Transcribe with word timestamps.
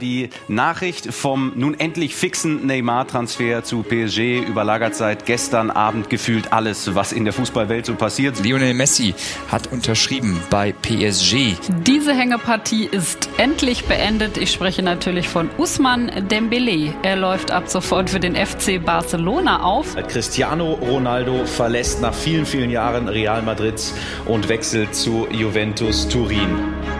Die 0.00 0.30
Nachricht 0.46 1.12
vom 1.12 1.52
nun 1.56 1.78
endlich 1.78 2.14
fixen 2.14 2.66
Neymar-Transfer 2.66 3.64
zu 3.64 3.82
PSG 3.82 4.40
überlagert 4.46 4.94
seit 4.94 5.26
gestern 5.26 5.70
Abend 5.70 6.08
gefühlt 6.10 6.52
alles, 6.52 6.94
was 6.94 7.12
in 7.12 7.24
der 7.24 7.32
Fußballwelt 7.32 7.86
so 7.86 7.94
passiert. 7.94 8.42
Lionel 8.44 8.74
Messi 8.74 9.14
hat 9.50 9.72
unterschrieben 9.72 10.40
bei 10.50 10.72
PSG. 10.72 11.56
Diese 11.86 12.14
Hängepartie 12.14 12.88
ist 12.90 13.28
endlich 13.38 13.84
beendet. 13.84 14.38
Ich 14.38 14.52
spreche 14.52 14.82
natürlich 14.82 15.28
von 15.28 15.50
Usman 15.58 16.28
Dembele. 16.30 16.94
Er 17.02 17.16
läuft 17.16 17.50
ab 17.50 17.68
sofort 17.68 18.10
für 18.10 18.20
den 18.20 18.36
FC 18.36 18.84
Barcelona 18.84 19.62
auf. 19.62 19.96
Cristiano 20.08 20.74
Ronaldo 20.74 21.44
verlässt 21.44 22.00
nach 22.00 22.14
vielen, 22.14 22.46
vielen 22.46 22.70
Jahren 22.70 23.08
Real 23.08 23.42
Madrid 23.42 23.80
und 24.26 24.48
wechselt 24.48 24.94
zu 24.94 25.26
Juventus 25.30 26.08
Turin. 26.08 26.97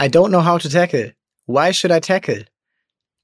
I 0.00 0.08
don't 0.08 0.30
know 0.30 0.44
how 0.44 0.58
to 0.58 0.68
tackle. 0.68 1.12
Why 1.46 1.72
should 1.72 1.90
I 1.90 1.98
tackle? 1.98 2.44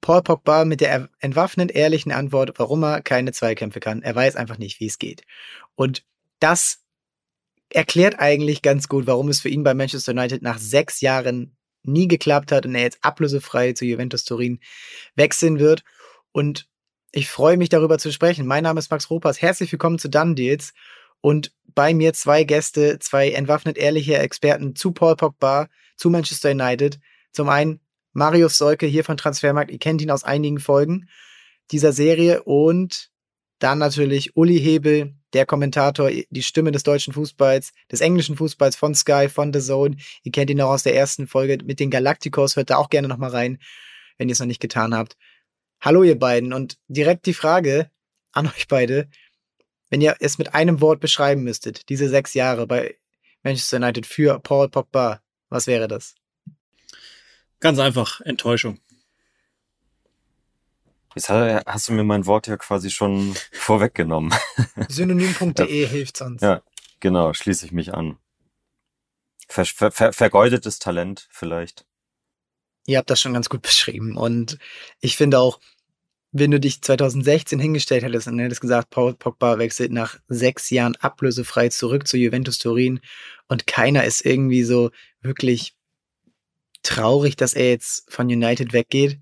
Paul 0.01 0.23
Pogba 0.23 0.65
mit 0.65 0.80
der 0.80 1.09
entwaffnend 1.20 1.73
ehrlichen 1.73 2.10
Antwort, 2.10 2.59
warum 2.59 2.82
er 2.82 3.01
keine 3.01 3.30
Zweikämpfe 3.30 3.78
kann. 3.78 4.02
Er 4.02 4.15
weiß 4.15 4.34
einfach 4.34 4.59
nicht, 4.59 4.80
wie 4.80 4.87
es 4.87 4.98
geht. 4.98 5.23
Und 5.77 6.05
das 6.41 6.80
erklärt 7.70 8.18
eigentlich 8.18 8.60
ganz 8.60 8.88
gut, 8.88 9.06
warum 9.06 9.29
es 9.29 9.41
für 9.41 9.48
ihn 9.48 9.62
bei 9.62 9.73
Manchester 9.73 10.12
United 10.12 10.42
nach 10.42 10.59
sechs 10.59 11.01
Jahren 11.01 11.56
nie 11.84 12.09
geklappt 12.09 12.51
hat 12.51 12.66
und 12.66 12.74
er 12.74 12.82
jetzt 12.82 12.98
ablösefrei 13.02 13.73
zu 13.73 13.84
Juventus 13.84 14.24
Turin 14.24 14.59
wechseln 15.15 15.60
wird. 15.60 15.84
Und 16.32 16.68
ich 17.12 17.29
freue 17.29 17.56
mich 17.56 17.68
darüber 17.68 17.98
zu 17.98 18.10
sprechen. 18.10 18.46
Mein 18.46 18.65
Name 18.65 18.80
ist 18.80 18.91
Max 18.91 19.09
Ropas. 19.10 19.41
Herzlich 19.41 19.70
willkommen 19.70 20.01
zu 20.01 20.10
Done 20.10 20.34
Deals. 20.34 20.74
Und 21.20 21.52
bei 21.74 21.95
mir 21.95 22.12
zwei 22.15 22.43
Gäste, 22.43 22.98
zwei 22.98 23.30
entwaffnet 23.30 23.79
ehrliche 23.79 24.18
Experten 24.18 24.74
zu 24.74 24.90
Paul 24.90 25.15
Pogba, 25.15 25.68
zu 25.96 26.10
Manchester 26.10 26.50
United. 26.50 26.98
Zum 27.32 27.48
einen 27.48 27.80
Marius 28.12 28.56
Solke 28.56 28.87
hier 28.87 29.04
von 29.04 29.16
Transfermarkt. 29.16 29.70
Ihr 29.70 29.78
kennt 29.78 30.00
ihn 30.00 30.10
aus 30.10 30.24
einigen 30.24 30.60
Folgen 30.60 31.09
dieser 31.70 31.92
Serie. 31.92 32.42
Und 32.42 33.10
dann 33.59 33.78
natürlich 33.78 34.37
Uli 34.37 34.59
Hebel, 34.59 35.15
der 35.32 35.46
Kommentator, 35.46 36.10
die 36.10 36.42
Stimme 36.42 36.70
des 36.70 36.84
deutschen 36.84 37.12
Fußballs, 37.12 37.72
des 37.90 38.00
englischen 38.00 38.37
Fußballs 38.37 38.76
von 38.76 38.95
Sky, 38.95 39.28
von 39.28 39.52
The 39.52 39.60
Zone. 39.60 39.96
Ihr 40.22 40.32
kennt 40.32 40.50
ihn 40.50 40.60
auch 40.60 40.70
aus 40.70 40.84
der 40.84 40.95
ersten 40.95 41.26
Folge 41.26 41.59
mit 41.65 41.80
den 41.80 41.90
Galacticos. 41.90 42.56
Hört 42.56 42.70
da 42.70 42.76
auch 42.76 42.88
gerne 42.88 43.09
nochmal 43.09 43.30
rein, 43.30 43.59
wenn 44.16 44.28
ihr 44.28 44.32
es 44.32 44.40
noch 44.40 44.46
nicht 44.46 44.60
getan 44.60 44.95
habt. 44.95 45.16
Hallo 45.80 46.02
ihr 46.02 46.18
beiden. 46.18 46.52
Und 46.52 46.78
direkt 46.88 47.26
die 47.26 47.34
Frage 47.34 47.90
an 48.32 48.46
euch 48.46 48.68
beide. 48.68 49.09
Wenn 49.90 50.00
ihr 50.00 50.16
es 50.20 50.38
mit 50.38 50.54
einem 50.54 50.80
Wort 50.80 51.00
beschreiben 51.00 51.42
müsstet, 51.42 51.88
diese 51.88 52.09
sechs 52.09 52.34
Jahre 52.34 52.66
bei 52.66 52.96
Manchester 53.42 53.76
United 53.76 54.06
für 54.06 54.40
Paul 54.40 54.68
Pogba, 54.68 55.20
was 55.55 55.69
wäre 55.69 55.87
das? 55.87 56.16
Ganz 57.60 57.79
einfach, 57.79 58.21
Enttäuschung. 58.23 58.80
Jetzt 61.15 61.30
hast 61.30 61.88
du 61.88 61.93
mir 61.93 62.02
mein 62.02 62.27
Wort 62.27 62.49
ja 62.49 62.57
quasi 62.57 62.91
schon 62.91 63.37
vorweggenommen. 63.52 64.34
Synonym.de 64.88 65.83
ja. 65.83 65.88
hilft 65.88 66.16
sonst. 66.16 66.43
Ja, 66.43 66.61
genau, 66.99 67.33
schließe 67.33 67.66
ich 67.66 67.71
mich 67.71 67.94
an. 67.94 68.19
Ver, 69.47 69.65
ver, 69.65 69.93
ver, 69.93 70.12
vergeudetes 70.12 70.81
Talent 70.81 71.28
vielleicht. 71.31 71.87
Ihr 72.87 72.99
habt 72.99 73.09
das 73.09 73.21
schon 73.21 73.34
ganz 73.34 73.49
gut 73.49 73.62
beschrieben. 73.62 74.16
Und 74.16 74.59
ich 74.99 75.16
finde 75.16 75.39
auch, 75.39 75.61
wenn 76.33 76.50
du 76.50 76.59
dich 76.59 76.83
2016 76.83 77.61
hingestellt 77.61 78.03
hättest 78.03 78.27
und 78.27 78.41
hättest 78.41 78.61
gesagt, 78.61 78.91
Paul 78.91 79.15
Pogba 79.15 79.59
wechselt 79.59 79.93
nach 79.93 80.19
sechs 80.27 80.69
Jahren 80.71 80.97
ablösefrei 80.97 81.69
zurück 81.69 82.09
zu 82.09 82.16
Juventus 82.16 82.59
Turin 82.59 82.99
und 83.47 83.69
keiner 83.69 84.03
ist 84.03 84.27
irgendwie 84.27 84.65
so 84.65 84.91
wirklich 85.25 85.75
traurig, 86.83 87.37
dass 87.37 87.55
er 87.55 87.71
jetzt 87.71 88.11
von 88.11 88.27
United 88.27 88.72
weggeht. 88.72 89.19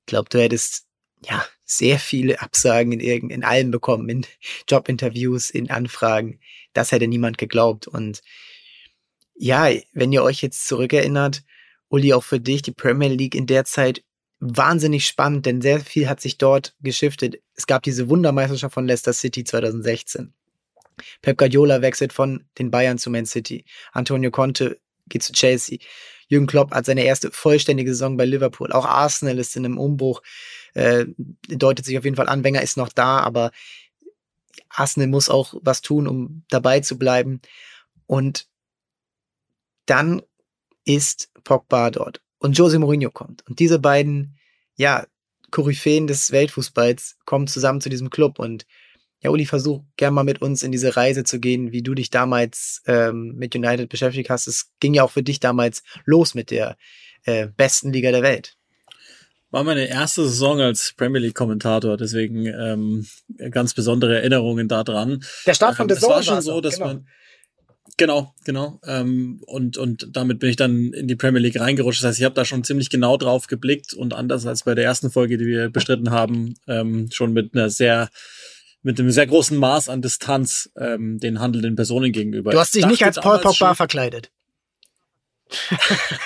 Ich 0.00 0.06
glaube, 0.06 0.28
du 0.28 0.40
hättest 0.40 0.86
ja 1.24 1.44
sehr 1.64 1.98
viele 1.98 2.40
Absagen 2.40 2.92
in 2.92 3.00
irgend 3.00 3.32
in 3.32 3.44
allem 3.44 3.70
bekommen, 3.70 4.08
in 4.08 4.26
Jobinterviews, 4.68 5.50
in 5.50 5.70
Anfragen. 5.70 6.40
Das 6.72 6.92
hätte 6.92 7.06
niemand 7.06 7.38
geglaubt. 7.38 7.86
Und 7.86 8.22
ja, 9.34 9.70
wenn 9.92 10.12
ihr 10.12 10.22
euch 10.22 10.42
jetzt 10.42 10.66
zurückerinnert, 10.66 11.44
Uli, 11.88 12.12
auch 12.12 12.24
für 12.24 12.40
dich, 12.40 12.62
die 12.62 12.72
Premier 12.72 13.08
League 13.08 13.34
in 13.34 13.46
der 13.46 13.64
Zeit 13.64 14.04
wahnsinnig 14.38 15.06
spannend, 15.06 15.46
denn 15.46 15.60
sehr 15.60 15.80
viel 15.80 16.08
hat 16.08 16.20
sich 16.20 16.38
dort 16.38 16.74
geschiftet. 16.80 17.40
Es 17.54 17.66
gab 17.66 17.82
diese 17.82 18.08
Wundermeisterschaft 18.08 18.74
von 18.74 18.86
Leicester 18.86 19.12
City 19.12 19.44
2016. 19.44 20.32
Pep 21.22 21.38
Guardiola 21.38 21.82
wechselt 21.82 22.12
von 22.12 22.44
den 22.58 22.70
Bayern 22.70 22.98
zu 22.98 23.10
Man 23.10 23.26
City. 23.26 23.64
Antonio 23.92 24.30
Conte 24.30 24.80
geht 25.10 25.22
zu 25.22 25.32
Chelsea. 25.32 25.78
Jürgen 26.28 26.46
Klopp 26.46 26.72
hat 26.72 26.86
seine 26.86 27.04
erste 27.04 27.30
vollständige 27.30 27.90
Saison 27.90 28.16
bei 28.16 28.24
Liverpool. 28.24 28.72
Auch 28.72 28.86
Arsenal 28.86 29.38
ist 29.38 29.56
in 29.56 29.64
einem 29.64 29.78
Umbruch. 29.78 30.22
Äh, 30.74 31.06
deutet 31.48 31.84
sich 31.84 31.98
auf 31.98 32.04
jeden 32.04 32.16
Fall 32.16 32.28
an. 32.28 32.44
Wenger 32.44 32.62
ist 32.62 32.76
noch 32.76 32.88
da, 32.88 33.18
aber 33.18 33.50
Arsenal 34.68 35.08
muss 35.08 35.28
auch 35.28 35.54
was 35.62 35.82
tun, 35.82 36.06
um 36.06 36.44
dabei 36.48 36.80
zu 36.80 36.98
bleiben. 36.98 37.40
Und 38.06 38.46
dann 39.86 40.22
ist 40.84 41.30
Pogba 41.44 41.90
dort 41.90 42.22
und 42.38 42.56
Jose 42.56 42.78
Mourinho 42.78 43.10
kommt. 43.10 43.46
Und 43.48 43.58
diese 43.58 43.78
beiden, 43.78 44.38
ja, 44.76 45.06
Koryphäen 45.50 46.06
des 46.06 46.30
Weltfußballs 46.30 47.18
kommen 47.24 47.48
zusammen 47.48 47.80
zu 47.80 47.88
diesem 47.88 48.10
Club. 48.10 48.38
Und 48.38 48.66
ja, 49.22 49.30
Uli, 49.30 49.44
versuch 49.44 49.82
gerne 49.96 50.14
mal 50.14 50.24
mit 50.24 50.40
uns 50.40 50.62
in 50.62 50.72
diese 50.72 50.96
Reise 50.96 51.24
zu 51.24 51.40
gehen, 51.40 51.72
wie 51.72 51.82
du 51.82 51.94
dich 51.94 52.10
damals 52.10 52.82
ähm, 52.86 53.34
mit 53.36 53.54
United 53.54 53.88
beschäftigt 53.88 54.30
hast. 54.30 54.46
Es 54.46 54.70
ging 54.80 54.94
ja 54.94 55.02
auch 55.04 55.10
für 55.10 55.22
dich 55.22 55.40
damals 55.40 55.82
los 56.04 56.34
mit 56.34 56.50
der 56.50 56.76
äh, 57.24 57.48
besten 57.48 57.92
Liga 57.92 58.10
der 58.12 58.22
Welt. 58.22 58.56
War 59.50 59.64
meine 59.64 59.86
erste 59.86 60.22
Saison 60.24 60.60
als 60.60 60.94
Premier 60.96 61.20
League 61.20 61.34
Kommentator, 61.34 61.96
deswegen 61.96 62.46
ähm, 62.46 63.06
ganz 63.50 63.74
besondere 63.74 64.16
Erinnerungen 64.16 64.68
daran. 64.68 65.24
Der 65.44 65.54
Start 65.54 65.76
von 65.76 65.84
ähm, 65.84 65.88
der 65.88 65.96
Saison 65.96 66.10
war 66.10 66.22
schon 66.22 66.40
so, 66.40 66.60
dass 66.60 66.76
genau. 66.76 66.86
man 66.86 67.06
Genau, 67.96 68.34
genau. 68.44 68.80
Ähm, 68.86 69.42
und, 69.46 69.76
und 69.76 70.08
damit 70.12 70.38
bin 70.38 70.48
ich 70.48 70.56
dann 70.56 70.92
in 70.92 71.08
die 71.08 71.16
Premier 71.16 71.40
League 71.40 71.60
reingerutscht. 71.60 72.02
Das 72.02 72.10
heißt, 72.10 72.18
ich 72.20 72.24
habe 72.24 72.34
da 72.34 72.44
schon 72.44 72.64
ziemlich 72.64 72.88
genau 72.88 73.16
drauf 73.16 73.46
geblickt 73.46 73.92
und 73.92 74.14
anders 74.14 74.46
als 74.46 74.62
bei 74.62 74.74
der 74.74 74.84
ersten 74.84 75.10
Folge, 75.10 75.36
die 75.36 75.46
wir 75.46 75.68
bestritten 75.68 76.10
haben, 76.10 76.54
ähm, 76.66 77.08
schon 77.12 77.32
mit 77.32 77.54
einer 77.54 77.68
sehr 77.68 78.08
mit 78.82 78.98
einem 78.98 79.10
sehr 79.10 79.26
großen 79.26 79.56
Maß 79.56 79.88
an 79.88 80.02
Distanz 80.02 80.70
ähm, 80.76 81.18
den 81.18 81.40
handelnden 81.40 81.76
Personen 81.76 82.12
gegenüber. 82.12 82.50
Du 82.50 82.58
hast 82.58 82.74
dich 82.74 82.86
nicht 82.86 83.04
als 83.04 83.20
Paul 83.20 83.38
Pogba 83.38 83.74
verkleidet. 83.74 84.30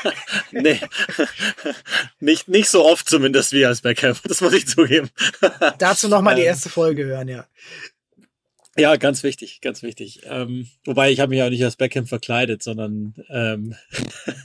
nee, 0.53 0.81
nicht, 2.21 2.49
nicht 2.49 2.69
so 2.69 2.85
oft 2.85 3.09
zumindest 3.09 3.53
wie 3.53 3.67
als 3.67 3.81
Beckham, 3.81 4.17
das 4.25 4.41
muss 4.41 4.53
ich 4.53 4.69
zugeben. 4.69 5.11
Dazu 5.79 6.09
nochmal 6.09 6.37
die 6.37 6.43
erste 6.43 6.69
Folge 6.69 7.05
hören, 7.05 7.29
ja. 7.29 7.47
Ja, 8.77 8.97
ganz 8.97 9.23
wichtig, 9.23 9.61
ganz 9.61 9.83
wichtig. 9.83 10.23
Ähm, 10.25 10.69
wobei 10.85 11.13
ich 11.13 11.21
habe 11.21 11.31
mich 11.31 11.43
auch 11.43 11.51
nicht 11.51 11.63
als 11.63 11.77
Beckham 11.77 12.07
verkleidet, 12.07 12.63
sondern 12.63 13.15
ähm, 13.29 13.77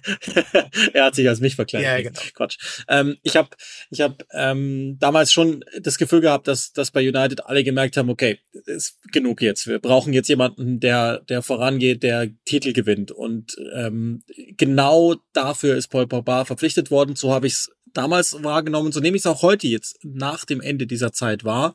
er 0.94 1.06
hat 1.06 1.16
sich 1.16 1.28
als 1.28 1.40
mich 1.40 1.56
verkleidet. 1.56 1.88
Ja, 1.88 2.02
genau. 2.02 2.22
Quatsch. 2.36 2.58
Ähm, 2.88 3.18
ich 3.24 3.36
habe 3.36 3.50
ich 3.90 4.02
hab, 4.02 4.24
ähm, 4.34 4.98
damals 5.00 5.34
schon 5.34 5.66
das 5.82 5.98
Gefühl 5.98 6.22
gehabt, 6.22 6.48
dass, 6.48 6.74
dass 6.74 6.92
bei 6.92 7.02
United 7.02 7.48
alle 7.48 7.64
gemerkt 7.64 7.98
haben, 7.98 8.10
okay, 8.10 8.40
ist 8.66 9.00
genug 9.12 9.42
jetzt. 9.42 9.66
Wir 9.66 9.80
brauchen 9.80 10.14
jetzt 10.14 10.30
jemanden, 10.30 10.80
der, 10.80 11.22
der 11.22 11.42
vorangeht, 11.42 12.04
der 12.04 12.30
Titel 12.46 12.72
gewinnt. 12.74 13.12
Und 13.12 13.56
ähm, 13.74 14.24
genau 14.58 15.16
dafür 15.34 15.76
ist 15.76 15.88
Paul 15.88 16.06
Pogba 16.06 16.46
verpflichtet 16.46 16.92
worden. 16.92 17.16
So 17.16 17.34
habe 17.34 17.48
ich 17.48 17.54
es 17.54 17.72
damals 17.94 18.44
wahrgenommen. 18.44 18.92
So 18.92 19.00
nehme 19.00 19.18
ich 19.18 19.22
es 19.22 19.28
auch 19.28 19.42
heute 19.42 19.68
jetzt 19.68 19.98
nach 20.04 20.46
dem 20.46 20.62
Ende 20.62 20.86
dieser 20.86 21.14
Zeit 21.14 21.44
wahr 21.44 21.74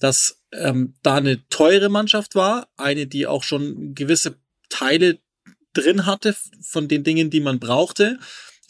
dass 0.00 0.42
ähm, 0.58 0.94
da 1.02 1.16
eine 1.16 1.46
teure 1.48 1.88
Mannschaft 1.88 2.34
war, 2.34 2.68
eine, 2.76 3.06
die 3.06 3.26
auch 3.26 3.42
schon 3.42 3.94
gewisse 3.94 4.36
Teile 4.68 5.18
drin 5.72 6.06
hatte 6.06 6.34
von 6.62 6.88
den 6.88 7.04
Dingen, 7.04 7.30
die 7.30 7.40
man 7.40 7.58
brauchte. 7.58 8.18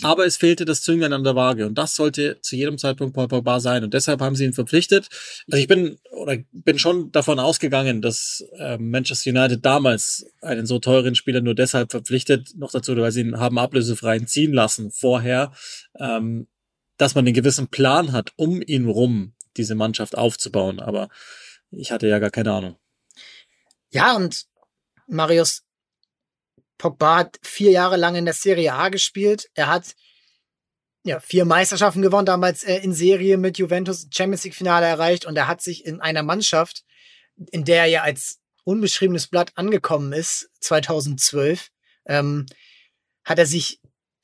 Aber 0.03 0.27
es 0.27 0.37
fehlte 0.37 0.65
das 0.65 0.83
Zünglein 0.83 1.13
an 1.13 1.23
der 1.23 1.37
Waage 1.37 1.67
und 1.67 1.79
das 1.79 1.95
sollte 1.95 2.41
zu 2.41 2.57
jedem 2.57 2.79
Zeitpunkt 2.79 3.15
Paul 3.15 3.29
Pogba 3.29 3.61
sein 3.61 3.85
und 3.85 3.95
deshalb 3.95 4.21
haben 4.21 4.35
sie 4.35 4.45
ihn 4.45 4.53
verpflichtet. 4.53 5.09
Also 5.47 5.61
ich 5.61 5.69
bin 5.69 5.99
oder 6.11 6.37
bin 6.51 6.81
schon 6.81 7.13
davon 7.13 7.39
ausgegangen, 7.39 8.03
dass 8.03 8.45
äh, 8.59 8.77
Manchester 8.77 9.31
United 9.31 9.65
damals 9.65 10.27
einen 10.43 10.67
so 10.67 10.81
teuren 10.81 11.15
Spieler 11.15 11.43
nur 11.43 11.55
deshalb 11.55 11.93
verpflichtet, 11.93 12.57
noch 12.57 12.73
dazu, 12.73 12.97
weil 12.97 13.13
sie 13.13 13.21
ihn 13.21 13.39
haben 13.39 13.57
ablösefreien 13.57 14.27
ziehen 14.27 14.53
lassen 14.53 14.91
vorher, 14.91 15.53
ähm, 16.01 16.49
dass 16.97 17.15
man 17.15 17.25
einen 17.25 17.35
gewissen 17.35 17.69
Plan 17.69 18.11
hat 18.11 18.33
um 18.35 18.63
ihn 18.63 18.87
rum, 18.87 19.35
diese 19.57 19.77
Mannschaft 19.77 20.19
aufzubauen. 20.19 20.81
Aber 20.81 21.09
ich 21.77 21.91
hatte 21.91 22.09
ja 22.09 22.19
gar 22.19 22.31
keine 22.31 22.53
Ahnung. 22.53 22.79
Ja, 23.91 24.17
und 24.17 24.47
Marius 25.07 25.63
Pogba 26.79 27.19
hat 27.19 27.39
vier 27.43 27.71
Jahre 27.71 27.97
lang 27.97 28.17
in 28.17 28.25
der 28.25 28.35
Serie 28.35 28.75
A 28.75 28.89
gespielt. 28.89 29.49
Er 29.55 29.69
hat 29.69 29.95
ja, 31.05 31.21
vier 31.21 31.45
Meisterschaften 31.45 32.03
gewonnen, 32.03 32.27
damals 32.27 32.65
äh, 32.65 32.79
in 32.79 32.95
Serie 32.95 33.37
mit 33.37 33.59
Juventus 33.59 34.09
Champions 34.11 34.45
League 34.45 34.55
Finale 34.55 34.87
erreicht 34.87 35.27
und 35.27 35.37
er 35.37 35.47
hat 35.47 35.61
sich 35.61 35.85
in 35.85 36.01
einer 36.01 36.23
Mannschaft, 36.23 36.83
in 37.51 37.65
der 37.65 37.81
er 37.81 37.87
ja 37.87 38.03
als 38.03 38.41
unbeschriebenes 38.65 39.27
Blatt 39.27 39.53
angekommen 39.57 40.13
ist, 40.15 40.49
2012, 40.61 41.69
ähm, 42.07 42.47
hat 43.23 43.39
er 43.39 43.45
sich 43.45 43.81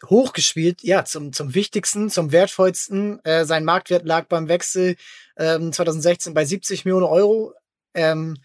hochgespielt, 0.06 0.82
ja, 0.82 1.05
zum, 1.05 1.35
zum 1.35 1.55
wichtigsten, 1.55 2.08
zum 2.08 2.32
wertvollsten. 2.32 3.23
Äh, 3.25 3.44
sein 3.44 3.64
Marktwert 3.64 4.06
lag 4.06 4.26
beim 4.29 4.49
Wechsel 4.49 4.97
ähm, 5.40 5.72
2016 5.72 6.34
bei 6.34 6.44
70 6.44 6.84
Millionen 6.84 7.06
Euro. 7.06 7.54
Ähm, 7.94 8.37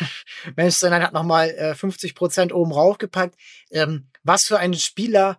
Manchester 0.56 0.88
United 0.88 1.06
hat 1.06 1.12
nochmal 1.12 1.50
äh, 1.50 1.74
50 1.74 2.14
Prozent 2.14 2.52
oben 2.52 2.72
raufgepackt. 2.72 3.36
Ähm, 3.70 4.08
was 4.24 4.46
für 4.46 4.58
ein 4.58 4.74
Spieler 4.74 5.38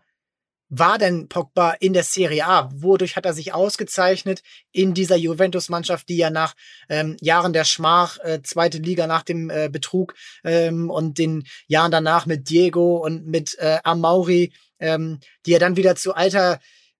war 0.69 0.99
denn 0.99 1.27
Pogba 1.27 1.71
in 1.71 1.93
der 1.93 2.03
Serie 2.03 2.45
A? 2.45 2.69
Wodurch 2.71 3.15
hat 3.15 3.25
er 3.25 3.33
sich 3.33 3.53
ausgezeichnet 3.53 4.43
in 4.71 4.93
dieser 4.93 5.15
Juventus-Mannschaft, 5.15 6.07
die 6.09 6.17
ja 6.17 6.29
nach 6.29 6.53
ähm, 6.89 7.17
Jahren 7.21 7.53
der 7.53 7.65
Schmach, 7.65 8.19
äh, 8.19 8.41
zweite 8.43 8.77
Liga 8.77 9.07
nach 9.07 9.23
dem 9.23 9.49
äh, 9.49 9.67
Betrug 9.67 10.13
ähm, 10.43 10.91
und 10.91 11.17
den 11.17 11.43
Jahren 11.67 11.91
danach 11.91 12.27
mit 12.27 12.49
Diego 12.51 12.97
und 12.97 13.25
mit 13.25 13.57
äh, 13.57 13.79
Amauri, 13.83 14.53
ähm, 14.77 15.19
die 15.47 15.51
ja 15.51 15.59
dann 15.59 15.75
wieder 15.75 15.95
zu 15.95 16.13
alter, 16.13 16.59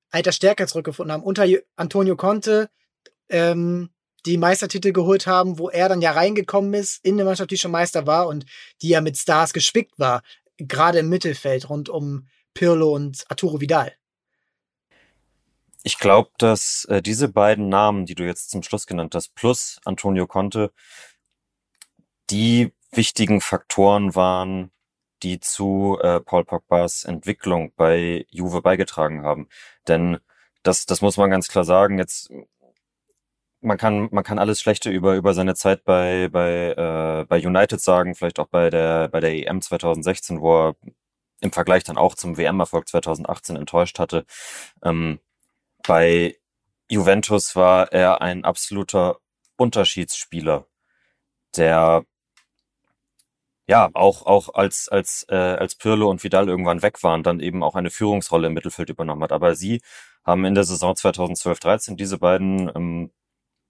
alter 0.10 0.32
Stärke 0.32 0.66
zurückgefunden 0.66 1.14
haben. 1.14 1.24
Unter 1.24 1.46
Antonio 1.76 2.16
Conte, 2.16 2.70
ähm, 3.30 3.90
die 4.26 4.38
Meistertitel 4.38 4.92
geholt 4.92 5.28
haben, 5.28 5.60
wo 5.60 5.70
er 5.70 5.90
dann 5.90 6.02
ja 6.02 6.12
reingekommen 6.12 6.74
ist 6.74 7.04
in 7.04 7.16
eine 7.16 7.26
Mannschaft, 7.26 7.52
die 7.52 7.58
schon 7.58 7.72
Meister 7.72 8.08
war 8.08 8.28
und 8.28 8.46
die 8.82 8.90
ja 8.90 9.02
mit 9.02 9.18
Stars 9.18 9.54
gespickt 9.54 9.98
war, 9.98 10.22
gerade 10.58 11.00
im 11.00 11.10
Mittelfeld 11.10 11.70
rund 11.70 11.90
um 11.90 12.28
Pirlo 12.54 12.94
und 12.94 13.26
Arturo 13.30 13.62
Vidal. 13.62 13.94
Ich 15.84 15.98
glaube, 15.98 16.32
dass 16.38 16.86
äh, 16.86 17.02
diese 17.02 17.30
beiden 17.30 17.70
Namen, 17.70 18.06
die 18.06 18.16
du 18.16 18.26
jetzt 18.26 18.52
zum 18.52 18.64
Schluss 18.64 18.86
genannt 18.86 19.16
hast, 19.16 19.34
plus 19.36 19.80
Antonio 19.86 20.28
Conte, 20.28 20.72
die 22.30 22.74
wichtigen 22.92 23.40
Faktoren 23.40 24.14
waren, 24.16 24.72
die 25.24 25.40
zu 25.40 25.98
äh, 26.02 26.20
Paul 26.20 26.46
Pogbas 26.46 27.06
Entwicklung 27.06 27.72
bei 27.76 28.26
Juve 28.30 28.62
beigetragen 28.62 29.24
haben. 29.24 29.48
Denn 29.88 30.20
das, 30.64 30.86
das 30.86 31.02
muss 31.02 31.18
man 31.18 31.30
ganz 31.30 31.48
klar 31.48 31.64
sagen. 31.64 31.98
Jetzt 31.98 32.30
man 33.62 33.78
kann 33.78 34.10
man 34.12 34.24
kann 34.24 34.40
alles 34.40 34.62
Schlechte 34.62 34.90
über 34.90 35.16
über 35.16 35.34
seine 35.34 35.56
Zeit 35.56 35.84
bei 35.84 36.30
bei 36.30 36.72
äh, 36.72 37.26
bei 37.26 37.46
United 37.46 37.82
sagen, 37.82 38.16
vielleicht 38.16 38.40
auch 38.40 38.48
bei 38.48 38.70
der 38.70 39.10
bei 39.10 39.20
der 39.20 39.34
EM 39.34 39.62
2016, 39.62 40.42
wo 40.42 40.70
er 40.70 40.76
im 41.42 41.52
Vergleich 41.52 41.84
dann 41.84 41.98
auch 41.98 42.16
zum 42.16 42.38
WM-Erfolg 42.38 42.88
2018 42.88 43.56
enttäuscht 43.56 44.00
hatte. 44.00 44.26
Ähm, 44.84 45.20
bei 45.88 46.38
Juventus 46.90 47.56
war 47.56 47.92
er 47.94 48.22
ein 48.22 48.46
absoluter 48.46 49.20
Unterschiedsspieler, 49.58 50.68
der 51.56 52.06
ja 53.68 53.90
auch 53.94 54.26
auch 54.26 54.54
als 54.56 54.90
als 54.90 55.26
äh, 55.30 55.36
als 55.36 55.76
Pirlo 55.76 56.10
und 56.10 56.24
Vidal 56.24 56.50
irgendwann 56.50 56.82
weg 56.82 57.04
waren, 57.04 57.24
dann 57.24 57.40
eben 57.40 57.64
auch 57.64 57.76
eine 57.76 57.92
Führungsrolle 57.92 58.48
im 58.48 58.54
Mittelfeld 58.54 58.90
übernommen 58.90 59.24
hat. 59.24 59.32
Aber 59.32 59.56
sie 59.56 59.82
haben 60.26 60.46
in 60.46 60.56
der 60.56 60.64
Saison 60.64 60.94
2012/13 60.96 61.96
diese 61.96 62.18
beiden 62.18 62.72
ähm, 62.76 63.12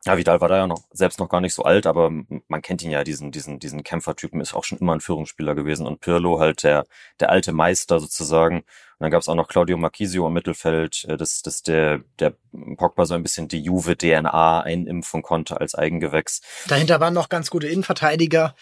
ja, 0.06 0.18
Vidal 0.18 0.40
war 0.40 0.48
da 0.48 0.58
ja 0.58 0.68
noch 0.68 0.84
selbst 0.92 1.20
noch 1.20 1.28
gar 1.28 1.42
nicht 1.42 1.54
so 1.54 1.64
alt, 1.64 1.86
aber 1.86 2.10
man 2.10 2.62
kennt 2.62 2.82
ihn 2.82 2.92
ja, 2.92 3.04
diesen, 3.04 3.32
diesen, 3.32 3.60
diesen 3.60 3.84
Kämpfertypen, 3.84 4.40
ist 4.40 4.54
auch 4.54 4.64
schon 4.64 4.78
immer 4.78 4.94
ein 4.94 5.02
Führungsspieler 5.02 5.56
gewesen. 5.56 5.86
Und 5.86 6.00
Pirlo 6.00 6.40
halt 6.40 6.64
der, 6.64 6.86
der 7.20 7.30
alte 7.30 7.52
Meister 7.52 8.00
sozusagen. 8.00 8.60
Und 8.60 8.66
dann 9.00 9.12
gab 9.12 9.22
es 9.22 9.28
auch 9.28 9.36
noch 9.36 9.50
Claudio 9.50 9.78
Marchisio 9.78 10.26
im 10.28 10.34
Mittelfeld, 10.34 11.06
äh, 11.10 11.18
das, 11.18 11.42
das 11.42 11.64
der, 11.64 12.00
der 12.18 12.34
Pogba 12.78 13.06
so 13.06 13.14
ein 13.14 13.24
bisschen 13.24 13.50
die 13.50 13.62
Juve-DNA 13.62 14.62
einimpfen 14.62 15.22
konnte 15.22 15.60
als 15.60 15.76
Eigengewächs. 15.76 16.42
Dahinter 16.68 17.02
waren 17.02 17.14
noch 17.14 17.28
ganz 17.28 17.50
gute 17.50 17.68
Innenverteidiger. 17.68 18.56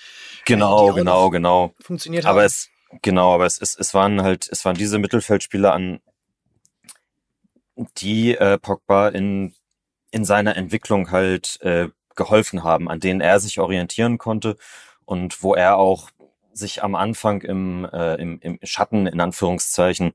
Genau, 0.46 0.94
genau, 0.94 1.30
genau. 1.30 1.74
Funktioniert 1.80 2.26
aber 2.26 2.40
haben. 2.40 2.46
es, 2.48 2.70
genau, 3.04 3.36
aber 3.36 3.46
es, 3.46 3.62
es, 3.62 3.76
es 3.76 3.94
waren 3.94 4.24
halt, 4.24 4.50
es 4.52 4.66
waren 4.66 4.76
diese 4.76 4.98
Mittelfeldspieler 4.98 5.72
an, 5.72 6.00
die 7.98 8.36
äh, 8.36 8.58
Pogba 8.58 9.10
in 9.10 9.54
in 10.12 10.26
seiner 10.26 10.56
Entwicklung 10.56 11.12
halt 11.12 11.60
äh, 11.62 11.90
geholfen 12.16 12.64
haben, 12.64 12.90
an 12.90 13.00
denen 13.00 13.22
er 13.22 13.40
sich 13.40 13.60
orientieren 13.60 14.18
konnte 14.18 14.58
und 15.06 15.44
wo 15.44 15.54
er 15.54 15.78
auch 15.78 16.10
sich 16.54 16.84
am 16.84 16.96
Anfang 16.96 17.42
im, 17.42 17.86
äh, 17.86 18.16
im, 18.16 18.40
im 18.42 18.60
Schatten 18.64 19.08
in 19.08 19.22
Anführungszeichen 19.22 20.14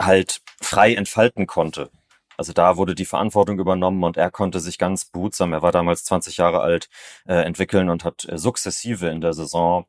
halt 0.00 0.42
frei 0.60 0.94
entfalten 0.94 1.46
konnte. 1.46 1.90
Also 2.36 2.52
da 2.52 2.76
wurde 2.76 2.94
die 2.94 3.06
Verantwortung 3.06 3.58
übernommen 3.58 4.04
und 4.04 4.16
er 4.16 4.30
konnte 4.30 4.60
sich 4.60 4.78
ganz 4.78 5.06
behutsam, 5.06 5.52
er 5.52 5.62
war 5.62 5.72
damals 5.72 6.04
20 6.04 6.36
Jahre 6.36 6.60
alt, 6.60 6.88
äh, 7.26 7.34
entwickeln 7.34 7.88
und 7.88 8.04
hat 8.04 8.26
äh, 8.28 8.36
sukzessive 8.36 9.08
in 9.08 9.22
der 9.22 9.32
Saison 9.32 9.86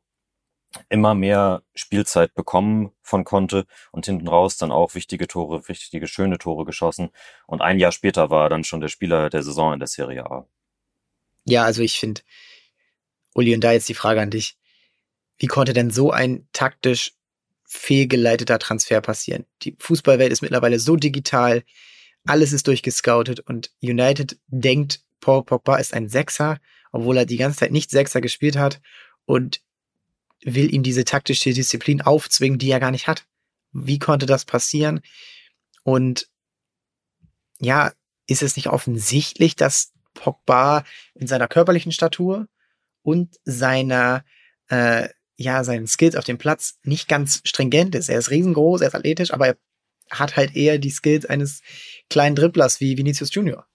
immer 0.88 1.14
mehr 1.14 1.62
Spielzeit 1.74 2.34
bekommen 2.34 2.92
von 3.02 3.24
konnte 3.24 3.66
und 3.90 4.06
hinten 4.06 4.28
raus 4.28 4.56
dann 4.56 4.70
auch 4.70 4.94
wichtige 4.94 5.26
Tore, 5.26 5.66
wichtige, 5.68 6.06
schöne 6.06 6.38
Tore 6.38 6.64
geschossen. 6.64 7.10
Und 7.46 7.62
ein 7.62 7.78
Jahr 7.78 7.92
später 7.92 8.30
war 8.30 8.46
er 8.46 8.48
dann 8.50 8.64
schon 8.64 8.80
der 8.80 8.88
Spieler 8.88 9.30
der 9.30 9.42
Saison 9.42 9.72
in 9.72 9.78
der 9.78 9.88
Serie 9.88 10.26
A. 10.30 10.46
Ja, 11.44 11.64
also 11.64 11.82
ich 11.82 11.98
finde, 11.98 12.20
Uli, 13.34 13.54
und 13.54 13.62
da 13.62 13.72
jetzt 13.72 13.88
die 13.88 13.94
Frage 13.94 14.20
an 14.20 14.30
dich. 14.30 14.56
Wie 15.38 15.46
konnte 15.46 15.72
denn 15.72 15.90
so 15.90 16.10
ein 16.10 16.48
taktisch 16.52 17.14
fehlgeleiteter 17.64 18.58
Transfer 18.58 19.00
passieren? 19.00 19.46
Die 19.62 19.76
Fußballwelt 19.78 20.32
ist 20.32 20.42
mittlerweile 20.42 20.78
so 20.78 20.96
digital, 20.96 21.62
alles 22.26 22.52
ist 22.52 22.66
durchgescoutet 22.66 23.40
und 23.40 23.70
United 23.80 24.38
denkt, 24.48 25.02
Paul 25.20 25.44
Pogba 25.44 25.76
ist 25.76 25.94
ein 25.94 26.08
Sechser, 26.08 26.58
obwohl 26.92 27.16
er 27.16 27.26
die 27.26 27.36
ganze 27.36 27.60
Zeit 27.60 27.72
nicht 27.72 27.90
Sechser 27.90 28.20
gespielt 28.20 28.56
hat 28.56 28.80
und 29.24 29.62
will 30.42 30.72
ihm 30.72 30.82
diese 30.82 31.04
taktische 31.04 31.52
Disziplin 31.52 32.00
aufzwingen, 32.00 32.58
die 32.58 32.70
er 32.70 32.80
gar 32.80 32.90
nicht 32.90 33.06
hat. 33.06 33.24
Wie 33.72 33.98
konnte 33.98 34.26
das 34.26 34.44
passieren? 34.44 35.00
Und 35.82 36.28
ja, 37.58 37.92
ist 38.26 38.42
es 38.42 38.56
nicht 38.56 38.68
offensichtlich, 38.68 39.56
dass 39.56 39.92
Pogba 40.14 40.84
in 41.14 41.26
seiner 41.26 41.48
körperlichen 41.48 41.92
Statur 41.92 42.48
und 43.02 43.36
seiner 43.44 44.24
äh, 44.68 45.08
ja 45.36 45.62
seinen 45.64 45.86
Skills 45.86 46.16
auf 46.16 46.24
dem 46.24 46.38
Platz 46.38 46.78
nicht 46.82 47.08
ganz 47.08 47.40
stringent 47.44 47.94
ist. 47.94 48.08
Er 48.08 48.18
ist 48.18 48.30
riesengroß, 48.30 48.80
er 48.80 48.88
ist 48.88 48.94
athletisch, 48.94 49.32
aber 49.32 49.46
er 49.46 49.56
hat 50.10 50.36
halt 50.36 50.56
eher 50.56 50.78
die 50.78 50.90
Skills 50.90 51.26
eines 51.26 51.62
kleinen 52.10 52.36
Dribblers 52.36 52.80
wie 52.80 52.98
Vinicius 52.98 53.32
Junior. 53.32 53.66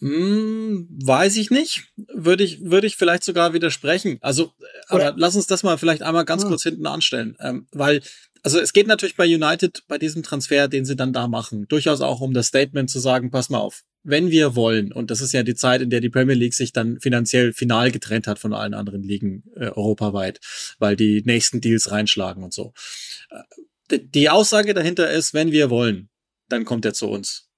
Hm, 0.00 0.88
weiß 1.02 1.36
ich 1.36 1.50
nicht. 1.50 1.84
Würde 1.96 2.42
ich, 2.42 2.64
würde 2.64 2.86
ich 2.86 2.96
vielleicht 2.96 3.22
sogar 3.22 3.52
widersprechen. 3.52 4.18
Also, 4.22 4.52
Oder 4.90 5.08
aber 5.08 5.18
lass 5.18 5.36
uns 5.36 5.46
das 5.46 5.62
mal 5.62 5.76
vielleicht 5.76 6.02
einmal 6.02 6.24
ganz 6.24 6.42
hm. 6.42 6.48
kurz 6.48 6.62
hinten 6.62 6.86
anstellen. 6.86 7.36
Ähm, 7.40 7.66
weil, 7.72 8.00
also 8.42 8.58
es 8.58 8.72
geht 8.72 8.86
natürlich 8.86 9.16
bei 9.16 9.26
United, 9.26 9.82
bei 9.88 9.98
diesem 9.98 10.22
Transfer, 10.22 10.68
den 10.68 10.86
sie 10.86 10.96
dann 10.96 11.12
da 11.12 11.28
machen, 11.28 11.68
durchaus 11.68 12.00
auch 12.00 12.22
um 12.22 12.32
das 12.32 12.46
Statement 12.46 12.88
zu 12.88 12.98
sagen, 12.98 13.30
pass 13.30 13.50
mal 13.50 13.58
auf, 13.58 13.82
wenn 14.02 14.30
wir 14.30 14.56
wollen, 14.56 14.90
und 14.90 15.10
das 15.10 15.20
ist 15.20 15.32
ja 15.32 15.42
die 15.42 15.54
Zeit, 15.54 15.82
in 15.82 15.90
der 15.90 16.00
die 16.00 16.08
Premier 16.08 16.34
League 16.34 16.54
sich 16.54 16.72
dann 16.72 16.98
finanziell 17.00 17.52
final 17.52 17.90
getrennt 17.92 18.26
hat 18.26 18.38
von 18.38 18.54
allen 18.54 18.72
anderen 18.72 19.02
Ligen 19.02 19.44
äh, 19.54 19.66
europaweit, 19.66 20.40
weil 20.78 20.96
die 20.96 21.22
nächsten 21.26 21.60
Deals 21.60 21.90
reinschlagen 21.90 22.42
und 22.42 22.54
so. 22.54 22.72
Äh, 23.90 23.98
die 23.98 24.30
Aussage 24.30 24.72
dahinter 24.72 25.10
ist, 25.10 25.34
wenn 25.34 25.52
wir 25.52 25.68
wollen, 25.68 26.08
dann 26.48 26.64
kommt 26.64 26.86
er 26.86 26.94
zu 26.94 27.08
uns 27.08 27.49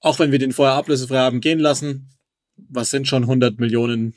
auch 0.00 0.18
wenn 0.18 0.32
wir 0.32 0.38
den 0.38 0.52
vorher 0.52 0.76
ablösefrei 0.76 1.18
haben 1.18 1.40
gehen 1.40 1.58
lassen, 1.58 2.10
was 2.56 2.90
sind 2.90 3.08
schon 3.08 3.22
100 3.24 3.58
Millionen 3.58 4.14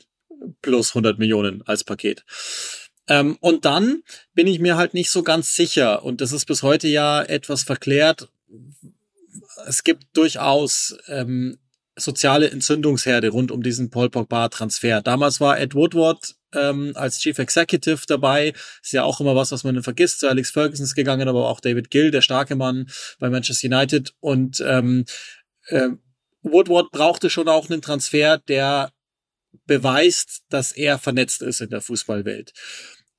plus 0.60 0.90
100 0.90 1.18
Millionen 1.18 1.62
als 1.62 1.84
Paket. 1.84 2.24
Ähm, 3.08 3.36
und 3.40 3.64
dann 3.64 4.02
bin 4.34 4.46
ich 4.46 4.58
mir 4.58 4.76
halt 4.76 4.94
nicht 4.94 5.10
so 5.10 5.22
ganz 5.22 5.54
sicher, 5.54 6.04
und 6.04 6.20
das 6.20 6.32
ist 6.32 6.46
bis 6.46 6.62
heute 6.62 6.88
ja 6.88 7.22
etwas 7.22 7.62
verklärt. 7.62 8.28
Es 9.66 9.84
gibt 9.84 10.04
durchaus 10.16 10.96
ähm, 11.08 11.58
soziale 11.96 12.50
Entzündungsherde 12.50 13.28
rund 13.30 13.50
um 13.50 13.62
diesen 13.62 13.90
Paul 13.90 14.08
Pogba 14.10 14.48
Transfer. 14.48 15.02
Damals 15.02 15.40
war 15.40 15.58
Ed 15.60 15.74
Woodward 15.74 16.34
ähm, 16.54 16.92
als 16.94 17.18
Chief 17.18 17.38
Executive 17.38 18.02
dabei. 18.06 18.54
Ist 18.82 18.92
ja 18.92 19.04
auch 19.04 19.20
immer 19.20 19.36
was, 19.36 19.52
was 19.52 19.64
man 19.64 19.82
vergisst. 19.82 20.20
Zu 20.20 20.28
Alex 20.28 20.50
Ferguson 20.50 20.84
ist 20.84 20.94
gegangen, 20.94 21.28
aber 21.28 21.48
auch 21.48 21.60
David 21.60 21.90
Gill, 21.90 22.10
der 22.10 22.22
starke 22.22 22.56
Mann 22.56 22.88
bei 23.18 23.30
Manchester 23.30 23.68
United. 23.68 24.14
Und 24.20 24.62
ähm, 24.66 25.04
äh, 25.68 25.90
Woodward 26.42 26.90
brauchte 26.90 27.30
schon 27.30 27.48
auch 27.48 27.70
einen 27.70 27.82
Transfer, 27.82 28.38
der 28.38 28.92
beweist, 29.66 30.42
dass 30.48 30.72
er 30.72 30.98
vernetzt 30.98 31.42
ist 31.42 31.60
in 31.60 31.70
der 31.70 31.80
Fußballwelt. 31.80 32.52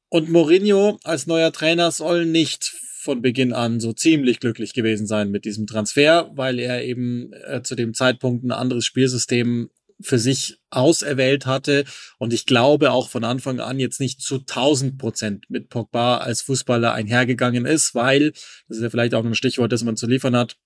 Und 0.09 0.29
Mourinho 0.29 0.99
als 1.03 1.25
neuer 1.25 1.51
Trainer 1.51 1.91
soll 1.91 2.25
nicht 2.25 2.73
von 2.99 3.21
Beginn 3.21 3.53
an 3.53 3.79
so 3.79 3.93
ziemlich 3.93 4.39
glücklich 4.39 4.73
gewesen 4.73 5.07
sein 5.07 5.29
mit 5.29 5.45
diesem 5.45 5.67
Transfer, 5.67 6.31
weil 6.35 6.59
er 6.59 6.83
eben 6.83 7.33
äh, 7.33 7.61
zu 7.61 7.75
dem 7.75 7.93
Zeitpunkt 7.93 8.43
ein 8.45 8.51
anderes 8.51 8.85
Spielsystem 8.85 9.69
für 9.99 10.19
sich 10.19 10.59
auserwählt 10.69 11.45
hatte. 11.45 11.85
Und 12.17 12.33
ich 12.33 12.45
glaube 12.45 12.91
auch 12.91 13.09
von 13.09 13.23
Anfang 13.23 13.59
an 13.59 13.79
jetzt 13.79 13.99
nicht 13.99 14.21
zu 14.21 14.39
1000 14.39 14.97
Prozent 14.97 15.45
mit 15.49 15.69
Pogba 15.69 16.17
als 16.17 16.41
Fußballer 16.41 16.93
einhergegangen 16.93 17.65
ist, 17.65 17.93
weil, 17.93 18.31
das 18.67 18.77
ist 18.77 18.83
ja 18.83 18.89
vielleicht 18.89 19.13
auch 19.13 19.25
ein 19.25 19.35
Stichwort, 19.35 19.71
das 19.71 19.83
man 19.83 19.97
zu 19.97 20.07
liefern 20.07 20.35
hat, 20.35 20.57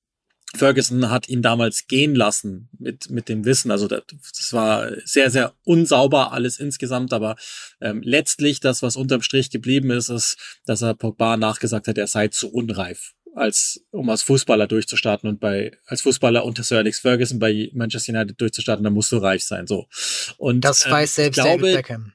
Ferguson 0.55 1.09
hat 1.09 1.27
ihn 1.27 1.41
damals 1.41 1.87
gehen 1.87 2.15
lassen 2.15 2.69
mit, 2.79 3.09
mit 3.09 3.29
dem 3.29 3.45
Wissen. 3.45 3.69
Also 3.69 3.87
das, 3.87 4.03
das 4.07 4.53
war 4.53 4.89
sehr, 5.03 5.29
sehr 5.29 5.53
unsauber 5.63 6.31
alles 6.31 6.59
insgesamt, 6.59 7.13
aber 7.13 7.35
ähm, 7.81 8.01
letztlich 8.03 8.59
das, 8.59 8.81
was 8.81 8.95
unterm 8.95 9.21
Strich 9.21 9.49
geblieben 9.49 9.91
ist, 9.91 10.09
ist, 10.09 10.37
dass 10.65 10.81
er 10.81 10.93
Pogba 10.93 11.37
nachgesagt 11.37 11.87
hat, 11.87 11.97
er 11.97 12.07
sei 12.07 12.29
zu 12.29 12.51
unreif 12.51 13.13
als 13.35 13.85
um 13.91 14.09
als 14.09 14.23
Fußballer 14.23 14.67
durchzustarten 14.67 15.29
und 15.29 15.39
bei 15.39 15.77
als 15.85 16.01
Fußballer 16.01 16.43
unter 16.43 16.63
Sir 16.63 16.79
Alex 16.79 16.99
Ferguson 16.99 17.39
bei 17.39 17.69
Manchester 17.73 18.13
United 18.13 18.41
durchzustarten, 18.41 18.83
da 18.83 18.89
musst 18.89 19.11
du 19.11 19.17
reif 19.17 19.43
sein. 19.43 19.67
So 19.67 19.87
und 20.37 20.61
das 20.61 20.89
weiß 20.89 21.17
ähm, 21.17 21.23
selbst 21.23 21.35
glaube, 21.35 21.61
David 21.61 21.75
Beckham. 21.75 22.13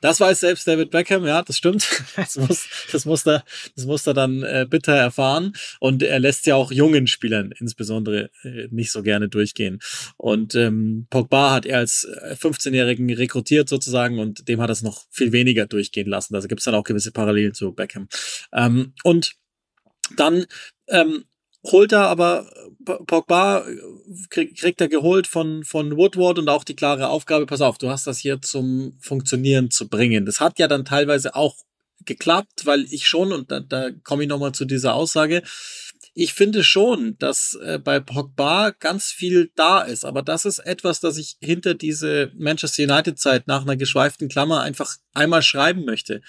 Das 0.00 0.20
weiß 0.20 0.40
selbst 0.40 0.66
David 0.66 0.90
Beckham, 0.90 1.26
ja, 1.26 1.42
das 1.42 1.56
stimmt. 1.56 1.88
Das 2.16 2.36
muss, 2.36 2.68
das 2.92 3.04
muss 3.04 3.26
er, 3.26 3.44
das 3.76 3.86
muss 3.86 4.06
er 4.06 4.12
dann 4.12 4.42
äh, 4.42 4.66
bitter 4.68 4.94
erfahren. 4.94 5.52
Und 5.80 6.02
er 6.02 6.18
lässt 6.18 6.46
ja 6.46 6.56
auch 6.56 6.72
jungen 6.72 7.06
Spielern 7.06 7.52
insbesondere 7.58 8.30
äh, 8.42 8.68
nicht 8.70 8.90
so 8.90 9.02
gerne 9.02 9.28
durchgehen. 9.28 9.78
Und 10.16 10.54
ähm, 10.54 11.06
Pogba 11.10 11.52
hat 11.52 11.64
er 11.64 11.78
als 11.78 12.08
15-Jährigen 12.08 13.08
äh, 13.08 13.14
rekrutiert 13.14 13.68
sozusagen 13.68 14.18
und 14.18 14.48
dem 14.48 14.60
hat 14.60 14.68
er 14.70 14.72
es 14.72 14.82
noch 14.82 15.06
viel 15.10 15.32
weniger 15.32 15.66
durchgehen 15.66 16.08
lassen. 16.08 16.34
Also 16.34 16.48
gibt 16.48 16.60
es 16.60 16.64
dann 16.64 16.74
auch 16.74 16.84
gewisse 16.84 17.12
Parallelen 17.12 17.54
zu 17.54 17.72
Beckham. 17.72 18.08
Ähm, 18.52 18.94
und 19.04 19.36
dann 20.16 20.46
ähm, 20.88 21.24
holt 21.70 21.92
er 21.92 22.08
aber 22.08 22.50
Pogba 22.84 23.64
krieg, 24.30 24.56
kriegt 24.56 24.80
er 24.80 24.88
geholt 24.88 25.26
von 25.26 25.64
von 25.64 25.96
Woodward 25.96 26.38
und 26.38 26.48
auch 26.48 26.64
die 26.64 26.76
klare 26.76 27.08
Aufgabe, 27.08 27.46
pass 27.46 27.60
auf, 27.60 27.78
du 27.78 27.90
hast 27.90 28.06
das 28.06 28.18
hier 28.18 28.40
zum 28.40 28.96
Funktionieren 29.00 29.70
zu 29.70 29.88
bringen. 29.88 30.26
Das 30.26 30.40
hat 30.40 30.58
ja 30.58 30.68
dann 30.68 30.84
teilweise 30.84 31.34
auch 31.34 31.56
geklappt, 32.04 32.64
weil 32.64 32.84
ich 32.90 33.06
schon 33.06 33.32
und 33.32 33.50
da, 33.50 33.60
da 33.60 33.90
komme 34.04 34.22
ich 34.22 34.28
noch 34.28 34.38
mal 34.38 34.52
zu 34.52 34.64
dieser 34.64 34.94
Aussage. 34.94 35.42
Ich 36.14 36.32
finde 36.32 36.64
schon, 36.64 37.16
dass 37.18 37.56
äh, 37.62 37.78
bei 37.78 38.00
Pogba 38.00 38.70
ganz 38.70 39.06
viel 39.06 39.52
da 39.54 39.82
ist, 39.82 40.04
aber 40.04 40.22
das 40.22 40.44
ist 40.44 40.58
etwas, 40.60 41.00
das 41.00 41.16
ich 41.18 41.36
hinter 41.40 41.74
diese 41.74 42.32
Manchester 42.36 42.84
United 42.84 43.18
Zeit 43.18 43.46
nach 43.46 43.62
einer 43.62 43.76
geschweiften 43.76 44.28
Klammer 44.28 44.62
einfach 44.62 44.96
einmal 45.12 45.42
schreiben 45.42 45.84
möchte. 45.84 46.22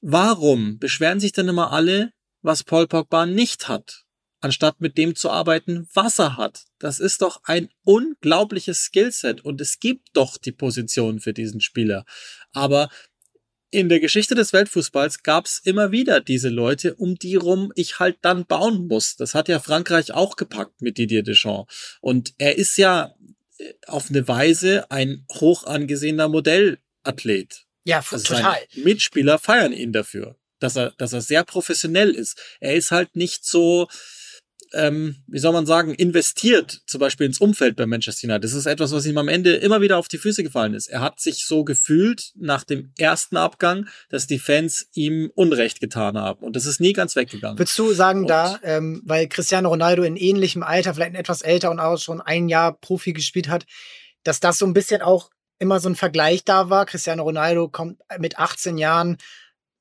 Warum 0.00 0.78
beschweren 0.78 1.20
sich 1.20 1.32
denn 1.32 1.48
immer 1.48 1.72
alle, 1.72 2.12
was 2.40 2.64
Paul 2.64 2.86
Pogba 2.86 3.26
nicht 3.26 3.68
hat? 3.68 4.04
Anstatt 4.40 4.80
mit 4.80 4.98
dem 4.98 5.14
zu 5.14 5.30
arbeiten, 5.30 5.88
was 5.92 6.18
er 6.18 6.36
hat. 6.36 6.64
Das 6.78 6.98
ist 6.98 7.22
doch 7.22 7.42
ein 7.44 7.68
unglaubliches 7.84 8.84
Skillset 8.84 9.42
und 9.42 9.60
es 9.60 9.80
gibt 9.80 10.08
doch 10.14 10.38
die 10.38 10.52
Position 10.52 11.20
für 11.20 11.32
diesen 11.32 11.60
Spieler. 11.60 12.04
Aber 12.52 12.88
in 13.70 13.88
der 13.88 14.00
Geschichte 14.00 14.34
des 14.34 14.52
Weltfußballs 14.52 15.22
gab 15.22 15.46
es 15.46 15.60
immer 15.62 15.92
wieder 15.92 16.20
diese 16.20 16.48
Leute, 16.48 16.94
um 16.96 17.14
die 17.14 17.36
rum 17.36 17.72
ich 17.76 18.00
halt 18.00 18.18
dann 18.22 18.44
bauen 18.46 18.88
muss. 18.88 19.16
Das 19.16 19.34
hat 19.34 19.48
ja 19.48 19.60
Frankreich 19.60 20.12
auch 20.12 20.36
gepackt 20.36 20.82
mit 20.82 20.98
Didier 20.98 21.22
Deschamps. 21.22 21.98
Und 22.00 22.34
er 22.38 22.56
ist 22.56 22.76
ja 22.76 23.14
äh, 23.58 23.72
auf 23.86 24.10
eine 24.10 24.26
Weise 24.26 24.90
ein 24.90 25.24
hoch 25.34 25.64
angesehener 25.64 26.28
Modellathlet. 26.28 27.66
Ja, 27.84 28.04
also 28.10 28.34
total. 28.34 28.58
Mitspieler 28.74 29.38
feiern 29.38 29.72
ihn 29.72 29.92
dafür, 29.92 30.36
dass 30.58 30.76
er, 30.76 30.92
dass 30.98 31.12
er 31.12 31.20
sehr 31.20 31.44
professionell 31.44 32.10
ist. 32.10 32.40
Er 32.58 32.74
ist 32.74 32.90
halt 32.90 33.14
nicht 33.14 33.44
so, 33.44 33.88
ähm, 34.72 35.16
wie 35.26 35.38
soll 35.38 35.52
man 35.52 35.66
sagen, 35.66 35.94
investiert, 35.94 36.82
zum 36.86 37.00
Beispiel 37.00 37.26
ins 37.26 37.40
Umfeld 37.40 37.76
bei 37.76 37.86
Manchester 37.86 38.26
United. 38.26 38.44
Das 38.44 38.52
ist 38.52 38.66
etwas, 38.66 38.92
was 38.92 39.06
ihm 39.06 39.18
am 39.18 39.28
Ende 39.28 39.56
immer 39.56 39.80
wieder 39.80 39.98
auf 39.98 40.08
die 40.08 40.18
Füße 40.18 40.42
gefallen 40.42 40.74
ist. 40.74 40.88
Er 40.88 41.00
hat 41.00 41.20
sich 41.20 41.46
so 41.46 41.64
gefühlt 41.64 42.32
nach 42.36 42.64
dem 42.64 42.92
ersten 42.98 43.36
Abgang, 43.36 43.88
dass 44.08 44.26
die 44.26 44.38
Fans 44.38 44.88
ihm 44.92 45.30
Unrecht 45.34 45.80
getan 45.80 46.18
haben. 46.18 46.44
Und 46.44 46.56
das 46.56 46.66
ist 46.66 46.80
nie 46.80 46.92
ganz 46.92 47.16
weggegangen. 47.16 47.58
Würdest 47.58 47.78
du 47.78 47.92
sagen, 47.92 48.20
und 48.20 48.30
da, 48.30 48.58
ähm, 48.62 49.02
weil 49.04 49.28
Cristiano 49.28 49.68
Ronaldo 49.68 50.02
in 50.02 50.16
ähnlichem 50.16 50.62
Alter, 50.62 50.94
vielleicht 50.94 51.14
etwas 51.14 51.42
älter 51.42 51.70
und 51.70 51.80
auch 51.80 51.98
schon 51.98 52.20
ein 52.20 52.48
Jahr 52.48 52.72
Profi 52.72 53.12
gespielt 53.12 53.48
hat, 53.48 53.66
dass 54.22 54.40
das 54.40 54.58
so 54.58 54.66
ein 54.66 54.74
bisschen 54.74 55.02
auch 55.02 55.30
immer 55.58 55.80
so 55.80 55.88
ein 55.88 55.96
Vergleich 55.96 56.44
da 56.44 56.70
war. 56.70 56.86
Cristiano 56.86 57.22
Ronaldo 57.22 57.68
kommt 57.68 58.00
mit 58.18 58.38
18 58.38 58.78
Jahren 58.78 59.18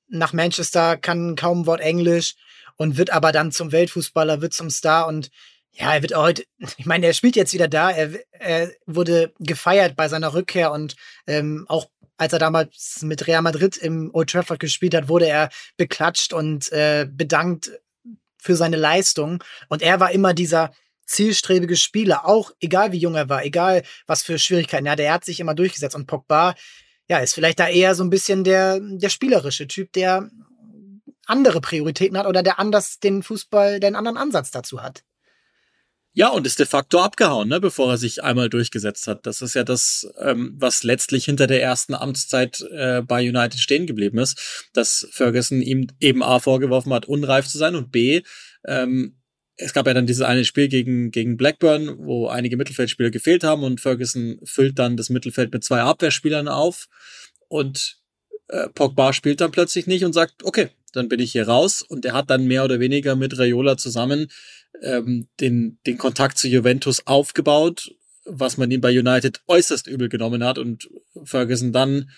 nach 0.07 0.33
Manchester, 0.33 0.97
kann 0.97 1.35
kaum 1.35 1.61
ein 1.61 1.65
Wort 1.65 1.81
Englisch 1.81 2.35
und 2.79 2.97
wird 2.97 3.11
aber 3.11 3.31
dann 3.31 3.51
zum 3.51 3.71
Weltfußballer, 3.71 4.41
wird 4.41 4.53
zum 4.53 4.69
Star 4.69 5.05
und 5.05 5.29
ja, 5.73 5.93
er 5.93 6.01
wird 6.01 6.15
heute, 6.15 6.45
ich 6.77 6.85
meine, 6.85 7.05
er 7.05 7.13
spielt 7.13 7.35
jetzt 7.35 7.53
wieder 7.53 7.67
da, 7.67 7.91
er, 7.91 8.11
er 8.31 8.71
wurde 8.87 9.33
gefeiert 9.39 9.95
bei 9.95 10.07
seiner 10.07 10.33
Rückkehr 10.33 10.71
und 10.71 10.95
ähm, 11.27 11.65
auch 11.67 11.89
als 12.17 12.33
er 12.33 12.39
damals 12.39 13.01
mit 13.01 13.27
Real 13.27 13.41
Madrid 13.41 13.77
im 13.77 14.09
Old 14.13 14.29
Trafford 14.29 14.59
gespielt 14.59 14.93
hat, 14.93 15.07
wurde 15.07 15.27
er 15.27 15.49
beklatscht 15.77 16.33
und 16.33 16.69
äh, 16.71 17.07
bedankt 17.09 17.71
für 18.37 18.57
seine 18.57 18.75
Leistung. 18.75 19.41
Und 19.69 19.81
er 19.81 20.01
war 20.01 20.11
immer 20.11 20.33
dieser 20.33 20.71
zielstrebige 21.05 21.77
Spieler, 21.77 22.25
auch 22.25 22.51
egal 22.59 22.91
wie 22.91 22.97
jung 22.97 23.15
er 23.15 23.29
war, 23.29 23.45
egal 23.45 23.83
was 24.05 24.21
für 24.21 24.37
Schwierigkeiten 24.37 24.85
er 24.85 24.93
hatte, 24.93 25.03
er 25.03 25.13
hat 25.13 25.23
sich 25.23 25.39
immer 25.39 25.55
durchgesetzt. 25.55 25.95
Und 25.95 26.07
Pogba, 26.07 26.55
ja, 27.07 27.19
ist 27.19 27.33
vielleicht 27.33 27.59
da 27.59 27.69
eher 27.69 27.95
so 27.95 28.03
ein 28.03 28.09
bisschen 28.09 28.43
der, 28.43 28.81
der 28.81 29.09
spielerische 29.09 29.67
Typ, 29.67 29.93
der 29.93 30.29
andere 31.29 31.61
Prioritäten 31.61 32.17
hat 32.17 32.27
oder 32.27 32.43
der 32.43 32.59
anders 32.59 32.99
den 32.99 33.23
Fußball, 33.23 33.79
der 33.79 33.87
einen 33.87 33.95
anderen 33.95 34.17
Ansatz 34.17 34.51
dazu 34.51 34.81
hat. 34.81 35.03
Ja, 36.13 36.29
und 36.29 36.47
ist 36.47 36.59
de 36.59 36.65
facto 36.65 36.99
abgehauen, 36.99 37.47
ne, 37.47 37.61
bevor 37.61 37.91
er 37.91 37.97
sich 37.97 38.23
einmal 38.23 38.49
durchgesetzt 38.49 39.07
hat. 39.07 39.25
Das 39.27 39.41
ist 39.41 39.53
ja 39.53 39.63
das, 39.63 40.11
ähm, 40.19 40.55
was 40.57 40.83
letztlich 40.83 41.25
hinter 41.25 41.45
der 41.45 41.61
ersten 41.61 41.93
Amtszeit 41.93 42.61
äh, 42.71 43.01
bei 43.03 43.21
United 43.21 43.59
stehen 43.59 43.85
geblieben 43.85 44.17
ist, 44.17 44.69
dass 44.73 45.07
Ferguson 45.11 45.61
ihm 45.61 45.87
eben 45.99 46.23
A 46.23 46.39
vorgeworfen 46.39 46.91
hat, 46.93 47.05
unreif 47.05 47.47
zu 47.47 47.57
sein 47.57 47.75
und 47.75 47.91
B, 47.91 48.23
ähm, 48.65 49.19
es 49.61 49.73
gab 49.73 49.87
ja 49.87 49.93
dann 49.93 50.07
dieses 50.07 50.21
eine 50.21 50.45
Spiel 50.45 50.69
gegen, 50.69 51.11
gegen 51.11 51.37
Blackburn, 51.37 51.97
wo 51.99 52.27
einige 52.27 52.57
Mittelfeldspieler 52.57 53.11
gefehlt 53.11 53.43
haben 53.43 53.63
und 53.63 53.81
Ferguson 53.81 54.39
füllt 54.43 54.79
dann 54.79 54.97
das 54.97 55.09
Mittelfeld 55.09 55.51
mit 55.51 55.63
zwei 55.63 55.81
Abwehrspielern 55.81 56.47
auf 56.47 56.87
und 57.49 57.97
äh, 58.47 58.69
Pogba 58.69 59.13
spielt 59.13 59.41
dann 59.41 59.51
plötzlich 59.51 59.85
nicht 59.85 60.05
und 60.05 60.13
sagt, 60.13 60.43
okay, 60.43 60.69
dann 60.91 61.09
bin 61.09 61.19
ich 61.19 61.31
hier 61.31 61.47
raus. 61.47 61.81
Und 61.81 62.05
er 62.05 62.13
hat 62.13 62.29
dann 62.29 62.45
mehr 62.45 62.63
oder 62.63 62.79
weniger 62.79 63.15
mit 63.15 63.37
Raiola 63.37 63.77
zusammen 63.77 64.27
ähm, 64.81 65.27
den, 65.39 65.79
den 65.85 65.97
Kontakt 65.97 66.37
zu 66.37 66.47
Juventus 66.47 67.05
aufgebaut, 67.05 67.93
was 68.25 68.57
man 68.57 68.71
ihm 68.71 68.81
bei 68.81 68.97
United 68.97 69.41
äußerst 69.47 69.87
übel 69.87 70.09
genommen 70.09 70.43
hat 70.43 70.57
und 70.57 70.89
Ferguson 71.23 71.71
dann 71.71 72.09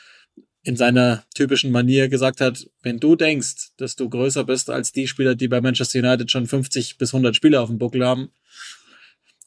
in 0.64 0.76
seiner 0.76 1.24
typischen 1.34 1.72
Manier 1.72 2.08
gesagt 2.08 2.40
hat, 2.40 2.68
wenn 2.84 3.00
du 3.00 3.16
denkst, 3.16 3.72
dass 3.78 3.96
du 3.96 4.10
größer 4.10 4.44
bist 4.44 4.70
als 4.70 4.92
die 4.92 5.08
Spieler, 5.08 5.34
die 5.34 5.48
bei 5.48 5.60
Manchester 5.60 6.00
United 6.00 6.30
schon 6.30 6.46
50 6.46 6.98
bis 6.98 7.14
100 7.14 7.36
Spieler 7.36 7.62
auf 7.62 7.70
dem 7.70 7.80
Buckel 7.80 8.06
haben, 8.06 8.30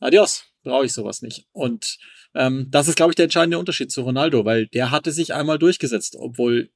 adios, 0.01 0.45
brauche 0.65 0.87
ich 0.87 0.93
sowas 0.93 1.23
nicht. 1.23 1.47
Und 1.53 1.99
ähm, 2.35 2.67
das 2.71 2.89
ist, 2.89 2.97
glaube 2.97 3.13
ich, 3.13 3.17
der 3.17 3.25
entscheidende 3.25 3.59
Unterschied 3.59 3.93
zu 3.93 4.03
Ronaldo, 4.03 4.45
weil 4.45 4.67
der 4.67 4.91
hatte 4.91 5.13
sich 5.13 5.35
einmal 5.35 5.59
durchgesetzt, 5.59 6.17
obwohl 6.17 6.71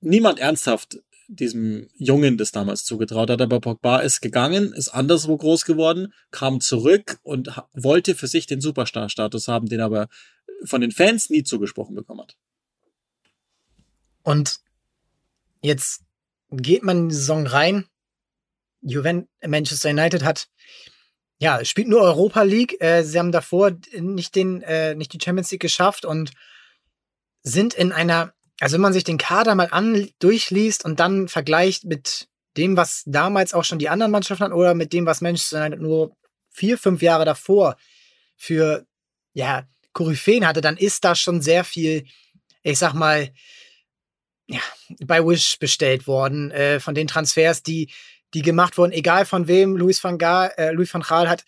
niemand 0.00 0.38
ernsthaft 0.40 0.98
diesem 1.28 1.88
Jungen 1.96 2.36
das 2.36 2.52
damals 2.52 2.84
zugetraut 2.84 3.30
hat. 3.30 3.40
Aber 3.40 3.60
Pogba 3.60 4.00
ist 4.00 4.20
gegangen, 4.20 4.72
ist 4.72 4.88
anderswo 4.88 5.36
groß 5.36 5.64
geworden, 5.64 6.12
kam 6.30 6.60
zurück 6.60 7.18
und 7.22 7.50
wollte 7.72 8.14
für 8.14 8.26
sich 8.26 8.46
den 8.46 8.60
Superstar-Status 8.60 9.48
haben, 9.48 9.68
den 9.68 9.80
aber 9.80 10.08
von 10.64 10.80
den 10.80 10.92
Fans 10.92 11.30
nie 11.30 11.42
zugesprochen 11.42 11.94
bekommen 11.94 12.22
hat. 12.22 12.36
Und 14.22 14.60
jetzt 15.62 16.02
geht 16.50 16.82
man 16.82 16.98
in 16.98 17.08
die 17.10 17.14
Saison 17.14 17.46
rein. 17.46 17.86
Juventus, 18.80 19.28
Manchester 19.46 19.90
United 19.90 20.24
hat 20.24 20.48
ja, 21.38 21.64
spielt 21.64 21.88
nur 21.88 22.00
Europa 22.00 22.42
League. 22.42 22.80
Äh, 22.80 23.02
sie 23.02 23.18
haben 23.18 23.32
davor 23.32 23.72
nicht 23.98 24.34
den, 24.34 24.62
äh, 24.62 24.94
nicht 24.94 25.12
die 25.12 25.18
Champions 25.22 25.50
League 25.50 25.60
geschafft 25.60 26.04
und 26.04 26.32
sind 27.42 27.74
in 27.74 27.92
einer 27.92 28.32
also 28.64 28.76
wenn 28.76 28.80
man 28.80 28.94
sich 28.94 29.04
den 29.04 29.18
Kader 29.18 29.54
mal 29.54 29.68
an 29.72 30.08
durchliest 30.20 30.86
und 30.86 30.98
dann 30.98 31.28
vergleicht 31.28 31.84
mit 31.84 32.28
dem, 32.56 32.78
was 32.78 33.02
damals 33.04 33.52
auch 33.52 33.62
schon 33.62 33.78
die 33.78 33.90
anderen 33.90 34.10
Mannschaften 34.10 34.42
hatten 34.42 34.54
oder 34.54 34.72
mit 34.72 34.94
dem, 34.94 35.04
was 35.04 35.20
Manchester 35.20 35.60
United 35.60 35.82
nur 35.82 36.16
vier, 36.48 36.78
fünf 36.78 37.02
Jahre 37.02 37.26
davor 37.26 37.76
für 38.38 38.86
ja, 39.34 39.68
Koryphäen 39.92 40.46
hatte, 40.46 40.62
dann 40.62 40.78
ist 40.78 41.04
da 41.04 41.14
schon 41.14 41.42
sehr 41.42 41.62
viel, 41.62 42.06
ich 42.62 42.78
sag 42.78 42.94
mal, 42.94 43.28
ja, 44.46 44.60
bei 45.04 45.22
Wish 45.22 45.58
bestellt 45.58 46.06
worden, 46.06 46.50
äh, 46.50 46.80
von 46.80 46.94
den 46.94 47.06
Transfers, 47.06 47.62
die, 47.62 47.92
die 48.32 48.40
gemacht 48.40 48.78
wurden, 48.78 48.92
egal 48.92 49.26
von 49.26 49.46
wem, 49.46 49.76
Louis 49.76 50.02
van 50.02 50.16
Gaal, 50.16 50.54
äh, 50.56 50.70
Louis 50.70 50.94
van 50.94 51.02
Gaal 51.02 51.28
hat 51.28 51.44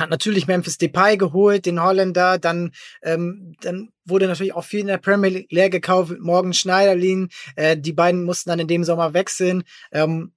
hat 0.00 0.10
natürlich 0.10 0.46
Memphis 0.46 0.78
Depay 0.78 1.16
geholt, 1.16 1.66
den 1.66 1.82
Holländer, 1.82 2.38
dann, 2.38 2.72
ähm, 3.02 3.54
dann 3.60 3.90
wurde 4.04 4.26
natürlich 4.26 4.54
auch 4.54 4.64
viel 4.64 4.80
in 4.80 4.86
der 4.86 4.98
Premier 4.98 5.44
League 5.48 5.72
gekauft, 5.72 6.14
Morgan 6.18 6.52
Schneiderlin, 6.52 7.28
äh, 7.56 7.76
die 7.76 7.92
beiden 7.92 8.24
mussten 8.24 8.50
dann 8.50 8.58
in 8.58 8.68
dem 8.68 8.84
Sommer 8.84 9.14
wechseln. 9.14 9.64
Ähm, 9.92 10.32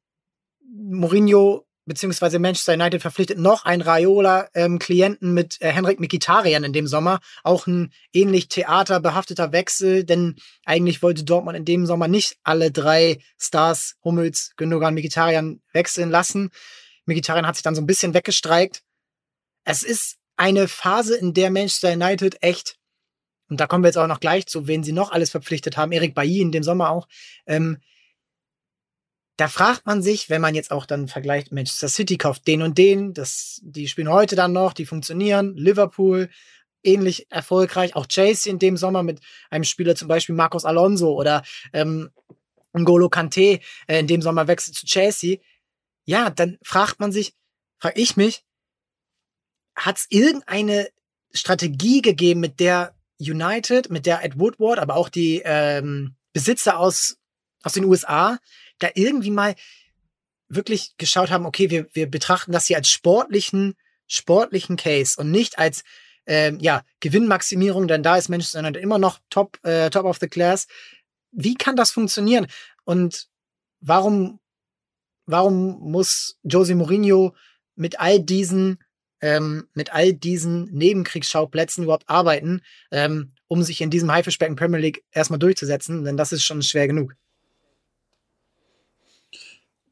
Mourinho 0.76 1.66
beziehungsweise 1.86 2.40
Manchester 2.40 2.74
United 2.74 3.02
verpflichtet 3.02 3.38
noch 3.38 3.66
einen 3.66 3.82
Raiola-Klienten 3.82 5.28
ähm, 5.28 5.34
mit 5.34 5.62
äh, 5.62 5.70
Henrik 5.70 6.00
Mikitarian 6.00 6.64
in 6.64 6.74
dem 6.74 6.88
Sommer. 6.88 7.20
Auch 7.44 7.68
ein 7.68 7.92
ähnlich 8.14 8.48
theaterbehafteter 8.48 9.52
Wechsel, 9.52 10.04
denn 10.06 10.36
eigentlich 10.66 11.04
wollte 11.04 11.26
Dortmund 11.26 11.58
in 11.58 11.66
dem 11.66 11.86
Sommer 11.86 12.08
nicht 12.08 12.38
alle 12.44 12.72
drei 12.72 13.20
Stars, 13.38 13.96
Hummels, 14.04 14.54
Gündogan, 14.56 14.94
Mikitarian 14.94 15.62
wechseln 15.74 16.10
lassen. 16.10 16.52
Mkhitaryan 17.06 17.46
hat 17.46 17.56
sich 17.56 17.64
dann 17.64 17.76
so 17.76 17.82
ein 17.82 17.88
bisschen 17.88 18.14
weggestreikt. 18.14 18.82
Es 19.64 19.84
ist 19.84 20.18
eine 20.36 20.68
Phase, 20.68 21.16
in 21.16 21.34
der 21.34 21.52
Manchester 21.52 21.94
United 21.94 22.38
echt, 22.42 22.78
und 23.50 23.60
da 23.60 23.68
kommen 23.68 23.84
wir 23.84 23.90
jetzt 23.90 23.98
auch 23.98 24.08
noch 24.08 24.20
gleich 24.20 24.48
zu, 24.48 24.68
wen 24.68 24.84
sie 24.84 24.94
noch 24.94 25.12
alles 25.12 25.30
verpflichtet 25.30 25.78
haben, 25.78 25.92
Erik 25.92 26.16
Bailly 26.16 26.42
in 26.42 26.52
dem 26.52 26.64
Sommer 26.64 26.90
auch, 26.90 27.08
ähm, 27.46 27.80
da 29.38 29.48
fragt 29.48 29.86
man 29.86 30.04
sich, 30.04 30.30
wenn 30.30 30.42
man 30.42 30.54
jetzt 30.54 30.72
auch 30.72 30.86
dann 30.86 31.08
vergleicht, 31.08 31.52
Manchester 31.52 31.90
City 31.90 32.18
kauft 32.18 32.48
den 32.48 32.62
und 32.62 32.78
den, 32.78 33.14
das, 33.14 33.62
die 33.64 33.88
spielen 33.88 34.10
heute 34.10 34.36
dann 34.36 34.54
noch, 34.54 34.74
die 34.74 34.86
funktionieren, 34.86 35.58
Liverpool, 35.58 36.30
ähnlich 36.84 37.32
erfolgreich, 37.32 37.96
auch 37.96 38.06
Chelsea 38.06 38.52
in 38.52 38.60
dem 38.60 38.78
Sommer 38.78 39.02
mit 39.02 39.22
einem 39.50 39.64
Spieler 39.64 39.96
zum 39.96 40.08
Beispiel 40.08 40.36
Marcos 40.36 40.66
Alonso 40.66 41.14
oder 41.14 41.44
ähm, 41.72 42.12
N'Golo 42.74 43.10
Kante 43.10 43.60
äh, 43.88 44.00
in 44.00 44.08
dem 44.08 44.22
Sommer 44.22 44.48
wechselt 44.48 44.76
zu 44.76 44.86
Chelsea. 44.86 45.38
Ja, 46.06 46.30
dann 46.30 46.58
fragt 46.64 47.00
man 47.00 47.12
sich, 47.12 47.34
frage 47.80 48.00
ich 48.00 48.18
mich, 48.18 48.44
hat 49.76 49.98
es 49.98 50.06
irgendeine 50.10 50.90
Strategie 51.32 52.02
gegeben, 52.02 52.40
mit 52.40 52.60
der 52.60 52.96
United, 53.20 53.90
mit 53.90 54.06
der 54.06 54.24
Ed 54.24 54.40
Woodward, 54.40 54.80
aber 54.80 54.96
auch 54.96 55.10
die 55.10 55.42
ähm, 55.44 56.16
Besitzer 56.34 56.78
aus, 56.78 57.18
aus 57.64 57.74
den 57.74 57.86
USA 57.86 58.38
da 58.80 58.90
irgendwie 58.94 59.32
mal 59.32 59.56
wirklich 60.50 60.96
geschaut 60.98 61.32
haben, 61.32 61.46
okay, 61.46 61.70
wir, 61.70 61.88
wir 61.94 62.10
betrachten 62.10 62.52
das 62.52 62.68
hier 62.68 62.78
als 62.78 62.90
sportlichen, 62.90 63.76
sportlichen 64.08 64.76
Case 64.76 65.20
und 65.20 65.32
nicht 65.32 65.58
als 65.58 65.84
ähm, 66.26 66.60
ja, 66.60 66.84
Gewinnmaximierung, 67.00 67.88
denn 67.88 68.04
da 68.04 68.18
ist 68.18 68.30
Manchester 68.30 68.60
United 68.60 68.82
immer 68.82 69.00
noch 69.00 69.20
top, 69.30 69.60
äh, 69.64 69.90
top 69.90 70.06
of 70.06 70.18
the 70.20 70.28
class. 70.28 70.68
Wie 71.32 71.56
kann 71.56 71.76
das 71.76 71.92
funktionieren? 71.92 72.48
Und 72.86 73.28
warum, 73.80 74.40
warum 75.26 75.80
muss 75.80 76.38
Jose 76.44 76.76
Mourinho 76.76 77.36
mit 77.76 78.00
all 78.00 78.20
diesen 78.20 78.80
ähm, 79.24 79.70
mit 79.74 79.94
all 79.94 80.12
diesen 80.12 80.66
Nebenkriegsschauplätzen 80.74 81.86
überhaupt 81.86 82.10
arbeiten, 82.10 82.62
ähm, 82.92 83.32
um 83.48 83.64
sich 83.64 83.80
in 83.80 83.90
diesem 83.90 84.12
Haifischbecken 84.12 84.58
Premier 84.58 84.82
League 84.82 85.06
erstmal 85.12 85.40
durchzusetzen, 85.40 86.04
denn 86.04 86.18
das 86.18 86.34
ist 86.34 86.44
schon 86.44 86.62
schwer 86.62 86.88
genug. 86.88 87.16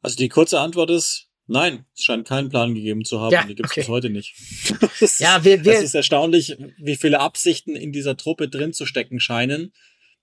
Also 0.02 0.18
die 0.18 0.28
kurze 0.28 0.60
Antwort 0.60 0.90
ist, 0.90 1.30
nein, 1.48 1.86
es 1.96 2.04
scheint 2.04 2.28
keinen 2.28 2.50
Plan 2.50 2.76
gegeben 2.76 3.06
zu 3.06 3.22
haben. 3.22 3.32
Ja, 3.32 3.44
die 3.44 3.56
gibt 3.56 3.68
es 3.68 3.72
okay. 3.72 3.82
bis 3.82 3.88
heute 3.88 4.10
nicht. 4.10 4.36
das, 5.00 5.20
ja, 5.20 5.42
wir, 5.46 5.64
wir, 5.64 5.76
es 5.76 5.84
ist 5.84 5.96
erstaunlich, 5.96 6.58
wie 6.78 6.98
viele 6.98 7.22
Absichten 7.22 7.78
in 7.78 7.94
dieser 7.94 8.18
Truppe 8.18 8.50
drin 8.50 8.74
zu 8.74 8.86
stecken 8.86 9.22
scheinen. 9.22 9.72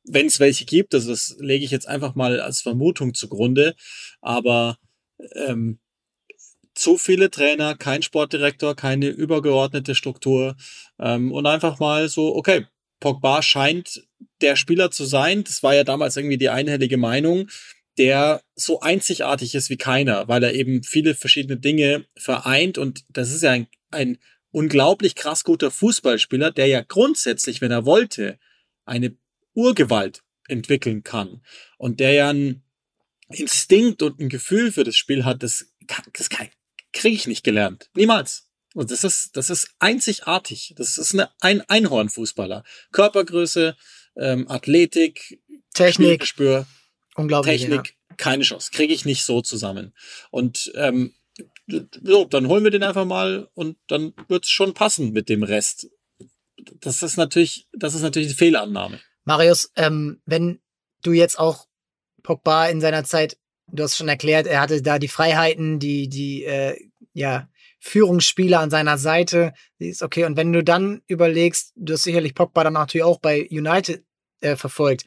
Wenn 0.05 0.27
es 0.27 0.38
welche 0.38 0.67
gibt, 0.67 0.95
also 0.95 1.09
das 1.09 1.35
lege 1.38 1.65
ich 1.65 1.71
jetzt 1.71 1.88
einfach 1.88 2.15
mal 2.15 2.41
als 2.41 2.61
Vermutung 2.61 3.15
zugrunde. 3.15 3.75
Aber 4.21 4.77
ähm, 5.35 5.79
zu 6.78 6.99
viele 6.99 7.30
Trainer, 7.30 7.76
kein 7.76 8.02
Sportdirektor, 8.02 8.75
keine 8.76 9.08
übergeordnete 9.08 9.94
Struktur 9.94 10.56
ähm, 10.99 11.32
und 11.32 11.47
einfach 11.47 11.78
mal 11.78 12.08
so, 12.08 12.35
okay, 12.35 12.66
Pogba 13.00 13.42
scheint 13.42 14.02
der 14.40 14.56
Spieler 14.56 14.90
zu 14.90 15.04
sein. 15.04 15.44
Das 15.44 15.62
war 15.62 15.75
ja 15.75 15.85
damals 15.85 16.16
irgendwie 16.16 16.38
die 16.38 16.49
einhellige 16.49 16.97
Meinung 16.97 17.49
der 17.99 18.42
so 18.54 18.80
einzigartig 18.80 19.54
ist 19.54 19.70
wie 19.70 19.76
keiner, 19.76 20.28
weil 20.28 20.42
er 20.42 20.54
eben 20.54 20.82
viele 20.82 21.14
verschiedene 21.14 21.58
Dinge 21.58 22.06
vereint 22.16 22.78
und 22.78 23.04
das 23.11 23.32
ist 23.32 23.42
ja 23.42 23.50
ein, 23.50 23.66
ein 23.90 24.18
unglaublich 24.50 25.14
krass 25.14 25.44
guter 25.44 25.70
Fußballspieler, 25.70 26.52
der 26.52 26.68
ja 26.68 26.80
grundsätzlich, 26.80 27.61
wenn 27.61 27.73
er 27.73 27.85
wollte, 27.85 28.38
eine 28.85 29.16
Urgewalt 29.52 30.23
entwickeln 30.47 31.02
kann 31.02 31.42
und 31.76 32.00
der 32.00 32.12
ja 32.12 32.30
ein 32.30 32.62
Instinkt 33.30 34.02
und 34.02 34.20
ein 34.20 34.30
Gefühl 34.30 34.73
für 34.73 34.85
das 34.85 34.97
Spiel 34.97 35.25
hat, 35.25 35.42
das, 35.42 35.75
das 36.14 36.30
kriege 36.92 37.16
ich 37.16 37.26
nicht 37.26 37.45
gelernt. 37.45 37.90
Niemals. 37.95 38.49
Und 38.75 38.90
das 38.90 39.04
ist, 39.04 39.37
das 39.37 39.50
ist 39.50 39.71
einzigartig. 39.78 40.75
Das 40.76 40.99
ist 40.99 41.14
eine, 41.14 41.30
ein 41.40 41.62
Einhornfußballer. 41.62 42.64
Körpergröße, 42.92 43.76
ähm, 44.16 44.49
Athletik, 44.49 45.40
Technik, 45.75 46.26
Spür, 46.26 46.66
Unglaublich. 47.14 47.62
Technik, 47.62 47.97
ja. 48.11 48.16
keine 48.16 48.45
Chance. 48.45 48.71
Kriege 48.73 48.94
ich 48.94 49.05
nicht 49.05 49.24
so 49.24 49.40
zusammen. 49.40 49.94
Und 50.31 50.70
ähm, 50.74 51.14
so, 52.03 52.24
dann 52.24 52.48
holen 52.48 52.64
wir 52.64 52.70
den 52.70 52.83
einfach 52.83 53.05
mal 53.05 53.48
und 53.55 53.79
dann 53.88 54.12
wird 54.29 54.44
es 54.44 54.51
schon 54.51 54.74
passen 54.74 55.12
mit 55.12 55.29
dem 55.29 55.42
Rest. 55.42 55.88
Das 56.81 57.03
ist 57.03 57.16
natürlich, 57.16 57.68
das 57.72 57.94
ist 57.94 58.03
natürlich 58.03 58.29
eine 58.29 58.37
Fehlannahme. 58.37 59.01
Marius, 59.24 59.70
ähm, 59.77 60.20
wenn 60.24 60.61
du 61.03 61.12
jetzt 61.12 61.38
auch 61.38 61.66
Pogba 62.22 62.66
in 62.66 62.81
seiner 62.81 63.05
Zeit, 63.05 63.38
du 63.70 63.83
hast 63.83 63.96
schon 63.96 64.09
erklärt, 64.09 64.46
er 64.46 64.61
hatte 64.61 64.83
da 64.83 64.98
die 64.98 65.09
Freiheiten, 65.09 65.78
die, 65.78 66.09
die, 66.09 66.44
äh, 66.44 66.76
ja, 67.12 67.48
Führungsspieler 67.81 68.61
an 68.61 68.70
seiner 68.70 68.98
Seite, 68.98 69.52
ist 69.78 70.02
okay. 70.02 70.24
Und 70.24 70.37
wenn 70.37 70.52
du 70.52 70.64
dann 70.64 71.02
überlegst, 71.07 71.72
du 71.76 71.92
hast 71.92 72.02
sicherlich 72.02 72.35
Pogba 72.35 72.64
dann 72.64 72.72
natürlich 72.72 73.04
auch 73.04 73.20
bei 73.20 73.48
United 73.50 74.04
äh, 74.40 74.57
verfolgt. 74.57 75.04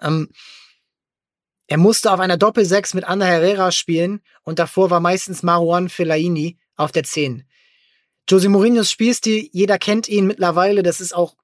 Ähm, 0.00 0.28
er 1.68 1.78
musste 1.78 2.12
auf 2.12 2.20
einer 2.20 2.36
Doppelsechs 2.36 2.94
mit 2.94 3.04
Anna 3.04 3.26
Herrera 3.26 3.72
spielen 3.72 4.20
und 4.42 4.58
davor 4.58 4.90
war 4.90 5.00
meistens 5.00 5.42
Marouane 5.42 5.88
Fellaini 5.88 6.58
auf 6.76 6.92
der 6.92 7.04
10. 7.04 7.44
Jose 8.28 8.48
Mourinhos 8.48 8.90
Spielstil, 8.90 9.48
jeder 9.52 9.78
kennt 9.78 10.08
ihn 10.08 10.26
mittlerweile, 10.26 10.82
das 10.82 11.00
ist 11.00 11.14
auch 11.14 11.34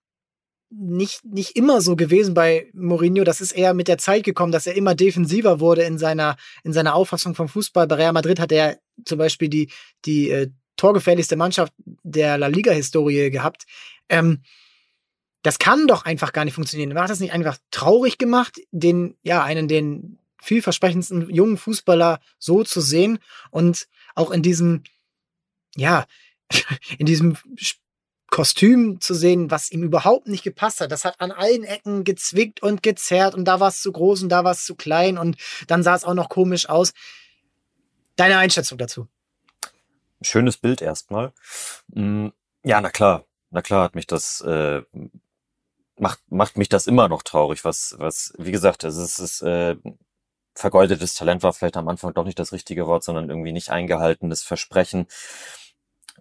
nicht, 0.70 1.24
nicht 1.24 1.56
immer 1.56 1.80
so 1.80 1.96
gewesen 1.96 2.34
bei 2.34 2.68
Mourinho. 2.72 3.24
Das 3.24 3.40
ist 3.40 3.52
eher 3.52 3.74
mit 3.74 3.88
der 3.88 3.98
Zeit 3.98 4.24
gekommen, 4.24 4.52
dass 4.52 4.66
er 4.66 4.74
immer 4.74 4.94
defensiver 4.94 5.60
wurde 5.60 5.82
in 5.82 5.98
seiner, 5.98 6.36
in 6.62 6.72
seiner 6.72 6.94
Auffassung 6.94 7.34
vom 7.34 7.48
Fußball. 7.48 7.86
Bei 7.86 7.96
Real 7.96 8.12
Madrid 8.12 8.40
hat 8.40 8.52
er 8.52 8.78
zum 9.04 9.18
Beispiel 9.18 9.48
die, 9.48 9.70
die 10.04 10.30
äh, 10.30 10.50
torgefährlichste 10.76 11.36
Mannschaft 11.36 11.72
der 12.02 12.38
La 12.38 12.48
Liga-Historie 12.48 13.30
gehabt. 13.30 13.64
Ähm, 14.08 14.42
das 15.42 15.58
kann 15.58 15.86
doch 15.86 16.04
einfach 16.04 16.32
gar 16.32 16.44
nicht 16.44 16.54
funktionieren. 16.54 16.98
Hat 16.98 17.10
das 17.10 17.20
nicht 17.20 17.32
einfach 17.32 17.58
traurig 17.70 18.18
gemacht, 18.18 18.58
den, 18.70 19.16
ja, 19.22 19.42
einen, 19.44 19.68
den 19.68 20.18
vielversprechendsten 20.40 21.30
jungen 21.30 21.56
Fußballer 21.56 22.20
so 22.38 22.64
zu 22.64 22.80
sehen 22.80 23.18
und 23.50 23.86
auch 24.14 24.30
in 24.30 24.42
diesem, 24.42 24.84
ja, 25.76 26.06
in 26.98 27.06
diesem 27.06 27.36
Kostüm 28.34 29.00
zu 29.00 29.14
sehen, 29.14 29.52
was 29.52 29.70
ihm 29.70 29.84
überhaupt 29.84 30.26
nicht 30.26 30.42
gepasst 30.42 30.80
hat. 30.80 30.90
Das 30.90 31.04
hat 31.04 31.20
an 31.20 31.30
allen 31.30 31.62
Ecken 31.62 32.02
gezwickt 32.02 32.64
und 32.64 32.82
gezerrt 32.82 33.36
und 33.36 33.44
da 33.44 33.60
war 33.60 33.68
es 33.68 33.80
zu 33.80 33.92
groß 33.92 34.24
und 34.24 34.28
da 34.28 34.42
war 34.42 34.50
es 34.50 34.64
zu 34.64 34.74
klein 34.74 35.18
und 35.18 35.36
dann 35.68 35.84
sah 35.84 35.94
es 35.94 36.02
auch 36.02 36.14
noch 36.14 36.28
komisch 36.28 36.68
aus. 36.68 36.94
Deine 38.16 38.36
Einschätzung 38.38 38.76
dazu? 38.76 39.06
Schönes 40.20 40.56
Bild 40.56 40.82
erstmal. 40.82 41.32
Mm, 41.94 42.30
ja, 42.64 42.80
na 42.80 42.90
klar, 42.90 43.24
na 43.50 43.62
klar 43.62 43.84
hat 43.84 43.94
mich 43.94 44.08
das 44.08 44.40
äh, 44.40 44.82
macht, 45.96 46.18
macht 46.28 46.58
mich 46.58 46.68
das 46.68 46.88
immer 46.88 47.08
noch 47.08 47.22
traurig, 47.22 47.64
was, 47.64 47.94
was, 47.98 48.34
wie 48.36 48.50
gesagt, 48.50 48.84
also 48.84 49.00
es 49.00 49.20
ist, 49.20 49.42
äh, 49.42 49.76
vergeudetes 50.56 51.14
Talent 51.14 51.44
war 51.44 51.52
vielleicht 51.52 51.76
am 51.76 51.88
Anfang 51.88 52.14
doch 52.14 52.24
nicht 52.24 52.40
das 52.40 52.50
richtige 52.50 52.88
Wort, 52.88 53.04
sondern 53.04 53.28
irgendwie 53.28 53.52
nicht 53.52 53.70
eingehaltenes 53.70 54.42
Versprechen. 54.42 55.06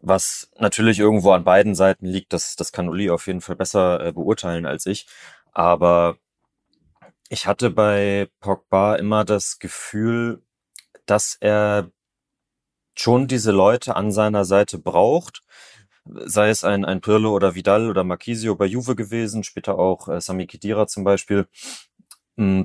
Was 0.06 0.52
natürlich 0.60 1.00
irgendwo 1.00 1.32
an 1.32 1.46
beiden 1.46 1.76
Seiten 1.76 2.06
liegt, 2.06 2.34
das, 2.34 2.58
das 2.58 2.74
kann 2.74 2.90
Uli 2.90 3.10
auf 3.10 3.28
jeden 3.28 3.40
Fall 3.40 3.56
besser 3.56 4.06
äh, 4.06 4.12
beurteilen 4.12 4.66
als 4.66 4.86
ich. 4.86 5.08
Aber 5.54 6.18
ich 7.30 7.48
hatte 7.48 7.70
bei 7.70 8.30
Pogba 8.42 8.96
immer 8.96 9.24
das 9.24 9.60
Gefühl, 9.60 10.44
dass 11.06 11.38
er 11.40 11.90
schon 12.96 13.28
diese 13.28 13.52
Leute 13.52 13.96
an 13.96 14.12
seiner 14.12 14.44
Seite 14.46 14.78
braucht, 14.78 15.42
sei 16.06 16.50
es 16.50 16.64
ein, 16.64 16.86
ein 16.86 17.02
Pirlo 17.02 17.34
oder 17.34 17.56
Vidal 17.56 17.90
oder 17.90 18.04
Marquisio 18.04 18.56
bei 18.56 18.66
Juve 18.66 18.96
gewesen, 18.96 19.44
später 19.44 19.80
auch 19.80 20.10
äh, 20.10 20.20
Sami 20.20 20.48
Khedira 20.48 20.86
zum 20.88 21.04
Beispiel. 21.04 21.48
Mm. 22.36 22.64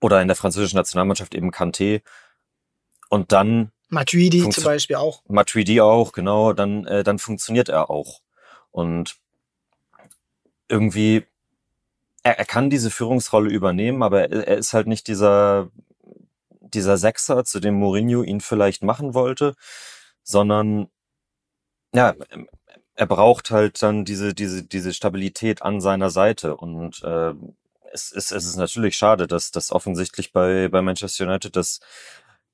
Oder 0.00 0.22
in 0.22 0.28
der 0.28 0.36
französischen 0.36 0.76
Nationalmannschaft 0.76 1.34
eben 1.34 1.50
Kanté. 1.50 2.02
Und 3.08 3.32
dann 3.32 3.72
Matuidi 3.88 4.48
zum 4.48 4.64
Beispiel 4.64 4.96
auch. 4.96 5.22
Matuidi 5.28 5.80
auch, 5.80 6.12
genau. 6.12 6.52
Dann, 6.52 6.86
äh, 6.86 7.04
dann 7.04 7.18
funktioniert 7.18 7.68
er 7.68 7.90
auch. 7.90 8.20
Und 8.70 9.16
irgendwie, 10.68 11.24
er, 12.22 12.38
er 12.38 12.44
kann 12.44 12.70
diese 12.70 12.90
Führungsrolle 12.90 13.50
übernehmen, 13.50 14.02
aber 14.02 14.30
er, 14.30 14.48
er 14.48 14.58
ist 14.58 14.72
halt 14.72 14.86
nicht 14.86 15.06
dieser, 15.06 15.70
dieser 16.60 16.98
Sechser, 16.98 17.44
zu 17.44 17.60
dem 17.60 17.74
Mourinho 17.74 18.22
ihn 18.22 18.40
vielleicht 18.40 18.82
machen 18.82 19.14
wollte, 19.14 19.54
sondern 20.22 20.88
ja, 21.94 22.14
er 22.94 23.06
braucht 23.06 23.50
halt 23.50 23.82
dann 23.82 24.04
diese, 24.04 24.34
diese, 24.34 24.64
diese 24.64 24.92
Stabilität 24.92 25.62
an 25.62 25.80
seiner 25.80 26.10
Seite. 26.10 26.56
Und 26.56 27.02
äh, 27.04 27.32
es, 27.92 28.10
es, 28.12 28.32
es 28.32 28.46
ist 28.46 28.56
natürlich 28.56 28.96
schade, 28.96 29.26
dass 29.26 29.50
das 29.52 29.70
offensichtlich 29.70 30.32
bei, 30.32 30.68
bei 30.68 30.82
Manchester 30.82 31.26
United 31.26 31.56
das, 31.56 31.80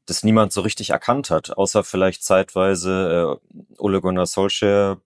das 0.06 0.24
niemand 0.24 0.52
so 0.52 0.60
richtig 0.60 0.90
erkannt 0.90 1.30
hat, 1.30 1.56
außer 1.56 1.84
vielleicht 1.84 2.24
zeitweise 2.24 3.38
äh, 3.40 3.76
Ole 3.78 4.00
Gunnar 4.00 4.26
Solskjaer, 4.26 5.00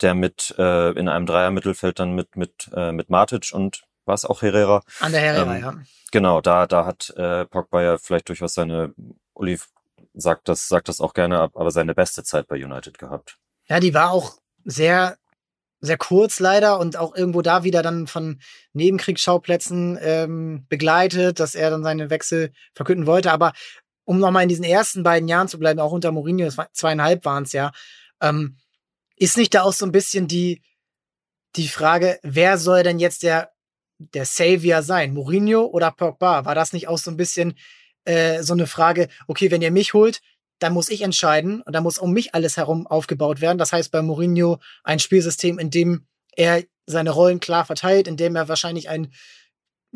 der 0.00 0.14
mit 0.14 0.54
äh, 0.58 0.90
in 0.92 1.08
einem 1.08 1.26
Dreier-Mittelfeld 1.26 1.98
dann 1.98 2.14
mit, 2.14 2.36
mit, 2.36 2.70
äh, 2.74 2.92
mit 2.92 3.10
Matic 3.10 3.52
und 3.52 3.84
war 4.04 4.14
es 4.14 4.24
auch 4.24 4.42
Herrera? 4.42 4.82
An 5.00 5.12
der 5.12 5.20
Herrera, 5.20 5.56
ähm, 5.56 5.62
ja. 5.62 5.74
Genau, 6.12 6.40
da, 6.40 6.66
da 6.66 6.86
hat 6.86 7.10
äh, 7.16 7.44
Pogba 7.46 7.82
ja 7.82 7.98
vielleicht 7.98 8.28
durchaus 8.28 8.54
seine 8.54 8.94
Uli 9.34 9.58
sagt 10.14 10.48
das, 10.48 10.68
sagt 10.68 10.88
das 10.88 11.00
auch 11.00 11.14
gerne, 11.14 11.40
aber 11.40 11.70
seine 11.70 11.94
beste 11.94 12.24
Zeit 12.24 12.46
bei 12.46 12.56
United 12.56 12.98
gehabt. 12.98 13.38
Ja, 13.68 13.80
die 13.80 13.94
war 13.94 14.10
auch 14.10 14.38
sehr, 14.64 15.18
sehr 15.80 15.98
kurz 15.98 16.40
leider 16.40 16.78
und 16.78 16.96
auch 16.96 17.14
irgendwo 17.14 17.42
da 17.42 17.64
wieder 17.64 17.82
dann 17.82 18.06
von 18.06 18.40
Nebenkriegsschauplätzen 18.72 19.98
ähm, 20.00 20.66
begleitet, 20.68 21.38
dass 21.40 21.54
er 21.54 21.70
dann 21.70 21.82
seine 21.82 22.08
Wechsel 22.10 22.52
verkünden 22.72 23.06
wollte. 23.06 23.32
Aber 23.32 23.52
um 24.06 24.18
nochmal 24.18 24.44
in 24.44 24.48
diesen 24.48 24.64
ersten 24.64 25.02
beiden 25.02 25.28
Jahren 25.28 25.48
zu 25.48 25.58
bleiben, 25.58 25.80
auch 25.80 25.92
unter 25.92 26.12
Mourinho, 26.12 26.48
zweieinhalb 26.72 27.24
waren 27.26 27.42
es 27.42 27.52
ja, 27.52 27.72
ähm, 28.22 28.56
ist 29.16 29.36
nicht 29.36 29.52
da 29.52 29.62
auch 29.62 29.72
so 29.72 29.84
ein 29.84 29.92
bisschen 29.92 30.28
die, 30.28 30.62
die 31.56 31.68
Frage, 31.68 32.18
wer 32.22 32.56
soll 32.56 32.82
denn 32.82 32.98
jetzt 32.98 33.22
der, 33.22 33.52
der 33.98 34.24
Savior 34.24 34.82
sein? 34.82 35.12
Mourinho 35.12 35.64
oder 35.64 35.90
Pogba? 35.90 36.44
War 36.44 36.54
das 36.54 36.72
nicht 36.72 36.88
auch 36.88 36.98
so 36.98 37.10
ein 37.10 37.16
bisschen 37.16 37.58
äh, 38.04 38.42
so 38.42 38.52
eine 38.52 38.66
Frage, 38.66 39.08
okay, 39.26 39.50
wenn 39.50 39.62
ihr 39.62 39.70
mich 39.70 39.92
holt, 39.92 40.20
dann 40.60 40.72
muss 40.72 40.88
ich 40.88 41.02
entscheiden 41.02 41.60
und 41.62 41.74
dann 41.74 41.82
muss 41.82 41.98
um 41.98 42.12
mich 42.12 42.34
alles 42.34 42.56
herum 42.56 42.86
aufgebaut 42.86 43.40
werden. 43.40 43.58
Das 43.58 43.72
heißt 43.72 43.90
bei 43.90 44.02
Mourinho 44.02 44.58
ein 44.84 45.00
Spielsystem, 45.00 45.58
in 45.58 45.70
dem 45.70 46.06
er 46.32 46.62
seine 46.86 47.10
Rollen 47.10 47.40
klar 47.40 47.64
verteilt, 47.64 48.06
in 48.06 48.16
dem 48.16 48.36
er 48.36 48.48
wahrscheinlich 48.48 48.88
einen 48.88 49.12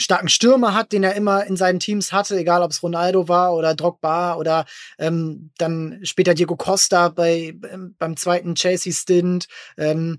starken 0.00 0.28
Stürmer 0.28 0.74
hat, 0.74 0.92
den 0.92 1.04
er 1.04 1.14
immer 1.14 1.44
in 1.46 1.56
seinen 1.56 1.80
Teams 1.80 2.12
hatte, 2.12 2.36
egal 2.36 2.62
ob 2.62 2.70
es 2.70 2.82
Ronaldo 2.82 3.28
war 3.28 3.54
oder 3.54 3.74
Drogba 3.74 4.34
oder 4.34 4.64
ähm, 4.98 5.50
dann 5.58 6.00
später 6.02 6.34
Diego 6.34 6.56
Costa 6.56 7.08
bei, 7.08 7.54
ähm, 7.70 7.94
beim 7.98 8.16
zweiten 8.16 8.54
Chelsea-Stint. 8.54 9.46
Ähm, 9.76 10.18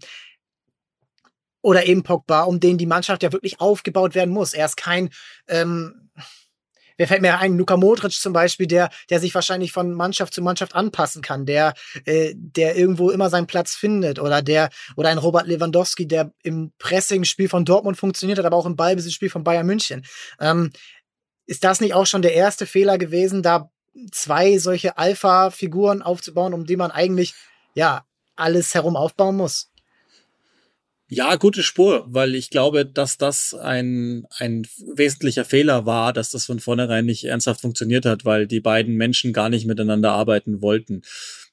oder 1.62 1.86
eben 1.86 2.04
Pogba, 2.04 2.42
um 2.44 2.60
den 2.60 2.78
die 2.78 2.88
Mannschaft 2.88 3.24
ja 3.24 3.32
wirklich 3.32 3.62
aufgebaut 3.62 4.16
werden 4.16 4.34
muss. 4.34 4.54
Er 4.54 4.66
ist 4.66 4.78
kein 4.78 5.10
ähm, 5.48 6.10
Wer 7.02 7.08
fällt 7.08 7.24
mir 7.24 7.40
ein? 7.40 7.58
Luka 7.58 7.78
Modric 7.78 8.12
zum 8.12 8.32
Beispiel, 8.32 8.68
der, 8.68 8.92
der 9.10 9.20
sich 9.20 9.34
wahrscheinlich 9.34 9.72
von 9.72 9.92
Mannschaft 9.92 10.36
zu 10.36 10.44
Mannschaft 10.44 10.76
anpassen 10.76 11.24
kann, 11.24 11.48
der, 11.48 11.74
äh, 12.06 12.36
der 12.36 12.76
irgendwo 12.76 13.10
immer 13.10 13.32
seinen 13.32 13.48
Platz 13.48 13.74
findet. 13.74 14.20
Oder 14.20 14.44
der, 14.44 14.70
oder 14.96 15.10
ein 15.10 15.18
Robert 15.18 15.48
Lewandowski, 15.48 16.08
der 16.08 16.32
im 16.44 16.74
Pressing-Spiel 16.78 17.50
von 17.50 17.66
Dortmund 17.66 17.98
funktioniert 17.98 18.38
hat, 18.38 18.46
aber 18.46 18.56
auch 18.56 18.68
im 18.68 18.76
Ballbesitzspiel 18.76 19.32
von 19.32 19.44
Bayern 19.44 19.66
München. 19.66 20.06
Ähm, 20.40 20.70
ist 21.48 21.64
das 21.64 21.82
nicht 21.82 21.96
auch 21.96 22.06
schon 22.06 22.22
der 22.22 22.36
erste 22.36 22.68
Fehler 22.68 23.00
gewesen, 23.00 23.42
da 23.42 23.72
zwei 24.12 24.60
solche 24.60 25.00
Alpha-Figuren 25.00 26.04
aufzubauen, 26.04 26.54
um 26.54 26.68
die 26.68 26.78
man 26.78 26.92
eigentlich, 26.92 27.34
ja, 27.74 28.06
alles 28.36 28.76
herum 28.76 28.96
aufbauen 28.96 29.38
muss? 29.38 29.71
Ja, 31.14 31.36
gute 31.36 31.62
Spur, 31.62 32.06
weil 32.08 32.36
ich 32.36 32.52
glaube, 32.52 32.86
dass 32.86 33.18
das 33.18 33.54
ein, 33.54 34.26
ein 34.38 34.66
wesentlicher 34.96 35.44
Fehler 35.44 35.86
war, 35.86 36.14
dass 36.14 36.32
das 36.32 36.46
von 36.46 36.62
vornherein 36.62 37.06
nicht 37.06 37.26
ernsthaft 37.26 37.60
funktioniert 37.60 38.06
hat, 38.06 38.24
weil 38.24 38.48
die 38.48 38.62
beiden 38.62 38.96
Menschen 38.96 39.34
gar 39.34 39.50
nicht 39.50 39.66
miteinander 39.66 40.14
arbeiten 40.14 40.62
wollten. 40.62 41.02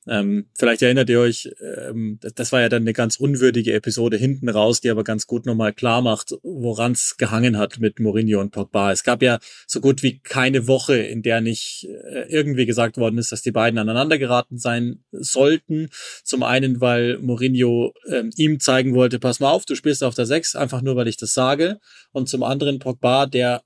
Ähm, 0.08 0.46
vielleicht 0.56 0.82
erinnert 0.82 1.10
ihr 1.10 1.20
euch, 1.20 1.50
ähm, 1.60 2.18
das 2.34 2.50
war 2.52 2.60
ja 2.60 2.68
dann 2.68 2.82
eine 2.82 2.92
ganz 2.92 3.16
unwürdige 3.16 3.74
Episode 3.74 4.16
hinten 4.16 4.48
raus, 4.48 4.80
die 4.80 4.90
aber 4.90 5.04
ganz 5.04 5.26
gut 5.26 5.44
nochmal 5.44 5.72
klar 5.72 6.00
macht, 6.00 6.34
woran 6.42 6.92
es 6.92 7.16
gehangen 7.18 7.58
hat 7.58 7.78
mit 7.78 8.00
Mourinho 8.00 8.40
und 8.40 8.50
Pogba. 8.50 8.90
Es 8.90 9.04
gab 9.04 9.22
ja 9.22 9.38
so 9.66 9.80
gut 9.80 10.02
wie 10.02 10.18
keine 10.20 10.66
Woche, 10.66 10.96
in 10.96 11.22
der 11.22 11.40
nicht 11.40 11.86
äh, 12.10 12.22
irgendwie 12.28 12.66
gesagt 12.66 12.96
worden 12.96 13.18
ist, 13.18 13.32
dass 13.32 13.42
die 13.42 13.52
beiden 13.52 13.78
aneinander 13.78 14.18
geraten 14.18 14.58
sein 14.58 15.04
sollten. 15.12 15.90
Zum 16.24 16.42
einen, 16.42 16.80
weil 16.80 17.18
Mourinho 17.18 17.92
ähm, 18.10 18.30
ihm 18.36 18.60
zeigen 18.60 18.94
wollte, 18.94 19.18
pass 19.18 19.40
mal 19.40 19.50
auf, 19.50 19.66
du 19.66 19.74
spielst 19.74 20.02
auf 20.02 20.14
der 20.14 20.26
Sechs, 20.26 20.56
einfach 20.56 20.80
nur, 20.80 20.96
weil 20.96 21.08
ich 21.08 21.16
das 21.18 21.34
sage. 21.34 21.78
Und 22.12 22.28
zum 22.28 22.42
anderen 22.42 22.78
Pogba, 22.78 23.26
der 23.26 23.62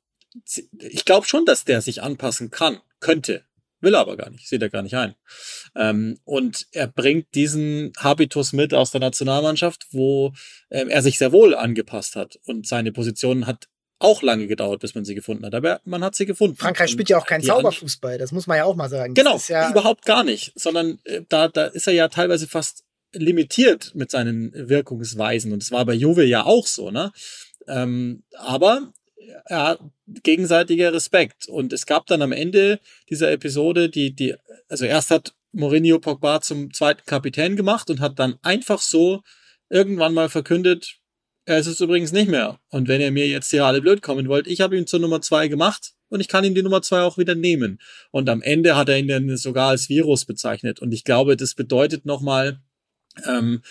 ich 0.78 1.04
glaube 1.04 1.26
schon, 1.26 1.44
dass 1.44 1.64
der 1.64 1.82
sich 1.82 2.02
anpassen 2.02 2.50
kann, 2.50 2.78
könnte. 3.00 3.44
Will 3.82 3.94
er 3.94 4.00
aber 4.00 4.16
gar 4.16 4.30
nicht, 4.30 4.48
sieht 4.48 4.62
er 4.62 4.70
gar 4.70 4.82
nicht 4.82 4.94
ein. 4.94 5.14
Ähm, 5.76 6.18
und 6.24 6.66
er 6.72 6.86
bringt 6.86 7.34
diesen 7.34 7.92
Habitus 7.98 8.52
mit 8.52 8.72
aus 8.72 8.92
der 8.92 9.00
Nationalmannschaft, 9.00 9.86
wo 9.90 10.32
ähm, 10.70 10.88
er 10.88 11.02
sich 11.02 11.18
sehr 11.18 11.32
wohl 11.32 11.54
angepasst 11.54 12.16
hat. 12.16 12.38
Und 12.46 12.66
seine 12.66 12.92
Position 12.92 13.46
hat 13.46 13.68
auch 13.98 14.22
lange 14.22 14.46
gedauert, 14.46 14.80
bis 14.80 14.94
man 14.94 15.04
sie 15.04 15.14
gefunden 15.14 15.44
hat. 15.44 15.54
Aber 15.54 15.80
man 15.84 16.02
hat 16.02 16.14
sie 16.14 16.26
gefunden. 16.26 16.56
Frankreich 16.56 16.90
spielt 16.90 17.08
ja 17.08 17.18
auch 17.18 17.26
keinen 17.26 17.42
Zauberfußball, 17.42 18.18
das 18.18 18.32
muss 18.32 18.46
man 18.46 18.56
ja 18.56 18.64
auch 18.64 18.74
mal 18.74 18.88
sagen. 18.88 19.14
Genau, 19.14 19.40
ja 19.48 19.70
überhaupt 19.70 20.04
gar 20.04 20.24
nicht. 20.24 20.52
Sondern 20.54 20.98
äh, 21.04 21.22
da, 21.28 21.48
da 21.48 21.66
ist 21.66 21.86
er 21.86 21.92
ja 21.92 22.08
teilweise 22.08 22.46
fast 22.46 22.84
limitiert 23.12 23.92
mit 23.94 24.10
seinen 24.10 24.52
Wirkungsweisen. 24.54 25.52
Und 25.52 25.62
es 25.62 25.70
war 25.70 25.84
bei 25.84 25.94
Juve 25.94 26.24
ja 26.24 26.44
auch 26.44 26.66
so, 26.66 26.90
ne? 26.90 27.12
Ähm, 27.68 28.24
aber 28.36 28.92
ja, 29.48 29.78
gegenseitiger 30.22 30.92
Respekt. 30.92 31.46
Und 31.48 31.72
es 31.72 31.86
gab 31.86 32.06
dann 32.06 32.22
am 32.22 32.32
Ende 32.32 32.80
dieser 33.08 33.30
Episode, 33.32 33.88
die, 33.88 34.14
die, 34.14 34.34
also 34.68 34.84
erst 34.84 35.10
hat 35.10 35.34
Mourinho 35.52 35.98
Pogba 35.98 36.40
zum 36.40 36.72
zweiten 36.72 37.04
Kapitän 37.06 37.56
gemacht 37.56 37.90
und 37.90 38.00
hat 38.00 38.18
dann 38.18 38.38
einfach 38.42 38.80
so 38.80 39.22
irgendwann 39.68 40.14
mal 40.14 40.28
verkündet, 40.28 40.98
er 41.44 41.58
ist 41.58 41.66
es 41.66 41.80
übrigens 41.80 42.12
nicht 42.12 42.28
mehr. 42.28 42.60
Und 42.68 42.88
wenn 42.88 43.00
ihr 43.00 43.10
mir 43.10 43.26
jetzt 43.26 43.50
hier 43.50 43.64
alle 43.64 43.80
blöd 43.80 44.00
kommen 44.00 44.28
wollt, 44.28 44.46
ich 44.46 44.60
habe 44.60 44.76
ihn 44.76 44.86
zur 44.86 45.00
Nummer 45.00 45.20
zwei 45.20 45.48
gemacht 45.48 45.94
und 46.08 46.20
ich 46.20 46.28
kann 46.28 46.44
ihn 46.44 46.54
die 46.54 46.62
Nummer 46.62 46.82
zwei 46.82 47.00
auch 47.00 47.18
wieder 47.18 47.34
nehmen. 47.34 47.80
Und 48.10 48.28
am 48.28 48.42
Ende 48.42 48.76
hat 48.76 48.88
er 48.88 48.98
ihn 48.98 49.08
dann 49.08 49.36
sogar 49.36 49.70
als 49.70 49.88
Virus 49.88 50.24
bezeichnet. 50.24 50.80
Und 50.80 50.92
ich 50.92 51.04
glaube, 51.04 51.36
das 51.36 51.54
bedeutet 51.54 52.06
nochmal 52.06 52.60
ähm, 53.26 53.62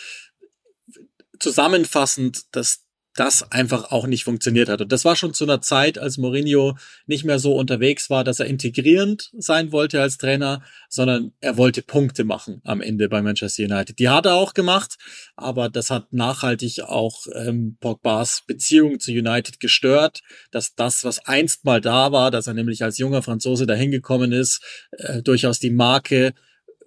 zusammenfassend, 1.39 2.43
dass 2.55 2.83
das 3.15 3.51
einfach 3.51 3.91
auch 3.91 4.07
nicht 4.07 4.23
funktioniert 4.23 4.69
hat. 4.69 4.81
Und 4.81 4.91
das 4.91 5.03
war 5.03 5.15
schon 5.15 5.33
zu 5.33 5.43
einer 5.43 5.61
Zeit, 5.61 5.97
als 5.97 6.17
Mourinho 6.17 6.77
nicht 7.07 7.25
mehr 7.25 7.39
so 7.39 7.55
unterwegs 7.55 8.09
war, 8.09 8.23
dass 8.23 8.39
er 8.39 8.45
integrierend 8.45 9.31
sein 9.37 9.71
wollte 9.71 10.01
als 10.01 10.17
Trainer, 10.17 10.63
sondern 10.89 11.33
er 11.41 11.57
wollte 11.57 11.81
Punkte 11.81 12.23
machen 12.23 12.61
am 12.63 12.81
Ende 12.81 13.09
bei 13.09 13.21
Manchester 13.21 13.63
United. 13.63 13.99
Die 13.99 14.09
hat 14.09 14.25
er 14.25 14.35
auch 14.35 14.53
gemacht, 14.53 14.97
aber 15.35 15.69
das 15.69 15.89
hat 15.89 16.13
nachhaltig 16.13 16.81
auch 16.83 17.25
ähm, 17.35 17.77
Pogbas 17.81 18.43
Beziehung 18.47 18.99
zu 18.99 19.11
United 19.11 19.59
gestört, 19.59 20.21
dass 20.51 20.75
das, 20.75 21.03
was 21.03 21.25
einst 21.25 21.65
mal 21.65 21.81
da 21.81 22.11
war, 22.11 22.31
dass 22.31 22.47
er 22.47 22.53
nämlich 22.53 22.83
als 22.83 22.97
junger 22.97 23.21
Franzose 23.21 23.65
dahin 23.65 23.91
gekommen 23.91 24.31
ist, 24.31 24.63
äh, 24.91 25.21
durchaus 25.21 25.59
die 25.59 25.71
Marke 25.71 26.33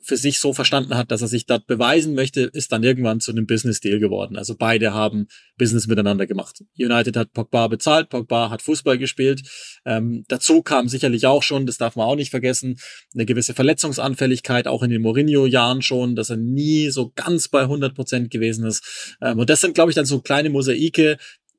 für 0.05 0.17
sich 0.17 0.39
so 0.39 0.53
verstanden 0.53 0.97
hat, 0.97 1.11
dass 1.11 1.23
er 1.23 1.29
sich 1.29 1.47
dort 1.47 1.67
beweisen 1.67 2.15
möchte, 2.15 2.43
ist 2.43 2.73
dann 2.73 2.83
irgendwann 2.83 3.21
zu 3.21 3.31
einem 3.31 3.47
Business-Deal 3.47 3.99
geworden. 3.99 4.37
Also 4.37 4.55
beide 4.57 4.93
haben 4.93 5.27
Business 5.57 5.87
miteinander 5.87 6.27
gemacht. 6.27 6.63
United 6.79 7.17
hat 7.17 7.33
Pogba 7.33 7.69
bezahlt, 7.69 8.09
Pogba 8.11 8.51
hat 8.51 8.63
Fußball 8.63 8.99
gespielt. 8.99 9.43
Ähm, 9.85 10.25
dazu 10.29 10.63
kam 10.63 10.89
sicherlich 10.89 11.27
auch 11.27 11.43
schon, 11.43 11.67
das 11.67 11.79
darf 11.79 11.97
man 11.97 12.07
auch 12.07 12.17
nicht 12.17 12.31
vergessen, 12.31 12.79
eine 13.15 13.27
gewisse 13.27 13.55
Verletzungsanfälligkeit, 13.55 14.67
auch 14.67 14.83
in 14.83 14.91
den 14.91 15.03
Mourinho-Jahren 15.03 15.83
schon, 15.83 16.17
dass 16.17 16.31
er 16.31 16.37
nie 16.37 16.91
so 16.91 17.13
ganz 17.15 17.49
bei 17.49 17.63
100 17.63 17.95
Prozent 17.95 18.31
gewesen 18.31 18.67
ist. 18.67 19.17
Ähm, 19.21 19.39
und 19.39 19.51
das 19.51 19.61
sind, 19.61 19.75
glaube 19.75 19.91
ich, 19.91 19.95
dann 19.95 20.07
so 20.07 20.21
kleine 20.21 20.51
Mosaike. 20.51 21.17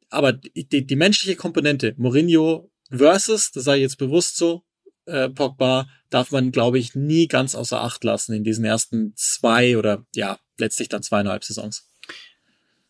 Aber 0.10 0.34
die, 0.34 0.86
die 0.86 0.96
menschliche 0.96 1.36
Komponente, 1.36 1.94
Mourinho 1.98 2.70
versus, 2.90 3.52
das 3.52 3.68
ich 3.68 3.82
jetzt 3.82 3.98
bewusst 3.98 4.38
so, 4.38 4.65
äh, 5.06 5.30
Pogba 5.30 5.88
darf 6.10 6.32
man, 6.32 6.52
glaube 6.52 6.80
ich, 6.80 6.96
nie 6.96 7.28
ganz 7.28 7.56
außer 7.56 7.82
Acht 7.82 8.04
lassen 8.04 8.34
in 8.34 8.44
diesen 8.44 8.66
ersten 8.66 9.14
zwei 9.16 9.78
oder 9.78 10.06
ja, 10.14 10.40
letztlich 10.58 10.90
dann 10.90 11.04
zweieinhalb 11.04 11.44
Saisons. 11.44 11.88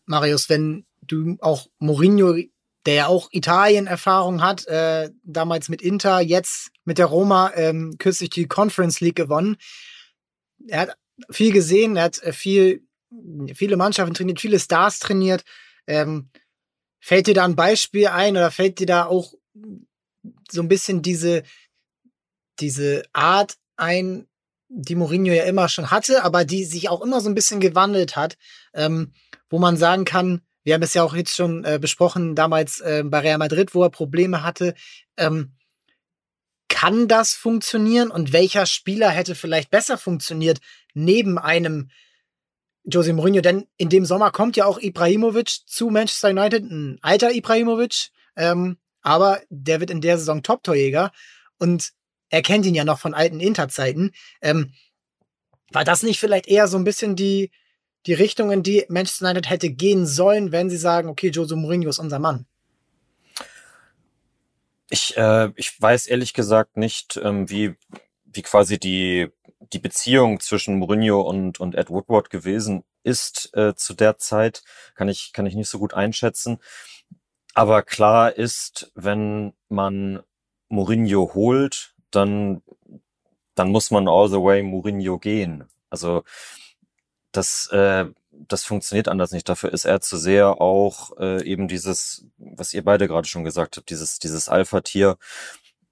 Marius, 0.06 0.48
wenn 0.48 0.86
du 1.02 1.36
auch 1.40 1.66
Mourinho, 1.78 2.34
der 2.86 2.94
ja 2.94 3.06
auch 3.08 3.28
Italien-Erfahrung 3.32 4.42
hat, 4.42 4.66
äh, 4.66 5.10
damals 5.24 5.68
mit 5.68 5.82
Inter, 5.82 6.20
jetzt 6.20 6.70
mit 6.84 6.98
der 6.98 7.06
Roma 7.06 7.52
ähm, 7.54 7.96
kürzlich 7.98 8.30
die 8.30 8.46
Conference 8.46 9.00
League 9.00 9.16
gewonnen. 9.16 9.56
Er 10.68 10.80
hat 10.82 10.96
viel 11.30 11.52
gesehen, 11.52 11.96
er 11.96 12.04
hat 12.04 12.22
äh, 12.22 12.32
viel, 12.32 12.82
viele 13.54 13.76
Mannschaften 13.76 14.14
trainiert, 14.14 14.40
viele 14.40 14.60
Stars 14.60 15.00
trainiert. 15.00 15.44
Ähm, 15.88 16.30
fällt 17.00 17.26
dir 17.26 17.34
da 17.34 17.44
ein 17.44 17.56
Beispiel 17.56 18.06
ein 18.08 18.36
oder 18.36 18.50
fällt 18.50 18.78
dir 18.78 18.86
da 18.86 19.06
auch 19.06 19.34
so 20.50 20.60
ein 20.60 20.68
bisschen 20.68 21.02
diese, 21.02 21.42
diese 22.60 23.04
Art 23.12 23.56
ein, 23.76 24.26
die 24.68 24.94
Mourinho 24.94 25.32
ja 25.32 25.44
immer 25.44 25.68
schon 25.68 25.90
hatte, 25.90 26.24
aber 26.24 26.44
die 26.44 26.64
sich 26.64 26.88
auch 26.88 27.02
immer 27.02 27.20
so 27.20 27.28
ein 27.28 27.34
bisschen 27.34 27.60
gewandelt 27.60 28.16
hat, 28.16 28.36
ähm, 28.74 29.12
wo 29.48 29.58
man 29.58 29.76
sagen 29.76 30.04
kann, 30.04 30.42
wir 30.64 30.74
haben 30.74 30.82
es 30.82 30.94
ja 30.94 31.04
auch 31.04 31.14
jetzt 31.14 31.36
schon 31.36 31.64
äh, 31.64 31.78
besprochen, 31.80 32.34
damals 32.34 32.80
äh, 32.80 33.04
bei 33.04 33.20
Real 33.20 33.38
Madrid, 33.38 33.74
wo 33.74 33.84
er 33.84 33.90
Probleme 33.90 34.42
hatte. 34.42 34.74
Ähm, 35.16 35.52
kann 36.68 37.06
das 37.06 37.34
funktionieren 37.34 38.10
und 38.10 38.32
welcher 38.32 38.66
Spieler 38.66 39.08
hätte 39.10 39.36
vielleicht 39.36 39.70
besser 39.70 39.96
funktioniert 39.96 40.58
neben 40.94 41.38
einem 41.38 41.90
Jose 42.82 43.12
Mourinho? 43.12 43.42
Denn 43.42 43.66
in 43.76 43.88
dem 43.88 44.04
Sommer 44.04 44.32
kommt 44.32 44.56
ja 44.56 44.64
auch 44.64 44.80
Ibrahimovic 44.80 45.48
zu 45.66 45.90
Manchester 45.90 46.30
United, 46.30 46.64
ein 46.64 46.98
alter 47.00 47.32
Ibrahimovic, 47.32 48.10
ähm, 48.34 48.78
aber 49.02 49.40
der 49.48 49.78
wird 49.78 49.90
in 49.90 50.00
der 50.00 50.18
Saison 50.18 50.42
Top-Torjäger 50.42 51.12
und 51.58 51.92
er 52.30 52.42
kennt 52.42 52.66
ihn 52.66 52.74
ja 52.74 52.84
noch 52.84 52.98
von 52.98 53.14
alten 53.14 53.40
Interzeiten. 53.40 54.12
Ähm, 54.40 54.72
war 55.72 55.84
das 55.84 56.02
nicht 56.02 56.20
vielleicht 56.20 56.46
eher 56.46 56.68
so 56.68 56.76
ein 56.76 56.84
bisschen 56.84 57.16
die, 57.16 57.50
die 58.06 58.14
Richtung, 58.14 58.52
in 58.52 58.62
die 58.62 58.84
Manchester 58.88 59.26
United 59.26 59.50
hätte 59.50 59.70
gehen 59.70 60.06
sollen, 60.06 60.52
wenn 60.52 60.70
sie 60.70 60.76
sagen, 60.76 61.08
okay, 61.08 61.30
Jose 61.30 61.56
Mourinho 61.56 61.88
ist 61.88 61.98
unser 61.98 62.18
Mann? 62.18 62.46
Ich, 64.88 65.16
äh, 65.16 65.50
ich 65.56 65.80
weiß 65.80 66.06
ehrlich 66.06 66.32
gesagt 66.32 66.76
nicht, 66.76 67.20
ähm, 67.22 67.50
wie, 67.50 67.74
wie 68.24 68.42
quasi 68.42 68.78
die, 68.78 69.28
die 69.72 69.80
Beziehung 69.80 70.38
zwischen 70.38 70.78
Mourinho 70.78 71.20
und, 71.20 71.58
und 71.58 71.74
Ed 71.74 71.90
Woodward 71.90 72.30
gewesen 72.30 72.84
ist 73.02 73.50
äh, 73.54 73.74
zu 73.74 73.94
der 73.94 74.18
Zeit, 74.18 74.62
kann 74.94 75.08
ich, 75.08 75.32
kann 75.32 75.46
ich 75.46 75.54
nicht 75.54 75.68
so 75.68 75.78
gut 75.78 75.94
einschätzen. 75.94 76.58
Aber 77.54 77.82
klar 77.82 78.36
ist, 78.36 78.92
wenn 78.94 79.54
man 79.68 80.22
Mourinho 80.68 81.32
holt, 81.34 81.95
dann, 82.10 82.62
dann 83.54 83.70
muss 83.70 83.90
man 83.90 84.08
all 84.08 84.28
the 84.28 84.36
way 84.42 84.62
Mourinho 84.62 85.18
gehen. 85.18 85.64
Also 85.90 86.24
das, 87.32 87.68
äh, 87.68 88.06
das 88.30 88.64
funktioniert 88.64 89.08
anders 89.08 89.32
nicht. 89.32 89.48
Dafür 89.48 89.72
ist 89.72 89.84
er 89.84 90.00
zu 90.00 90.16
sehr 90.16 90.60
auch 90.60 91.16
äh, 91.18 91.42
eben 91.44 91.68
dieses, 91.68 92.26
was 92.38 92.74
ihr 92.74 92.84
beide 92.84 93.08
gerade 93.08 93.28
schon 93.28 93.44
gesagt 93.44 93.76
habt, 93.76 93.90
dieses, 93.90 94.18
dieses 94.18 94.48
Alpha-Tier. 94.48 95.16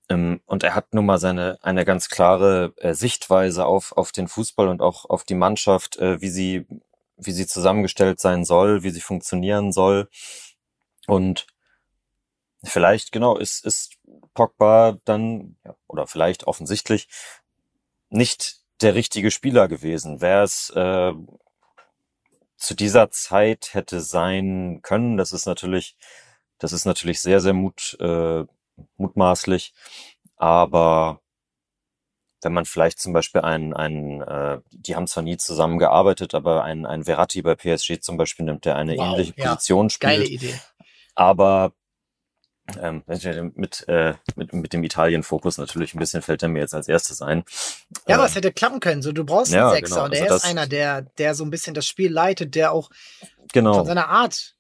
Ähm, 0.09 0.40
und 0.46 0.62
er 0.62 0.74
hat 0.74 0.94
nun 0.94 1.07
mal 1.07 1.18
seine 1.18 1.59
eine 1.62 1.85
ganz 1.85 2.09
klare 2.09 2.74
äh, 2.77 2.94
Sichtweise 2.94 3.64
auf, 3.66 3.92
auf 3.92 4.12
den 4.12 4.29
Fußball 4.29 4.68
und 4.68 4.83
auch 4.83 5.05
auf 5.07 5.24
die 5.24 5.35
Mannschaft, 5.35 5.96
äh, 5.96 6.20
wie 6.20 6.29
sie, 6.29 6.66
wie 7.16 7.33
sie 7.33 7.46
zusammengestellt 7.46 8.20
sein 8.20 8.44
soll, 8.44 8.83
wie 8.83 8.90
sie 8.90 9.00
funktionieren 9.00 9.72
soll. 9.72 10.09
Und 11.07 11.46
vielleicht, 12.64 13.12
genau, 13.12 13.37
ist, 13.37 13.64
ist 13.64 13.96
Pogba 14.34 14.98
dann, 15.04 15.56
ja, 15.64 15.74
oder 15.86 16.06
vielleicht 16.06 16.46
offensichtlich, 16.46 17.08
nicht 18.10 18.60
der 18.80 18.94
richtige 18.94 19.30
Spieler 19.30 19.68
gewesen. 19.68 20.20
Wäre 20.20 20.42
es 20.42 20.70
äh, 20.70 21.12
zu 22.56 22.74
dieser 22.74 23.10
Zeit 23.10 23.74
hätte 23.74 24.00
sein 24.00 24.80
können, 24.82 25.16
das 25.16 25.32
ist 25.32 25.46
natürlich, 25.46 25.96
das 26.58 26.72
ist 26.72 26.84
natürlich 26.84 27.20
sehr, 27.20 27.40
sehr 27.40 27.52
mut, 27.52 27.96
äh, 28.00 28.44
mutmaßlich. 28.96 29.74
Aber 30.36 31.20
wenn 32.42 32.52
man 32.52 32.66
vielleicht 32.66 33.00
zum 33.00 33.12
Beispiel 33.12 33.40
einen, 33.40 33.74
einen 33.74 34.20
äh, 34.20 34.60
die 34.70 34.94
haben 34.94 35.06
zwar 35.06 35.22
nie 35.22 35.36
zusammengearbeitet, 35.36 36.34
aber 36.34 36.62
ein, 36.62 36.86
ein 36.86 37.04
Verratti 37.04 37.42
bei 37.42 37.54
PSG 37.54 38.00
zum 38.00 38.16
Beispiel 38.16 38.44
nimmt, 38.44 38.64
der 38.64 38.76
eine 38.76 38.96
wow, 38.96 39.14
ähnliche 39.14 39.34
ja. 39.36 39.50
Position 39.50 39.90
spielt. 39.90 40.12
Geile 40.12 40.26
Idee. 40.26 40.60
Aber 41.14 41.72
ähm, 42.81 43.03
mit, 43.07 43.87
äh, 43.88 44.14
mit, 44.37 44.53
mit 44.53 44.72
dem 44.72 44.83
Italien-Fokus 44.85 45.59
natürlich 45.59 45.94
ein 45.94 45.98
bisschen 45.98 46.22
fällt 46.22 46.42
er 46.42 46.48
mir 46.48 46.61
jetzt 46.61 46.74
als 46.74 46.88
erstes 46.88 47.20
ein. 47.20 47.44
Ja, 48.07 48.16
aber 48.16 48.24
es 48.24 48.35
hätte 48.35 48.53
klappen 48.53 48.81
können. 48.81 49.03
So, 49.03 49.12
du 49.12 49.24
brauchst 49.24 49.53
einen 49.53 49.62
ja, 49.62 49.70
Sechser 49.70 49.94
genau. 49.94 50.05
und 50.07 50.14
er 50.14 50.22
also 50.24 50.37
ist 50.37 50.44
einer, 50.44 50.66
der, 50.66 51.03
der 51.03 51.35
so 51.35 51.44
ein 51.44 51.50
bisschen 51.50 51.74
das 51.74 51.87
Spiel 51.87 52.11
leitet, 52.11 52.55
der 52.55 52.72
auch 52.72 52.90
genau. 53.53 53.74
von 53.74 53.87
seiner 53.87 54.09
Art 54.09 54.55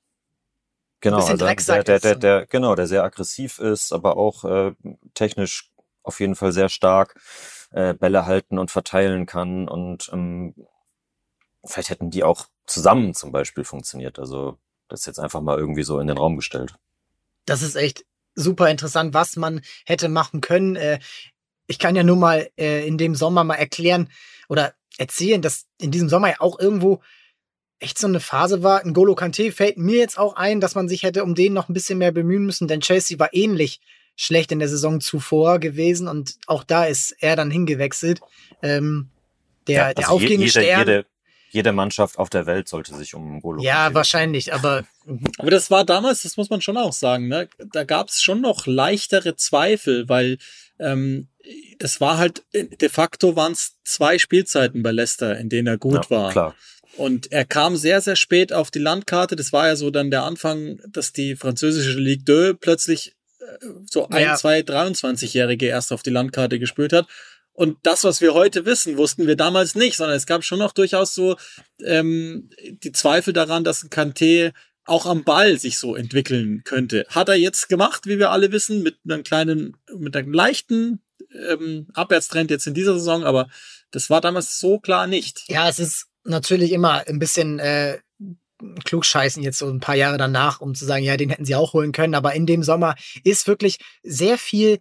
Genau, 1.04 1.18
also 1.18 1.36
der, 1.36 1.84
der, 1.84 1.98
der, 1.98 2.14
der, 2.14 2.46
genau, 2.46 2.74
der 2.74 2.86
sehr 2.86 3.04
aggressiv 3.04 3.58
ist, 3.58 3.92
aber 3.92 4.16
auch 4.16 4.44
äh, 4.44 4.72
technisch 5.12 5.70
auf 6.02 6.18
jeden 6.18 6.34
Fall 6.34 6.50
sehr 6.50 6.70
stark 6.70 7.20
äh, 7.72 7.92
Bälle 7.92 8.24
halten 8.24 8.58
und 8.58 8.70
verteilen 8.70 9.26
kann. 9.26 9.68
Und 9.68 10.08
ähm, 10.14 10.54
vielleicht 11.62 11.90
hätten 11.90 12.08
die 12.08 12.24
auch 12.24 12.46
zusammen 12.64 13.12
zum 13.12 13.32
Beispiel 13.32 13.64
funktioniert. 13.64 14.18
Also 14.18 14.56
das 14.88 15.04
jetzt 15.04 15.18
einfach 15.18 15.42
mal 15.42 15.58
irgendwie 15.58 15.82
so 15.82 15.98
in 15.98 16.06
den 16.06 16.16
Raum 16.16 16.36
gestellt. 16.36 16.76
Das 17.46 17.62
ist 17.62 17.76
echt 17.76 18.04
super 18.34 18.70
interessant, 18.70 19.14
was 19.14 19.36
man 19.36 19.60
hätte 19.86 20.08
machen 20.08 20.40
können. 20.40 20.76
Äh, 20.76 20.98
ich 21.66 21.78
kann 21.78 21.96
ja 21.96 22.02
nur 22.02 22.16
mal 22.16 22.50
äh, 22.58 22.86
in 22.86 22.98
dem 22.98 23.14
Sommer 23.14 23.44
mal 23.44 23.54
erklären 23.54 24.10
oder 24.48 24.74
erzählen, 24.98 25.42
dass 25.42 25.66
in 25.80 25.90
diesem 25.90 26.08
Sommer 26.08 26.28
ja 26.28 26.36
auch 26.40 26.58
irgendwo 26.58 27.00
echt 27.78 27.98
so 27.98 28.06
eine 28.06 28.20
Phase 28.20 28.62
war. 28.62 28.84
N'Golo 28.84 29.14
Kante 29.14 29.52
fällt 29.52 29.76
mir 29.76 29.98
jetzt 29.98 30.18
auch 30.18 30.36
ein, 30.36 30.60
dass 30.60 30.74
man 30.74 30.88
sich 30.88 31.02
hätte 31.02 31.24
um 31.24 31.34
den 31.34 31.52
noch 31.52 31.68
ein 31.68 31.74
bisschen 31.74 31.98
mehr 31.98 32.12
bemühen 32.12 32.46
müssen, 32.46 32.68
denn 32.68 32.80
Chelsea 32.80 33.18
war 33.18 33.32
ähnlich 33.32 33.80
schlecht 34.16 34.52
in 34.52 34.60
der 34.60 34.68
Saison 34.68 35.00
zuvor 35.00 35.58
gewesen 35.58 36.06
und 36.06 36.36
auch 36.46 36.64
da 36.64 36.84
ist 36.84 37.16
er 37.18 37.36
dann 37.36 37.50
hingewechselt. 37.50 38.20
Ähm, 38.62 39.10
der, 39.66 39.74
ja, 39.74 39.84
also 39.86 39.94
der 39.96 40.10
aufgehende 40.10 40.46
jede, 40.46 40.50
Stern. 40.50 40.78
Jede, 40.80 41.06
jede 41.54 41.72
Mannschaft 41.72 42.18
auf 42.18 42.28
der 42.28 42.46
Welt 42.46 42.68
sollte 42.68 42.94
sich 42.96 43.14
um 43.14 43.38
N'Golo 43.38 43.62
Ja, 43.62 43.84
Kante 43.84 43.94
wahrscheinlich, 43.94 44.52
aber. 44.52 44.84
Aber 45.36 45.50
das 45.50 45.70
war 45.70 45.84
damals, 45.84 46.22
das 46.22 46.38
muss 46.38 46.48
man 46.48 46.62
schon 46.62 46.78
auch 46.78 46.94
sagen, 46.94 47.28
ne? 47.28 47.46
da 47.72 47.84
gab 47.84 48.08
es 48.08 48.22
schon 48.22 48.40
noch 48.40 48.66
leichtere 48.66 49.36
Zweifel, 49.36 50.08
weil 50.08 50.38
ähm, 50.78 51.28
es 51.78 52.00
war 52.00 52.16
halt, 52.16 52.42
de 52.54 52.88
facto 52.88 53.36
waren 53.36 53.52
es 53.52 53.76
zwei 53.84 54.18
Spielzeiten 54.18 54.82
bei 54.82 54.92
Leicester, 54.92 55.36
in 55.36 55.50
denen 55.50 55.66
er 55.66 55.76
gut 55.76 56.06
ja, 56.06 56.10
war. 56.10 56.32
Klar. 56.32 56.54
Und 56.96 57.32
er 57.32 57.44
kam 57.44 57.76
sehr, 57.76 58.00
sehr 58.00 58.16
spät 58.16 58.54
auf 58.54 58.70
die 58.70 58.78
Landkarte. 58.78 59.36
Das 59.36 59.52
war 59.52 59.66
ja 59.66 59.76
so 59.76 59.90
dann 59.90 60.10
der 60.10 60.22
Anfang, 60.22 60.80
dass 60.88 61.12
die 61.12 61.36
französische 61.36 61.98
Ligue 61.98 62.24
2 62.24 62.58
plötzlich 62.58 63.14
äh, 63.40 63.66
so 63.90 64.08
ein, 64.08 64.22
ja. 64.22 64.36
zwei, 64.36 64.60
23-Jährige 64.60 65.66
erst 65.66 65.92
auf 65.92 66.02
die 66.02 66.10
Landkarte 66.10 66.58
gespürt 66.58 66.94
hat. 66.94 67.06
Und 67.54 67.78
das, 67.84 68.04
was 68.04 68.20
wir 68.20 68.34
heute 68.34 68.66
wissen, 68.66 68.96
wussten 68.96 69.26
wir 69.26 69.36
damals 69.36 69.74
nicht, 69.74 69.96
sondern 69.96 70.16
es 70.16 70.26
gab 70.26 70.44
schon 70.44 70.58
noch 70.58 70.72
durchaus 70.72 71.14
so 71.14 71.36
ähm, 71.82 72.50
die 72.82 72.92
Zweifel 72.92 73.32
daran, 73.32 73.64
dass 73.64 73.82
ein 73.82 73.90
Kanté 73.90 74.52
auch 74.84 75.06
am 75.06 75.24
Ball 75.24 75.58
sich 75.58 75.78
so 75.78 75.96
entwickeln 75.96 76.62
könnte. 76.64 77.06
Hat 77.08 77.28
er 77.28 77.36
jetzt 77.36 77.68
gemacht, 77.68 78.06
wie 78.06 78.18
wir 78.18 78.30
alle 78.30 78.52
wissen, 78.52 78.82
mit 78.82 78.98
einem 79.08 79.22
kleinen, 79.22 79.76
mit 79.96 80.16
einem 80.16 80.32
leichten 80.32 81.00
ähm, 81.48 81.86
Abwärtstrend 81.94 82.50
jetzt 82.50 82.66
in 82.66 82.74
dieser 82.74 82.94
Saison, 82.94 83.24
aber 83.24 83.48
das 83.90 84.10
war 84.10 84.20
damals 84.20 84.58
so 84.58 84.78
klar 84.78 85.06
nicht. 85.06 85.44
Ja, 85.48 85.68
es 85.68 85.78
ist 85.78 86.06
natürlich 86.24 86.72
immer 86.72 87.06
ein 87.06 87.18
bisschen 87.18 87.60
äh, 87.60 87.98
klugscheißen 88.84 89.42
jetzt 89.42 89.58
so 89.58 89.68
ein 89.68 89.80
paar 89.80 89.94
Jahre 89.94 90.18
danach, 90.18 90.60
um 90.60 90.74
zu 90.74 90.84
sagen, 90.84 91.04
ja, 91.04 91.16
den 91.16 91.30
hätten 91.30 91.44
sie 91.44 91.54
auch 91.54 91.72
holen 91.72 91.92
können. 91.92 92.14
Aber 92.14 92.34
in 92.34 92.46
dem 92.46 92.62
Sommer 92.62 92.94
ist 93.22 93.46
wirklich 93.46 93.78
sehr 94.02 94.38
viel, 94.38 94.78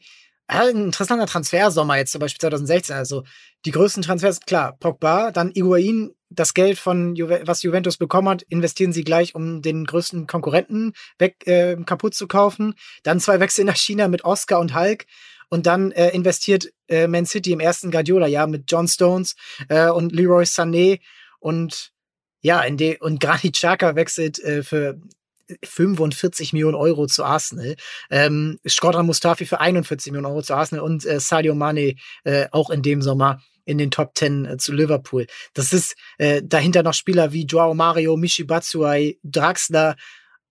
ein 0.61 0.85
interessanter 0.85 1.25
Transfersommer 1.25 1.97
jetzt 1.97 2.11
zum 2.11 2.19
Beispiel 2.19 2.39
2016. 2.39 2.95
Also 2.95 3.23
die 3.65 3.71
größten 3.71 4.03
Transfers, 4.03 4.41
klar, 4.41 4.77
Pogba, 4.79 5.31
dann 5.31 5.51
Iguain, 5.53 6.11
das 6.29 6.53
Geld 6.53 6.79
von 6.79 7.15
Ju 7.15 7.29
was 7.43 7.63
Juventus 7.63 7.97
bekommen 7.97 8.29
hat, 8.29 8.41
investieren 8.43 8.93
sie 8.93 9.03
gleich, 9.03 9.35
um 9.35 9.61
den 9.61 9.85
größten 9.85 10.27
Konkurrenten 10.27 10.93
weg 11.19 11.45
äh, 11.45 11.75
kaputt 11.85 12.15
zu 12.15 12.27
kaufen. 12.27 12.75
Dann 13.03 13.19
zwei 13.19 13.39
Wechsel 13.39 13.65
nach 13.65 13.75
China 13.75 14.07
mit 14.07 14.25
Oscar 14.25 14.59
und 14.59 14.75
Hulk. 14.75 15.05
Und 15.49 15.67
dann 15.67 15.91
äh, 15.91 16.09
investiert 16.09 16.73
äh, 16.87 17.07
Man 17.07 17.27
City 17.27 17.51
im 17.51 17.59
ersten 17.59 17.91
Guardiola-Jahr 17.91 18.47
mit 18.47 18.63
John 18.67 18.87
Stones 18.87 19.35
äh, 19.69 19.89
und 19.89 20.11
Leroy 20.11 20.45
Sané 20.45 20.99
und 21.39 21.91
ja, 22.41 22.61
in 22.61 22.77
de 22.77 22.99
und 22.99 23.19
Granit 23.19 23.55
Xhaka 23.55 23.95
wechselt 23.95 24.39
äh, 24.39 24.63
für 24.63 24.99
45 25.63 26.53
Millionen 26.53 26.75
Euro 26.75 27.07
zu 27.07 27.23
Arsenal. 27.23 27.75
Ähm, 28.09 28.59
Skodran 28.67 29.05
Mustafi 29.05 29.45
für 29.45 29.59
41 29.59 30.11
Millionen 30.11 30.31
Euro 30.31 30.41
zu 30.41 30.53
Arsenal 30.53 30.83
und 30.83 31.05
äh, 31.05 31.19
Sadio 31.19 31.55
Mane 31.55 31.95
äh, 32.23 32.47
auch 32.51 32.69
in 32.69 32.81
dem 32.81 33.01
Sommer 33.01 33.41
in 33.65 33.77
den 33.77 33.91
Top 33.91 34.11
10 34.15 34.45
äh, 34.45 34.57
zu 34.57 34.73
Liverpool. 34.73 35.27
Das 35.53 35.73
ist 35.73 35.95
äh, 36.17 36.41
dahinter 36.43 36.83
noch 36.83 36.93
Spieler 36.93 37.31
wie 37.31 37.45
Joao 37.45 37.73
Mario, 37.73 38.17
Michi 38.17 38.43
Batsuai, 38.43 39.17
Draxler 39.23 39.95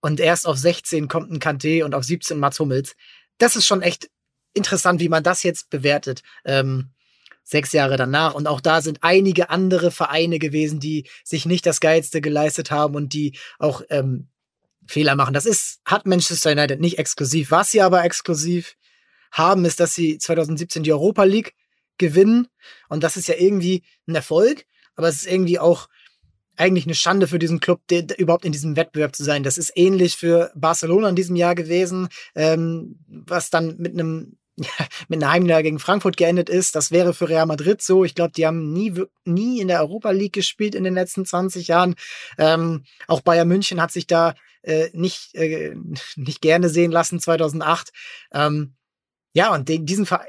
und 0.00 0.20
erst 0.20 0.46
auf 0.46 0.56
16 0.56 1.08
kommt 1.08 1.30
ein 1.30 1.38
Kante 1.38 1.84
und 1.84 1.94
auf 1.94 2.04
17 2.04 2.38
Mats 2.38 2.58
Hummels. 2.58 2.94
Das 3.38 3.56
ist 3.56 3.66
schon 3.66 3.82
echt 3.82 4.10
interessant, 4.54 5.00
wie 5.00 5.08
man 5.08 5.22
das 5.22 5.42
jetzt 5.42 5.70
bewertet. 5.70 6.22
Ähm, 6.44 6.90
sechs 7.44 7.72
Jahre 7.72 7.96
danach. 7.96 8.34
Und 8.34 8.46
auch 8.46 8.60
da 8.60 8.80
sind 8.80 8.98
einige 9.02 9.50
andere 9.50 9.90
Vereine 9.90 10.38
gewesen, 10.38 10.80
die 10.80 11.08
sich 11.24 11.46
nicht 11.46 11.66
das 11.66 11.80
Geilste 11.80 12.20
geleistet 12.20 12.70
haben 12.70 12.94
und 12.94 13.12
die 13.12 13.36
auch 13.58 13.82
ähm, 13.90 14.28
Fehler 14.86 15.16
machen. 15.16 15.34
Das 15.34 15.46
ist, 15.46 15.80
hat 15.84 16.06
Manchester 16.06 16.50
United 16.50 16.80
nicht 16.80 16.98
exklusiv. 16.98 17.50
Was 17.50 17.70
sie 17.70 17.80
aber 17.80 18.04
exklusiv 18.04 18.76
haben, 19.30 19.64
ist, 19.64 19.80
dass 19.80 19.94
sie 19.94 20.18
2017 20.18 20.82
die 20.82 20.92
Europa 20.92 21.24
League 21.24 21.54
gewinnen. 21.98 22.48
Und 22.88 23.02
das 23.02 23.16
ist 23.16 23.28
ja 23.28 23.34
irgendwie 23.36 23.82
ein 24.06 24.14
Erfolg, 24.14 24.64
aber 24.96 25.08
es 25.08 25.16
ist 25.16 25.26
irgendwie 25.26 25.58
auch 25.58 25.88
eigentlich 26.56 26.84
eine 26.84 26.94
Schande 26.94 27.26
für 27.26 27.38
diesen 27.38 27.60
Club, 27.60 27.80
de, 27.88 28.02
de, 28.02 28.16
überhaupt 28.18 28.44
in 28.44 28.52
diesem 28.52 28.76
Wettbewerb 28.76 29.16
zu 29.16 29.24
sein. 29.24 29.42
Das 29.42 29.56
ist 29.56 29.72
ähnlich 29.74 30.16
für 30.16 30.52
Barcelona 30.54 31.08
in 31.08 31.16
diesem 31.16 31.36
Jahr 31.36 31.54
gewesen, 31.54 32.08
ähm, 32.34 32.98
was 33.06 33.50
dann 33.50 33.78
mit 33.78 33.94
einem 33.94 34.36
mit 35.08 35.22
einer 35.22 35.32
Heimniederlage 35.32 35.64
gegen 35.64 35.78
Frankfurt 35.78 36.16
geendet 36.16 36.48
ist. 36.48 36.74
Das 36.74 36.90
wäre 36.90 37.14
für 37.14 37.28
Real 37.28 37.46
Madrid 37.46 37.82
so. 37.82 38.04
Ich 38.04 38.14
glaube, 38.14 38.32
die 38.32 38.46
haben 38.46 38.72
nie, 38.72 38.94
nie 39.24 39.60
in 39.60 39.68
der 39.68 39.80
Europa 39.80 40.10
League 40.10 40.34
gespielt 40.34 40.74
in 40.74 40.84
den 40.84 40.94
letzten 40.94 41.24
20 41.24 41.68
Jahren. 41.68 41.94
Ähm, 42.38 42.84
auch 43.06 43.22
Bayern 43.22 43.48
München 43.48 43.80
hat 43.80 43.92
sich 43.92 44.06
da 44.06 44.34
äh, 44.62 44.90
nicht, 44.92 45.34
äh, 45.34 45.74
nicht 46.16 46.40
gerne 46.40 46.68
sehen 46.68 46.92
lassen 46.92 47.20
2008. 47.20 47.90
Ähm, 48.32 48.74
ja, 49.34 49.54
und 49.54 49.68
den, 49.68 49.86
diesen 49.86 50.06
Ver 50.06 50.24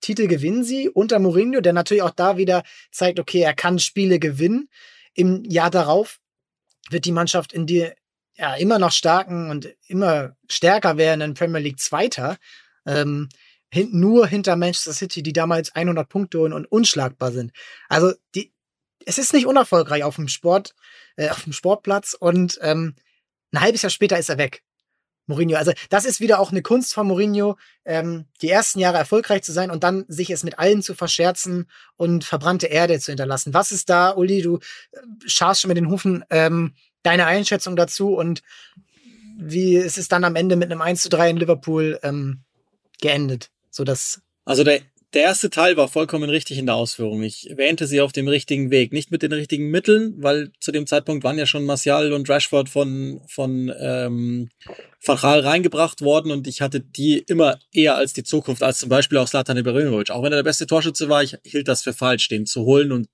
Titel 0.00 0.28
gewinnen 0.28 0.62
sie 0.62 0.88
unter 0.88 1.18
Mourinho, 1.18 1.60
der 1.60 1.72
natürlich 1.72 2.02
auch 2.02 2.10
da 2.10 2.36
wieder 2.36 2.62
zeigt, 2.92 3.18
okay, 3.18 3.40
er 3.40 3.54
kann 3.54 3.80
Spiele 3.80 4.20
gewinnen. 4.20 4.68
Im 5.14 5.42
Jahr 5.44 5.70
darauf 5.70 6.18
wird 6.90 7.06
die 7.06 7.12
Mannschaft 7.12 7.52
in 7.52 7.66
die 7.66 7.90
ja, 8.36 8.54
immer 8.54 8.78
noch 8.78 8.92
starken 8.92 9.50
und 9.50 9.74
immer 9.88 10.36
stärker 10.48 10.96
werdenden 10.96 11.34
Premier 11.34 11.60
League 11.60 11.80
Zweiter. 11.80 12.36
Ähm, 12.86 13.28
hin, 13.72 13.90
nur 13.92 14.26
hinter 14.26 14.56
Manchester 14.56 14.92
City, 14.92 15.22
die 15.22 15.32
damals 15.32 15.74
100 15.74 16.08
Punkte 16.08 16.38
holen 16.38 16.52
und 16.52 16.66
unschlagbar 16.66 17.32
sind. 17.32 17.52
Also 17.88 18.12
die, 18.34 18.52
es 19.04 19.18
ist 19.18 19.32
nicht 19.32 19.46
unerfolgreich 19.46 20.04
auf 20.04 20.16
dem 20.16 20.28
Sport, 20.28 20.74
äh, 21.16 21.28
auf 21.28 21.44
dem 21.44 21.52
Sportplatz 21.52 22.14
und 22.18 22.58
ähm, 22.62 22.94
ein 23.52 23.60
halbes 23.60 23.82
Jahr 23.82 23.90
später 23.90 24.18
ist 24.18 24.28
er 24.28 24.38
weg. 24.38 24.62
Mourinho. 25.26 25.56
Also 25.56 25.72
das 25.90 26.04
ist 26.04 26.20
wieder 26.20 26.38
auch 26.38 26.52
eine 26.52 26.62
Kunst 26.62 26.94
von 26.94 27.06
Mourinho, 27.06 27.56
ähm, 27.84 28.26
die 28.42 28.48
ersten 28.48 28.78
Jahre 28.78 28.98
erfolgreich 28.98 29.42
zu 29.42 29.52
sein 29.52 29.70
und 29.70 29.82
dann 29.82 30.04
sich 30.08 30.30
es 30.30 30.44
mit 30.44 30.58
allen 30.58 30.82
zu 30.82 30.94
verscherzen 30.94 31.68
und 31.96 32.24
verbrannte 32.24 32.66
Erde 32.66 33.00
zu 33.00 33.10
hinterlassen. 33.10 33.52
Was 33.52 33.72
ist 33.72 33.90
da, 33.90 34.10
Uli, 34.12 34.42
du 34.42 34.58
äh, 34.92 34.98
scharst 35.26 35.60
schon 35.60 35.68
mit 35.68 35.76
den 35.76 35.90
Hufen, 35.90 36.24
ähm, 36.30 36.74
deine 37.02 37.26
Einschätzung 37.26 37.76
dazu 37.76 38.14
und 38.14 38.42
wie 39.38 39.76
ist 39.76 39.98
es 39.98 40.08
dann 40.08 40.24
am 40.24 40.36
Ende 40.36 40.56
mit 40.56 40.70
einem 40.70 40.80
1 40.80 41.02
zu 41.02 41.08
3 41.08 41.30
in 41.30 41.36
Liverpool 41.36 41.98
ähm, 42.02 42.44
geendet? 43.00 43.50
So 43.70 43.84
dass 43.84 44.20
also 44.44 44.64
der 44.64 44.80
der 45.14 45.22
erste 45.22 45.48
Teil 45.48 45.76
war 45.78 45.88
vollkommen 45.88 46.28
richtig 46.28 46.58
in 46.58 46.66
der 46.66 46.74
Ausführung. 46.74 47.22
Ich 47.22 47.48
wähnte 47.54 47.86
sie 47.86 48.02
auf 48.02 48.12
dem 48.12 48.28
richtigen 48.28 48.70
Weg. 48.70 48.92
Nicht 48.92 49.10
mit 49.10 49.22
den 49.22 49.32
richtigen 49.32 49.70
Mitteln, 49.70 50.14
weil 50.18 50.52
zu 50.60 50.72
dem 50.72 50.86
Zeitpunkt 50.86 51.24
waren 51.24 51.38
ja 51.38 51.46
schon 51.46 51.64
Martial 51.64 52.12
und 52.12 52.28
Rashford 52.28 52.68
von, 52.68 53.22
von 53.26 53.72
ähm, 53.80 54.50
Gaal 55.06 55.40
reingebracht 55.40 56.02
worden 56.02 56.32
und 56.32 56.46
ich 56.46 56.60
hatte 56.60 56.80
die 56.80 57.18
immer 57.18 57.58
eher 57.72 57.96
als 57.96 58.12
die 58.12 58.24
Zukunft, 58.24 58.62
als 58.62 58.78
zum 58.78 58.88
Beispiel 58.88 59.16
auch 59.16 59.28
Slatan 59.28 59.56
Ibrahimovic. 59.56 60.10
Auch 60.10 60.22
wenn 60.22 60.32
er 60.32 60.38
der 60.38 60.42
beste 60.42 60.66
Torschütze 60.66 61.08
war, 61.08 61.22
ich 61.22 61.38
hielt 61.44 61.68
das 61.68 61.82
für 61.82 61.94
falsch, 61.94 62.28
den 62.28 62.44
zu 62.44 62.64
holen 62.64 62.92
und 62.92 63.08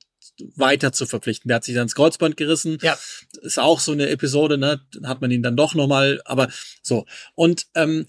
weiter 0.57 0.93
zu 0.93 1.07
verpflichten. 1.07 1.49
Der 1.49 1.57
hat 1.57 1.65
sich 1.65 1.75
dann 1.75 1.85
ins 1.85 1.95
Kreuzband 1.95 2.37
gerissen. 2.37 2.79
Ja. 2.83 2.99
Ist 3.43 3.61
auch 3.61 3.79
so 3.79 3.93
eine 3.93 4.09
Episode, 4.09 4.59
ne? 4.59 4.81
Hat 5.05 5.21
man 5.21 5.31
ihn 5.31 5.43
dann 5.43 5.57
doch 5.57 5.75
nochmal, 5.75 6.21
aber 6.25 6.49
so. 6.83 7.05
Und 7.35 7.67
ähm, 7.75 8.07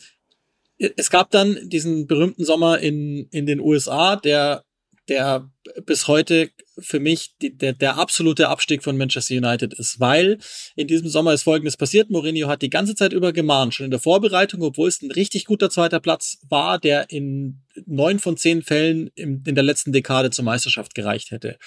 es 0.77 1.09
gab 1.09 1.31
dann 1.31 1.57
diesen 1.63 2.07
berühmten 2.07 2.45
Sommer 2.45 2.79
in, 2.79 3.27
in 3.31 3.45
den 3.45 3.59
USA, 3.59 4.15
der, 4.15 4.63
der 5.07 5.49
bis 5.85 6.07
heute 6.07 6.49
für 6.79 6.99
mich 6.99 7.35
die, 7.41 7.55
der, 7.55 7.73
der 7.73 7.97
absolute 7.97 8.49
Abstieg 8.49 8.83
von 8.83 8.97
Manchester 8.97 9.35
United 9.35 9.73
ist, 9.73 9.99
weil 9.99 10.39
in 10.75 10.87
diesem 10.87 11.07
Sommer 11.07 11.33
ist 11.33 11.43
Folgendes 11.43 11.77
passiert. 11.77 12.09
Mourinho 12.09 12.47
hat 12.47 12.61
die 12.61 12.69
ganze 12.69 12.95
Zeit 12.95 13.13
über 13.13 13.31
gemahnt, 13.33 13.73
schon 13.73 13.85
in 13.85 13.91
der 13.91 13.99
Vorbereitung, 13.99 14.61
obwohl 14.61 14.87
es 14.87 15.01
ein 15.01 15.11
richtig 15.11 15.45
guter 15.45 15.69
zweiter 15.69 15.99
Platz 15.99 16.39
war, 16.49 16.79
der 16.79 17.09
in 17.09 17.61
neun 17.85 18.19
von 18.19 18.37
zehn 18.37 18.63
Fällen 18.63 19.11
in, 19.15 19.43
in 19.45 19.55
der 19.55 19.63
letzten 19.63 19.91
Dekade 19.91 20.31
zur 20.31 20.45
Meisterschaft 20.45 20.95
gereicht 20.95 21.31
hätte. 21.31 21.57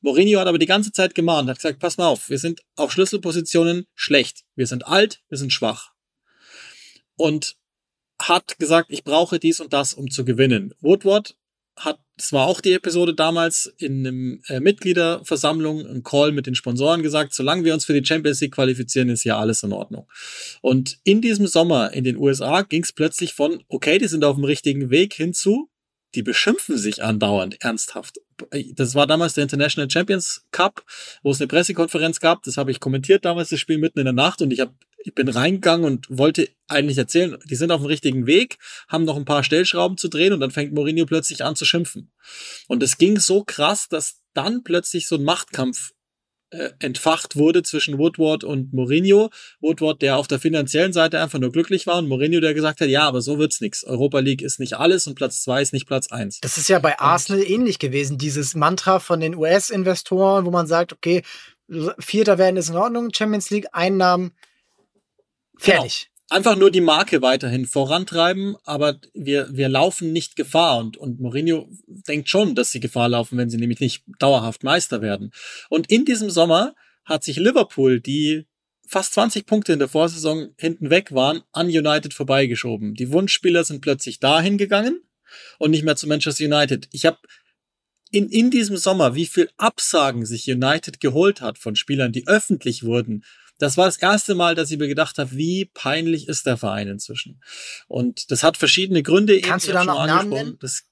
Mourinho 0.00 0.40
hat 0.40 0.48
aber 0.48 0.58
die 0.58 0.66
ganze 0.66 0.92
Zeit 0.92 1.14
gemahnt, 1.14 1.48
hat 1.48 1.56
gesagt, 1.56 1.80
pass 1.80 1.98
mal 1.98 2.06
auf, 2.06 2.30
wir 2.30 2.38
sind 2.38 2.62
auf 2.76 2.92
Schlüsselpositionen 2.92 3.86
schlecht. 3.94 4.44
Wir 4.54 4.66
sind 4.66 4.86
alt, 4.86 5.20
wir 5.28 5.38
sind 5.38 5.52
schwach. 5.52 5.90
Und 7.16 7.56
hat 8.20 8.58
gesagt, 8.58 8.90
ich 8.90 9.04
brauche 9.04 9.38
dies 9.38 9.60
und 9.60 9.72
das, 9.72 9.94
um 9.94 10.10
zu 10.10 10.24
gewinnen. 10.24 10.74
Woodward 10.80 11.36
hat, 11.76 11.98
das 12.16 12.32
war 12.32 12.46
auch 12.46 12.60
die 12.60 12.72
Episode 12.72 13.14
damals, 13.14 13.72
in 13.78 14.06
einem 14.06 14.42
äh, 14.48 14.60
Mitgliederversammlung, 14.60 15.84
ein 15.84 16.02
Call 16.02 16.32
mit 16.32 16.46
den 16.46 16.54
Sponsoren 16.54 17.02
gesagt, 17.02 17.34
solange 17.34 17.64
wir 17.64 17.74
uns 17.74 17.84
für 17.84 17.98
die 17.98 18.06
Champions 18.06 18.40
League 18.40 18.54
qualifizieren, 18.54 19.08
ist 19.08 19.24
ja 19.24 19.38
alles 19.38 19.62
in 19.62 19.72
Ordnung. 19.72 20.06
Und 20.60 20.98
in 21.02 21.20
diesem 21.20 21.46
Sommer 21.46 21.92
in 21.92 22.04
den 22.04 22.16
USA 22.16 22.62
ging 22.62 22.84
es 22.84 22.92
plötzlich 22.92 23.34
von, 23.34 23.64
okay, 23.68 23.98
die 23.98 24.06
sind 24.06 24.24
auf 24.24 24.36
dem 24.36 24.44
richtigen 24.44 24.90
Weg 24.90 25.14
hinzu, 25.14 25.68
die 26.14 26.22
beschimpfen 26.22 26.78
sich 26.78 27.02
andauernd 27.02 27.62
ernsthaft. 27.62 28.20
Das 28.72 28.94
war 28.94 29.06
damals 29.06 29.34
der 29.34 29.42
International 29.42 29.90
Champions 29.90 30.44
Cup, 30.50 30.84
wo 31.22 31.30
es 31.30 31.40
eine 31.40 31.48
Pressekonferenz 31.48 32.20
gab. 32.20 32.42
Das 32.42 32.56
habe 32.56 32.70
ich 32.70 32.80
kommentiert 32.80 33.24
damals, 33.24 33.48
das 33.48 33.60
Spiel 33.60 33.78
mitten 33.78 33.98
in 33.98 34.04
der 34.04 34.12
Nacht. 34.12 34.42
Und 34.42 34.52
ich, 34.52 34.60
hab, 34.60 34.74
ich 34.98 35.14
bin 35.14 35.28
reingegangen 35.28 35.84
und 35.84 36.06
wollte 36.10 36.48
eigentlich 36.68 36.98
erzählen, 36.98 37.36
die 37.44 37.56
sind 37.56 37.70
auf 37.70 37.80
dem 37.80 37.86
richtigen 37.86 38.26
Weg, 38.26 38.58
haben 38.88 39.04
noch 39.04 39.16
ein 39.16 39.24
paar 39.24 39.44
Stellschrauben 39.44 39.98
zu 39.98 40.08
drehen 40.08 40.32
und 40.32 40.40
dann 40.40 40.50
fängt 40.50 40.72
Mourinho 40.72 41.06
plötzlich 41.06 41.44
an 41.44 41.56
zu 41.56 41.64
schimpfen. 41.64 42.10
Und 42.68 42.82
es 42.82 42.98
ging 42.98 43.18
so 43.18 43.44
krass, 43.44 43.88
dass 43.88 44.20
dann 44.32 44.64
plötzlich 44.64 45.06
so 45.06 45.16
ein 45.16 45.24
Machtkampf 45.24 45.92
äh, 46.50 46.70
entfacht 46.78 47.36
wurde 47.36 47.62
zwischen 47.62 47.98
Woodward 47.98 48.44
und 48.44 48.72
Mourinho. 48.72 49.30
Woodward, 49.60 50.02
der 50.02 50.16
auf 50.16 50.28
der 50.28 50.38
finanziellen 50.38 50.92
Seite 50.92 51.20
einfach 51.20 51.38
nur 51.38 51.50
glücklich 51.50 51.86
war 51.86 51.98
und 51.98 52.08
Mourinho, 52.08 52.40
der 52.40 52.54
gesagt 52.54 52.80
hat, 52.80 52.88
ja, 52.88 53.08
aber 53.08 53.20
so 53.20 53.38
wird's 53.38 53.60
nix. 53.60 53.84
Europa 53.84 54.20
League 54.20 54.42
ist 54.42 54.60
nicht 54.60 54.74
alles 54.74 55.06
und 55.06 55.14
Platz 55.14 55.42
zwei 55.42 55.62
ist 55.62 55.72
nicht 55.72 55.86
Platz 55.86 56.10
eins. 56.12 56.40
Das 56.40 56.58
ist 56.58 56.68
ja 56.68 56.78
bei 56.78 56.98
Arsenal 56.98 57.42
und 57.42 57.50
ähnlich 57.50 57.78
gewesen, 57.78 58.18
dieses 58.18 58.54
Mantra 58.54 59.00
von 59.00 59.20
den 59.20 59.34
US-Investoren, 59.34 60.44
wo 60.44 60.50
man 60.50 60.66
sagt, 60.66 60.92
okay, 60.92 61.22
Vierter 61.98 62.38
werden 62.38 62.56
ist 62.56 62.68
in 62.68 62.76
Ordnung, 62.76 63.08
Champions 63.12 63.50
League, 63.50 63.66
Einnahmen, 63.72 64.32
fertig. 65.56 66.04
Genau 66.04 66.13
einfach 66.34 66.56
nur 66.56 66.72
die 66.72 66.80
Marke 66.80 67.22
weiterhin 67.22 67.64
vorantreiben, 67.64 68.56
aber 68.64 68.98
wir, 69.14 69.48
wir 69.52 69.68
laufen 69.68 70.12
nicht 70.12 70.34
Gefahr 70.34 70.78
und, 70.78 70.96
und 70.96 71.20
Mourinho 71.20 71.68
denkt 71.86 72.28
schon, 72.28 72.56
dass 72.56 72.72
sie 72.72 72.80
Gefahr 72.80 73.08
laufen, 73.08 73.38
wenn 73.38 73.50
sie 73.50 73.56
nämlich 73.56 73.78
nicht 73.78 74.02
dauerhaft 74.18 74.64
Meister 74.64 75.00
werden. 75.00 75.30
Und 75.70 75.90
in 75.90 76.04
diesem 76.04 76.30
Sommer 76.30 76.74
hat 77.04 77.22
sich 77.22 77.36
Liverpool, 77.36 78.00
die 78.00 78.46
fast 78.86 79.14
20 79.14 79.46
Punkte 79.46 79.72
in 79.72 79.78
der 79.78 79.88
Vorsaison 79.88 80.50
hinten 80.58 80.90
weg 80.90 81.14
waren, 81.14 81.42
an 81.52 81.66
United 81.66 82.12
vorbeigeschoben. 82.12 82.94
Die 82.94 83.12
Wunschspieler 83.12 83.64
sind 83.64 83.80
plötzlich 83.80 84.18
dahin 84.18 84.58
gegangen 84.58 85.02
und 85.58 85.70
nicht 85.70 85.84
mehr 85.84 85.96
zu 85.96 86.08
Manchester 86.08 86.44
United. 86.44 86.88
Ich 86.90 87.06
habe 87.06 87.18
in, 88.10 88.28
in 88.28 88.50
diesem 88.50 88.76
Sommer, 88.76 89.14
wie 89.14 89.26
viel 89.26 89.50
Absagen 89.56 90.26
sich 90.26 90.50
United 90.50 91.00
geholt 91.00 91.40
hat 91.40 91.58
von 91.58 91.76
Spielern, 91.76 92.12
die 92.12 92.26
öffentlich 92.26 92.82
wurden, 92.84 93.24
das 93.64 93.78
war 93.78 93.86
das 93.86 93.96
erste 93.96 94.34
Mal, 94.34 94.54
dass 94.54 94.70
ich 94.70 94.78
mir 94.78 94.88
gedacht 94.88 95.18
habe, 95.18 95.32
wie 95.32 95.64
peinlich 95.64 96.28
ist 96.28 96.44
der 96.44 96.58
Verein 96.58 96.86
inzwischen. 96.86 97.40
Und 97.88 98.30
das 98.30 98.42
hat 98.42 98.58
verschiedene 98.58 99.02
Gründe. 99.02 99.40
Kannst 99.40 99.66
eben, 99.66 99.78
du 99.78 99.78
da 99.78 99.84
noch 99.86 100.06
Namen 100.06 100.28
nennen? 100.28 100.58
Das, 100.60 100.84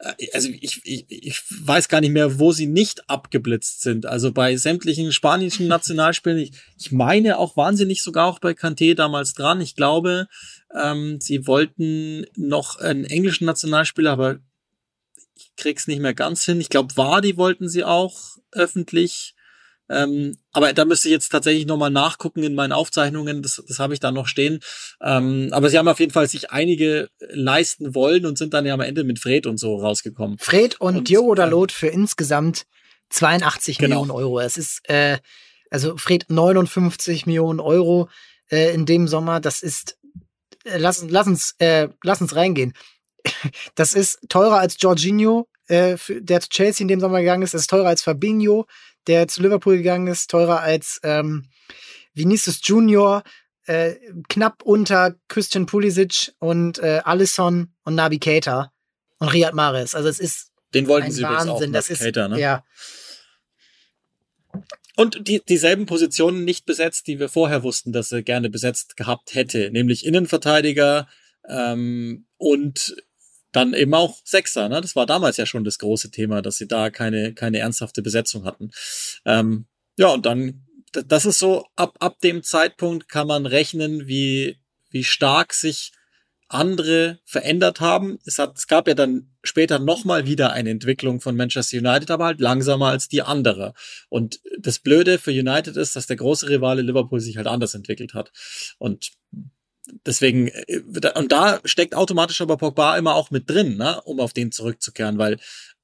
äh, 0.00 0.14
also 0.32 0.48
ich, 0.48 0.80
ich, 0.82 1.06
ich 1.08 1.42
weiß 1.60 1.88
gar 1.88 2.00
nicht 2.00 2.10
mehr, 2.10 2.40
wo 2.40 2.50
sie 2.50 2.66
nicht 2.66 3.08
abgeblitzt 3.08 3.82
sind. 3.82 4.04
Also 4.04 4.32
bei 4.32 4.56
sämtlichen 4.56 5.12
spanischen 5.12 5.68
Nationalspielen, 5.68 6.38
ich, 6.38 6.52
ich 6.76 6.90
meine 6.90 7.38
auch 7.38 7.56
wahnsinnig 7.56 8.02
sogar 8.02 8.26
auch 8.26 8.40
bei 8.40 8.50
Kanté 8.50 8.94
damals 8.94 9.34
dran. 9.34 9.60
Ich 9.60 9.76
glaube, 9.76 10.26
ähm, 10.74 11.20
sie 11.20 11.46
wollten 11.46 12.26
noch 12.34 12.80
einen 12.80 13.04
englischen 13.04 13.44
Nationalspieler, 13.44 14.10
aber 14.10 14.40
ich 15.36 15.54
krieg's 15.54 15.86
nicht 15.86 16.00
mehr 16.00 16.14
ganz 16.14 16.44
hin. 16.44 16.60
Ich 16.60 16.68
glaube, 16.68 16.96
Wadi 16.96 17.36
wollten 17.36 17.68
sie 17.68 17.84
auch 17.84 18.38
öffentlich. 18.50 19.35
Ähm, 19.88 20.36
aber 20.52 20.72
da 20.72 20.84
müsste 20.84 21.08
ich 21.08 21.12
jetzt 21.12 21.28
tatsächlich 21.28 21.66
nochmal 21.66 21.90
nachgucken 21.90 22.42
in 22.42 22.54
meinen 22.54 22.72
Aufzeichnungen. 22.72 23.42
Das, 23.42 23.62
das 23.66 23.78
habe 23.78 23.94
ich 23.94 24.00
da 24.00 24.10
noch 24.10 24.26
stehen. 24.26 24.60
Ähm, 25.00 25.48
aber 25.52 25.70
sie 25.70 25.78
haben 25.78 25.88
auf 25.88 26.00
jeden 26.00 26.12
Fall 26.12 26.28
sich 26.28 26.50
einige 26.50 27.08
leisten 27.20 27.94
wollen 27.94 28.26
und 28.26 28.38
sind 28.38 28.54
dann 28.54 28.66
ja 28.66 28.74
am 28.74 28.80
Ende 28.80 29.04
mit 29.04 29.18
Fred 29.18 29.46
und 29.46 29.58
so 29.58 29.76
rausgekommen. 29.76 30.38
Fred 30.38 30.80
und, 30.80 30.96
und 30.96 31.08
Diogo 31.08 31.34
Dalot 31.34 31.72
für 31.72 31.88
insgesamt 31.88 32.66
82 33.10 33.78
genau. 33.78 33.88
Millionen 33.88 34.10
Euro. 34.10 34.40
Es 34.40 34.56
ist, 34.56 34.88
äh, 34.88 35.18
also 35.70 35.96
Fred 35.96 36.26
59 36.28 37.26
Millionen 37.26 37.60
Euro 37.60 38.08
äh, 38.50 38.74
in 38.74 38.86
dem 38.86 39.08
Sommer. 39.08 39.40
Das 39.40 39.62
ist, 39.62 39.98
äh, 40.64 40.78
lass, 40.78 41.04
lass, 41.08 41.26
uns, 41.26 41.54
äh, 41.58 41.88
lass 42.02 42.20
uns 42.20 42.34
reingehen. 42.34 42.72
Das 43.74 43.92
ist 43.92 44.20
teurer 44.28 44.58
als 44.58 44.76
Jorginho, 44.78 45.48
äh, 45.68 45.96
für, 45.96 46.20
der 46.22 46.40
zu 46.40 46.48
Chelsea 46.48 46.84
in 46.84 46.88
dem 46.88 47.00
Sommer 47.00 47.20
gegangen 47.20 47.42
ist. 47.42 47.54
Ist 47.54 47.70
teurer 47.70 47.88
als 47.88 48.02
Fabinho, 48.02 48.66
der 49.06 49.28
zu 49.28 49.42
Liverpool 49.42 49.76
gegangen 49.76 50.06
ist, 50.06 50.30
teurer 50.30 50.60
als 50.60 51.00
ähm, 51.02 51.48
Vinicius 52.14 52.60
Junior, 52.62 53.22
äh, 53.66 53.94
knapp 54.28 54.62
unter 54.62 55.14
Christian 55.28 55.66
Pulisic 55.66 56.32
und 56.38 56.78
äh, 56.78 57.00
Alisson 57.04 57.74
und 57.84 57.94
Nabi 57.94 58.18
Keita 58.18 58.72
und 59.18 59.28
Riyad 59.28 59.54
Mahrez. 59.54 59.94
Also 59.94 60.08
es 60.08 60.20
ist 60.20 60.52
den 60.74 60.88
wollten 60.88 61.06
ein 61.06 61.12
sie 61.12 61.22
Wahnsinn. 61.22 61.70
Auch, 61.70 61.72
das 61.72 61.90
ist 61.90 62.02
ne? 62.02 62.38
ja. 62.38 62.64
Und 64.96 65.28
die, 65.28 65.42
dieselben 65.46 65.84
Positionen 65.84 66.44
nicht 66.44 66.64
besetzt, 66.64 67.06
die 67.06 67.18
wir 67.18 67.28
vorher 67.28 67.62
wussten, 67.62 67.92
dass 67.92 68.12
er 68.12 68.22
gerne 68.22 68.48
besetzt 68.48 68.96
gehabt 68.96 69.34
hätte, 69.34 69.70
nämlich 69.70 70.06
Innenverteidiger 70.06 71.06
ähm, 71.48 72.26
und 72.38 72.96
dann 73.56 73.72
eben 73.72 73.94
auch 73.94 74.18
Sechser. 74.24 74.68
Ne? 74.68 74.80
Das 74.80 74.94
war 74.96 75.06
damals 75.06 75.38
ja 75.38 75.46
schon 75.46 75.64
das 75.64 75.78
große 75.78 76.10
Thema, 76.10 76.42
dass 76.42 76.56
sie 76.56 76.68
da 76.68 76.90
keine, 76.90 77.32
keine 77.32 77.58
ernsthafte 77.58 78.02
Besetzung 78.02 78.44
hatten. 78.44 78.70
Ähm, 79.24 79.66
ja, 79.96 80.08
und 80.08 80.26
dann, 80.26 80.66
das 80.92 81.24
ist 81.24 81.38
so, 81.38 81.64
ab, 81.74 81.96
ab 82.00 82.20
dem 82.20 82.42
Zeitpunkt 82.42 83.08
kann 83.08 83.26
man 83.26 83.46
rechnen, 83.46 84.06
wie, 84.06 84.58
wie 84.90 85.04
stark 85.04 85.54
sich 85.54 85.92
andere 86.48 87.18
verändert 87.24 87.80
haben. 87.80 88.18
Es, 88.24 88.38
hat, 88.38 88.56
es 88.58 88.66
gab 88.66 88.86
ja 88.86 88.94
dann 88.94 89.30
später 89.42 89.78
nochmal 89.78 90.26
wieder 90.26 90.52
eine 90.52 90.70
Entwicklung 90.70 91.20
von 91.20 91.34
Manchester 91.34 91.78
United, 91.78 92.10
aber 92.10 92.26
halt 92.26 92.40
langsamer 92.40 92.88
als 92.88 93.08
die 93.08 93.22
andere. 93.22 93.72
Und 94.08 94.40
das 94.58 94.78
Blöde 94.78 95.18
für 95.18 95.32
United 95.32 95.76
ist, 95.76 95.96
dass 95.96 96.06
der 96.06 96.16
große 96.16 96.48
Rivale 96.48 96.82
Liverpool 96.82 97.20
sich 97.20 97.38
halt 97.38 97.46
anders 97.46 97.74
entwickelt 97.74 98.14
hat. 98.14 98.32
Und 98.78 99.12
deswegen, 100.04 100.48
äh, 100.48 100.82
und 101.14 101.32
da 101.32 101.60
steckt 101.64 101.94
automatisch 101.94 102.40
aber 102.40 102.56
Pogba 102.56 102.96
immer 102.96 103.14
auch 103.14 103.30
mit 103.30 103.48
drin, 103.48 103.76
ne, 103.76 104.00
um 104.02 104.20
auf 104.20 104.32
den 104.32 104.52
zurückzukehren, 104.52 105.18
weil 105.18 105.38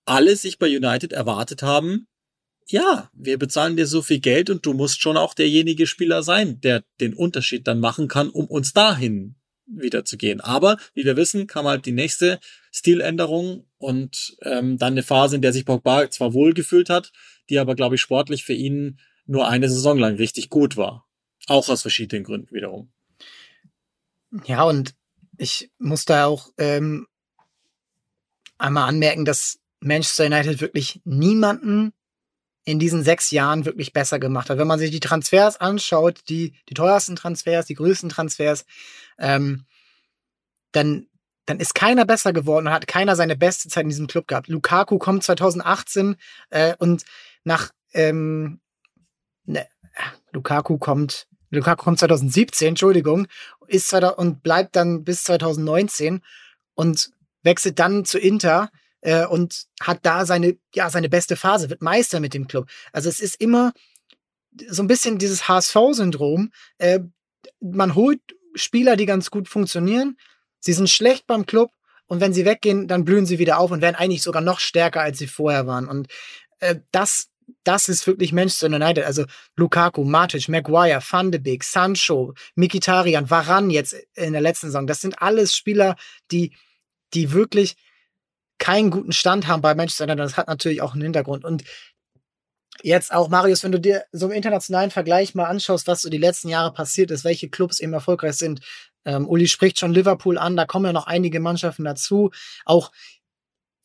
alle 0.04 0.36
sich 0.36 0.58
bei 0.58 0.66
United 0.66 1.12
erwartet 1.12 1.62
haben, 1.62 2.06
ja, 2.66 3.10
wir 3.12 3.38
bezahlen 3.38 3.76
dir 3.76 3.86
so 3.86 4.02
viel 4.02 4.20
Geld 4.20 4.48
und 4.48 4.64
du 4.64 4.72
musst 4.72 5.00
schon 5.00 5.16
auch 5.16 5.34
derjenige 5.34 5.86
Spieler 5.86 6.22
sein, 6.22 6.60
der 6.60 6.84
den 7.00 7.14
Unterschied 7.14 7.66
dann 7.66 7.80
machen 7.80 8.08
kann, 8.08 8.30
um 8.30 8.46
uns 8.46 8.72
dahin 8.72 9.36
wieder 9.66 10.04
zu 10.04 10.16
gehen. 10.16 10.40
Aber 10.40 10.76
wie 10.94 11.04
wir 11.04 11.16
wissen, 11.16 11.46
kam 11.46 11.66
halt 11.66 11.86
die 11.86 11.92
nächste 11.92 12.40
Stiländerung 12.70 13.66
und 13.78 14.36
ähm, 14.42 14.78
dann 14.78 14.94
eine 14.94 15.02
Phase, 15.02 15.36
in 15.36 15.42
der 15.42 15.52
sich 15.52 15.64
Pogba 15.64 16.10
zwar 16.10 16.34
wohlgefühlt 16.34 16.88
hat, 16.88 17.12
die 17.48 17.58
aber, 17.58 17.74
glaube 17.74 17.96
ich, 17.96 18.00
sportlich 18.00 18.44
für 18.44 18.54
ihn 18.54 18.98
nur 19.26 19.48
eine 19.48 19.68
Saison 19.68 19.98
lang 19.98 20.16
richtig 20.16 20.48
gut 20.48 20.76
war. 20.76 21.06
Auch 21.46 21.68
aus 21.68 21.82
verschiedenen 21.82 22.24
Gründen 22.24 22.54
wiederum. 22.54 22.92
Ja, 24.44 24.62
und 24.64 24.94
ich 25.36 25.70
muss 25.78 26.04
da 26.04 26.26
auch 26.26 26.50
ähm, 26.58 27.06
einmal 28.58 28.88
anmerken, 28.88 29.24
dass 29.24 29.58
Manchester 29.80 30.26
United 30.26 30.60
wirklich 30.60 31.00
niemanden 31.04 31.92
in 32.64 32.78
diesen 32.78 33.02
sechs 33.02 33.30
Jahren 33.30 33.64
wirklich 33.64 33.92
besser 33.92 34.18
gemacht 34.18 34.48
hat. 34.48 34.58
Wenn 34.58 34.68
man 34.68 34.78
sich 34.78 34.92
die 34.92 35.00
Transfers 35.00 35.60
anschaut, 35.60 36.20
die, 36.28 36.54
die 36.68 36.74
teuersten 36.74 37.16
Transfers, 37.16 37.66
die 37.66 37.74
größten 37.74 38.08
Transfers, 38.08 38.64
ähm, 39.18 39.66
dann, 40.70 41.08
dann 41.44 41.58
ist 41.58 41.74
keiner 41.74 42.04
besser 42.04 42.32
geworden 42.32 42.68
und 42.68 42.72
hat 42.72 42.86
keiner 42.86 43.16
seine 43.16 43.36
beste 43.36 43.68
Zeit 43.68 43.82
in 43.82 43.88
diesem 43.88 44.06
Club 44.06 44.28
gehabt. 44.28 44.48
Lukaku 44.48 44.98
kommt 44.98 45.24
2018 45.24 46.16
äh, 46.50 46.76
und 46.78 47.04
nach 47.42 47.72
ähm, 47.94 48.60
ne, 49.44 49.66
Lukaku 50.30 50.78
kommt 50.78 51.26
Lukaku 51.50 51.84
kommt 51.84 51.98
2017, 51.98 52.68
Entschuldigung, 52.68 53.26
ist 53.72 53.92
und 53.94 54.42
bleibt 54.42 54.76
dann 54.76 55.04
bis 55.04 55.24
2019 55.24 56.22
und 56.74 57.10
wechselt 57.42 57.78
dann 57.78 58.04
zu 58.04 58.18
Inter 58.18 58.70
äh, 59.00 59.26
und 59.26 59.66
hat 59.80 60.00
da 60.02 60.26
seine, 60.26 60.56
ja, 60.74 60.90
seine 60.90 61.08
beste 61.08 61.36
Phase, 61.36 61.70
wird 61.70 61.82
Meister 61.82 62.20
mit 62.20 62.34
dem 62.34 62.46
Club. 62.46 62.68
Also 62.92 63.08
es 63.08 63.20
ist 63.20 63.40
immer 63.40 63.72
so 64.68 64.82
ein 64.82 64.88
bisschen 64.88 65.18
dieses 65.18 65.48
HSV-Syndrom. 65.48 66.52
Äh, 66.78 67.00
man 67.60 67.94
holt 67.94 68.20
Spieler, 68.54 68.96
die 68.96 69.06
ganz 69.06 69.30
gut 69.30 69.48
funktionieren. 69.48 70.16
Sie 70.60 70.72
sind 70.72 70.90
schlecht 70.90 71.26
beim 71.26 71.46
Club 71.46 71.72
und 72.06 72.20
wenn 72.20 72.32
sie 72.32 72.44
weggehen, 72.44 72.88
dann 72.88 73.04
blühen 73.04 73.26
sie 73.26 73.38
wieder 73.38 73.58
auf 73.58 73.70
und 73.70 73.80
werden 73.80 73.96
eigentlich 73.96 74.22
sogar 74.22 74.42
noch 74.42 74.60
stärker, 74.60 75.00
als 75.00 75.18
sie 75.18 75.26
vorher 75.26 75.66
waren. 75.66 75.88
Und 75.88 76.08
äh, 76.60 76.76
das, 76.92 77.30
das 77.64 77.88
ist 77.88 78.06
wirklich 78.06 78.32
Manchester 78.32 78.66
United. 78.66 79.04
Also 79.04 79.24
Lukaku, 79.56 80.04
Matic, 80.04 80.48
Maguire, 80.48 81.00
Van 81.08 81.30
de 81.30 81.40
Beek, 81.40 81.64
Sancho, 81.64 82.34
Mikitarian, 82.54 83.30
Varan 83.30 83.70
jetzt 83.70 83.94
in 84.14 84.32
der 84.32 84.42
letzten 84.42 84.66
Saison. 84.66 84.86
Das 84.86 85.00
sind 85.00 85.20
alles 85.22 85.54
Spieler, 85.54 85.96
die, 86.30 86.56
die 87.14 87.32
wirklich 87.32 87.76
keinen 88.58 88.90
guten 88.90 89.12
Stand 89.12 89.46
haben 89.46 89.62
bei 89.62 89.74
Manchester 89.74 90.04
United. 90.04 90.24
Das 90.24 90.36
hat 90.36 90.48
natürlich 90.48 90.82
auch 90.82 90.92
einen 90.92 91.02
Hintergrund. 91.02 91.44
Und 91.44 91.64
jetzt 92.82 93.12
auch, 93.12 93.28
Marius, 93.28 93.64
wenn 93.64 93.72
du 93.72 93.80
dir 93.80 94.04
so 94.12 94.26
im 94.26 94.32
internationalen 94.32 94.90
Vergleich 94.90 95.34
mal 95.34 95.46
anschaust, 95.46 95.86
was 95.86 96.02
so 96.02 96.10
die 96.10 96.18
letzten 96.18 96.48
Jahre 96.48 96.72
passiert 96.72 97.10
ist, 97.10 97.24
welche 97.24 97.48
Clubs 97.48 97.80
eben 97.80 97.92
erfolgreich 97.92 98.34
sind. 98.34 98.60
Ähm, 99.04 99.28
Uli 99.28 99.48
spricht 99.48 99.78
schon 99.78 99.92
Liverpool 99.92 100.38
an, 100.38 100.56
da 100.56 100.64
kommen 100.64 100.86
ja 100.86 100.92
noch 100.92 101.06
einige 101.06 101.40
Mannschaften 101.40 101.84
dazu. 101.84 102.30
Auch, 102.64 102.92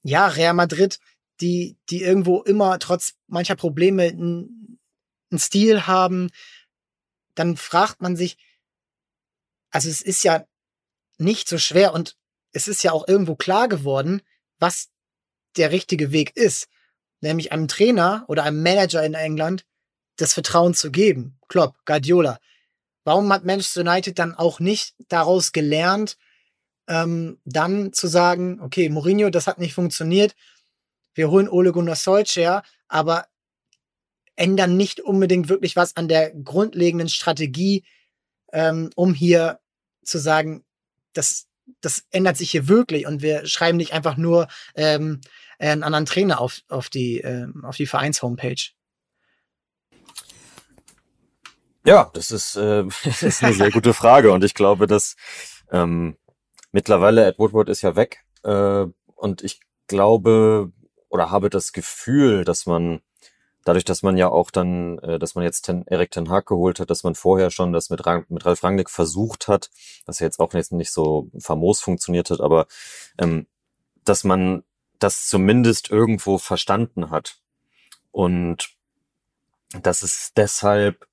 ja, 0.03 0.28
Real 0.28 0.53
Madrid, 0.53 0.99
die, 1.41 1.77
die 1.89 2.01
irgendwo 2.01 2.41
immer 2.41 2.79
trotz 2.79 3.13
mancher 3.27 3.55
Probleme 3.55 4.03
einen 4.03 4.79
Stil 5.35 5.88
haben. 5.88 6.29
Dann 7.35 7.57
fragt 7.57 8.01
man 8.01 8.15
sich, 8.15 8.38
also 9.69 9.89
es 9.89 10.01
ist 10.01 10.23
ja 10.23 10.45
nicht 11.17 11.47
so 11.47 11.57
schwer 11.57 11.93
und 11.93 12.17
es 12.51 12.67
ist 12.67 12.83
ja 12.83 12.91
auch 12.91 13.07
irgendwo 13.07 13.35
klar 13.35 13.67
geworden, 13.67 14.21
was 14.59 14.89
der 15.57 15.71
richtige 15.71 16.11
Weg 16.11 16.35
ist. 16.35 16.67
Nämlich 17.21 17.51
einem 17.51 17.67
Trainer 17.67 18.25
oder 18.27 18.43
einem 18.43 18.61
Manager 18.61 19.03
in 19.03 19.13
England 19.13 19.65
das 20.15 20.33
Vertrauen 20.33 20.73
zu 20.73 20.91
geben. 20.91 21.39
Klopp, 21.47 21.75
Guardiola. 21.85 22.39
Warum 23.03 23.31
hat 23.31 23.45
Manchester 23.45 23.81
United 23.81 24.19
dann 24.19 24.35
auch 24.35 24.59
nicht 24.59 24.95
daraus 25.07 25.51
gelernt, 25.51 26.17
ähm, 26.88 27.39
dann 27.45 27.93
zu 27.93 28.07
sagen, 28.07 28.59
okay, 28.61 28.89
Mourinho, 28.89 29.29
das 29.29 29.47
hat 29.47 29.59
nicht 29.59 29.73
funktioniert, 29.73 30.35
wir 31.18 31.30
holen 31.30 31.49
Ole 31.49 31.72
Gunnar 31.72 31.95
Solskjaer, 31.95 32.63
aber 32.88 33.26
ändern 34.36 34.78
nicht 34.78 34.99
unbedingt 35.01 35.49
wirklich 35.49 35.76
was 35.76 35.95
an 35.95 36.07
der 36.07 36.32
grundlegenden 36.34 37.09
Strategie, 37.09 37.84
ähm, 38.53 38.91
um 38.95 39.13
hier 39.13 39.59
zu 40.03 40.20
sagen, 40.20 40.63
das 41.13 41.47
das 41.82 42.05
ändert 42.11 42.38
sich 42.38 42.51
hier 42.51 42.68
wirklich 42.68 43.07
und 43.07 43.22
wir 43.22 43.45
schreiben 43.45 43.78
nicht 43.78 43.93
einfach 43.93 44.18
nur 44.18 44.47
ähm, 44.76 45.22
einen 45.59 45.84
anderen 45.84 46.05
Trainer 46.05 46.39
auf, 46.39 46.61
auf 46.70 46.89
die, 46.89 47.20
ähm, 47.20 47.65
auf 47.65 47.76
die 47.76 47.88
Vereins-Homepage. 47.88 48.72
Ja, 51.86 52.09
das 52.13 52.32
ist, 52.32 52.55
äh, 52.55 52.84
das 53.03 53.24
ist 53.24 53.43
eine 53.43 53.53
sehr 53.53 53.72
gute 53.72 53.93
Frage 53.93 54.32
und 54.32 54.43
ich 54.43 54.53
glaube, 54.53 54.88
dass 54.88 55.15
ähm, 55.72 56.18
mittlerweile 56.72 57.26
Ed 57.26 57.39
Woodward 57.39 57.70
ist 57.70 57.82
ja 57.82 57.95
weg 57.95 58.24
äh, 58.43 58.86
und 59.15 59.43
ich 59.43 59.59
glaube 59.88 60.72
oder 61.10 61.32
habe 61.32 61.49
das 61.49 61.72
Gefühl, 61.72 62.43
dass 62.43 62.66
man 62.66 63.01
dadurch, 63.68 63.86
dass 63.86 64.01
man 64.01 64.18
ja 64.18 64.30
auch 64.30 64.49
dann, 64.49 64.97
äh, 64.99 65.20
dass 65.20 65.36
man 65.36 65.43
jetzt 65.43 65.64
ten, 65.64 65.86
Erik 65.88 66.12
Ten 66.12 66.30
Hag 66.30 66.45
geholt 66.45 66.80
hat, 66.80 66.89
dass 66.89 67.03
man 67.03 67.16
vorher 67.16 67.51
schon 67.51 67.74
das 67.74 67.89
mit, 67.89 68.05
Rang, 68.05 68.26
mit 68.30 68.45
Ralf 68.45 68.64
Rangnick 68.64 68.89
versucht 68.89 69.47
hat, 69.47 69.70
was 70.05 70.20
ja 70.20 70.26
jetzt 70.28 70.39
auch 70.39 70.53
jetzt 70.53 70.72
nicht 70.72 70.91
so 70.91 71.30
famos 71.39 71.82
funktioniert 71.82 72.30
hat, 72.30 72.39
aber 72.39 72.68
ähm, 73.18 73.47
dass 74.05 74.24
man 74.24 74.64
das 74.99 75.28
zumindest 75.28 75.91
irgendwo 75.91 76.38
verstanden 76.38 77.10
hat. 77.12 77.39
Und 78.12 78.70
dass 79.82 80.01
es 80.01 80.32
deshalb 80.36 81.08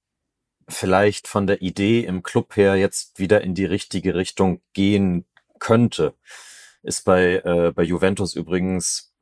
vielleicht 0.69 1.29
von 1.29 1.47
der 1.47 1.61
Idee 1.61 2.05
im 2.05 2.23
Club 2.23 2.57
her 2.57 2.77
jetzt 2.77 3.19
wieder 3.19 3.43
in 3.43 3.55
die 3.55 3.67
richtige 3.67 4.15
Richtung 4.15 4.63
gehen 4.73 5.27
könnte. 5.59 6.15
Ist 6.83 7.05
bei, 7.05 7.43
äh, 7.45 7.73
bei 7.73 7.83
Juventus 7.83 8.35
übrigens 8.35 9.14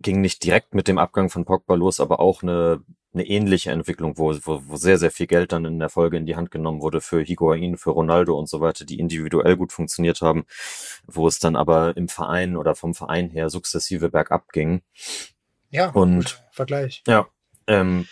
ging 0.00 0.20
nicht 0.20 0.44
direkt 0.44 0.74
mit 0.74 0.88
dem 0.88 0.98
Abgang 0.98 1.30
von 1.30 1.44
Pogba 1.44 1.74
los, 1.74 2.00
aber 2.00 2.20
auch 2.20 2.42
eine, 2.42 2.82
eine 3.14 3.26
ähnliche 3.26 3.70
Entwicklung, 3.70 4.18
wo, 4.18 4.34
wo, 4.44 4.62
wo 4.66 4.76
sehr, 4.76 4.98
sehr 4.98 5.10
viel 5.10 5.26
Geld 5.26 5.52
dann 5.52 5.64
in 5.64 5.78
der 5.78 5.88
Folge 5.88 6.16
in 6.16 6.26
die 6.26 6.36
Hand 6.36 6.50
genommen 6.50 6.82
wurde 6.82 7.00
für 7.00 7.22
Higuain, 7.22 7.76
für 7.76 7.90
Ronaldo 7.90 8.38
und 8.38 8.48
so 8.48 8.60
weiter, 8.60 8.84
die 8.84 8.98
individuell 8.98 9.56
gut 9.56 9.72
funktioniert 9.72 10.20
haben, 10.20 10.44
wo 11.06 11.26
es 11.26 11.38
dann 11.38 11.56
aber 11.56 11.96
im 11.96 12.08
Verein 12.08 12.56
oder 12.56 12.74
vom 12.74 12.94
Verein 12.94 13.30
her 13.30 13.50
sukzessive 13.50 14.10
bergab 14.10 14.52
ging. 14.52 14.82
Ja, 15.70 15.90
und 15.90 16.42
Vergleich. 16.50 17.02
Ja, 17.06 17.28
ähm, 17.66 18.06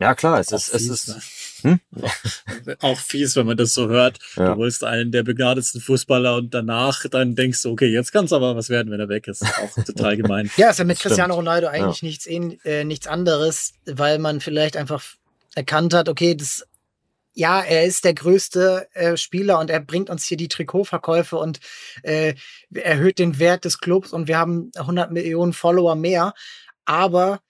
ja 0.00 0.14
klar, 0.14 0.38
es 0.40 0.52
ist, 0.52 0.72
es 0.72 0.88
ist, 0.88 1.08
ne? 1.08 1.20
Hm? 1.62 1.80
Auch 2.80 2.98
fies, 2.98 3.34
wenn 3.36 3.46
man 3.46 3.56
das 3.56 3.74
so 3.74 3.88
hört. 3.88 4.18
Ja. 4.36 4.54
Du 4.54 4.60
holst 4.60 4.84
einen 4.84 5.10
der 5.10 5.22
begnadetsten 5.22 5.80
Fußballer 5.80 6.36
und 6.36 6.54
danach 6.54 7.04
dann 7.10 7.34
denkst 7.34 7.62
du, 7.62 7.72
okay, 7.72 7.88
jetzt 7.88 8.12
kann 8.12 8.26
es 8.26 8.32
aber 8.32 8.54
was 8.54 8.68
werden, 8.68 8.92
wenn 8.92 9.00
er 9.00 9.08
weg 9.08 9.26
ist. 9.26 9.42
Auch 9.42 9.84
total 9.84 10.16
gemein. 10.16 10.50
ja, 10.56 10.70
ist 10.70 10.78
ja 10.78 10.84
mit 10.84 11.00
Cristiano 11.00 11.34
Ronaldo 11.34 11.66
eigentlich 11.66 12.02
ja. 12.02 12.08
nichts, 12.08 12.26
äh, 12.64 12.84
nichts 12.84 13.06
anderes, 13.06 13.72
weil 13.86 14.18
man 14.18 14.40
vielleicht 14.40 14.76
einfach 14.76 15.04
erkannt 15.54 15.94
hat, 15.94 16.08
okay, 16.08 16.34
das 16.34 16.64
ja, 17.34 17.60
er 17.60 17.84
ist 17.84 18.04
der 18.04 18.14
größte 18.14 18.88
äh, 18.94 19.16
Spieler 19.16 19.60
und 19.60 19.70
er 19.70 19.78
bringt 19.78 20.10
uns 20.10 20.24
hier 20.24 20.36
die 20.36 20.48
Trikotverkäufe 20.48 21.36
und 21.36 21.60
äh, 22.02 22.34
erhöht 22.74 23.20
den 23.20 23.38
Wert 23.38 23.64
des 23.64 23.78
Clubs 23.78 24.12
und 24.12 24.26
wir 24.26 24.38
haben 24.38 24.72
100 24.74 25.12
Millionen 25.12 25.52
Follower 25.52 25.94
mehr. 25.94 26.34
Aber 26.84 27.40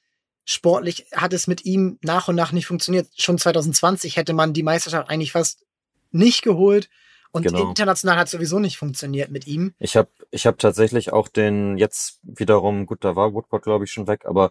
sportlich 0.49 1.05
hat 1.12 1.34
es 1.34 1.46
mit 1.46 1.66
ihm 1.66 1.99
nach 2.01 2.28
und 2.28 2.34
nach 2.34 2.53
nicht 2.53 2.66
funktioniert. 2.66 3.09
Schon 3.16 3.36
2020 3.36 4.16
hätte 4.16 4.32
man 4.32 4.55
die 4.55 4.62
Meisterschaft 4.62 5.11
eigentlich 5.11 5.32
fast 5.32 5.66
nicht 6.11 6.42
geholt. 6.42 6.88
Und 7.32 7.42
genau. 7.42 7.68
international 7.68 8.16
hat 8.16 8.30
sowieso 8.30 8.59
nicht 8.59 8.78
funktioniert 8.78 9.30
mit 9.30 9.46
ihm. 9.46 9.74
Ich 9.78 9.94
habe 9.94 10.09
ich 10.30 10.46
hab 10.46 10.59
tatsächlich 10.59 11.12
auch 11.12 11.28
den 11.28 11.76
jetzt 11.76 12.20
wiederum, 12.22 12.86
gut, 12.86 13.05
da 13.05 13.14
war 13.14 13.34
Woodward, 13.34 13.62
glaube 13.62 13.84
ich, 13.84 13.92
schon 13.92 14.07
weg, 14.07 14.24
aber 14.24 14.51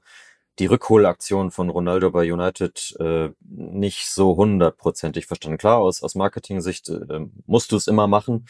die 0.60 0.68
Rückholaktion 0.68 1.50
von 1.50 1.70
Ronaldo 1.70 2.12
bei 2.12 2.32
United 2.32 2.96
äh, 3.00 3.30
nicht 3.40 4.08
so 4.08 4.36
hundertprozentig 4.38 5.26
verstanden. 5.26 5.58
Klar, 5.58 5.80
aus, 5.80 6.04
aus 6.04 6.14
Marketing-Sicht 6.14 6.90
äh, 6.90 7.26
musst 7.48 7.72
du 7.72 7.76
es 7.76 7.88
immer 7.88 8.06
machen, 8.06 8.46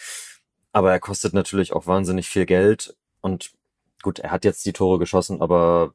aber 0.74 0.92
er 0.92 1.00
kostet 1.00 1.34
natürlich 1.34 1.72
auch 1.72 1.88
wahnsinnig 1.88 2.28
viel 2.28 2.46
Geld. 2.46 2.98
Und 3.22 3.52
gut, 4.04 4.20
er 4.20 4.32
hat 4.32 4.44
jetzt 4.44 4.66
die 4.66 4.74
Tore 4.74 5.00
geschossen, 5.00 5.42
aber 5.42 5.94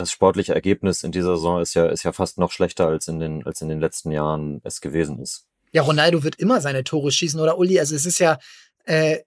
das 0.00 0.10
sportliche 0.10 0.54
Ergebnis 0.54 1.02
in 1.02 1.12
dieser 1.12 1.36
Saison 1.36 1.60
ist 1.60 1.74
ja, 1.74 1.86
ist 1.86 2.02
ja 2.02 2.12
fast 2.12 2.38
noch 2.38 2.52
schlechter 2.52 2.86
als 2.86 3.08
in 3.08 3.18
den, 3.18 3.44
als 3.46 3.60
in 3.60 3.68
den 3.68 3.80
letzten 3.80 4.10
Jahren 4.10 4.60
es 4.64 4.80
gewesen 4.80 5.18
ist. 5.20 5.46
Ja, 5.72 5.82
Ronaldo 5.82 6.22
wird 6.22 6.36
immer 6.36 6.60
seine 6.60 6.84
Tore 6.84 7.12
schießen 7.12 7.40
oder 7.40 7.58
Uli. 7.58 7.78
Also 7.78 7.94
es 7.94 8.06
ist 8.06 8.18
ja, 8.18 8.38
äh, 8.84 9.18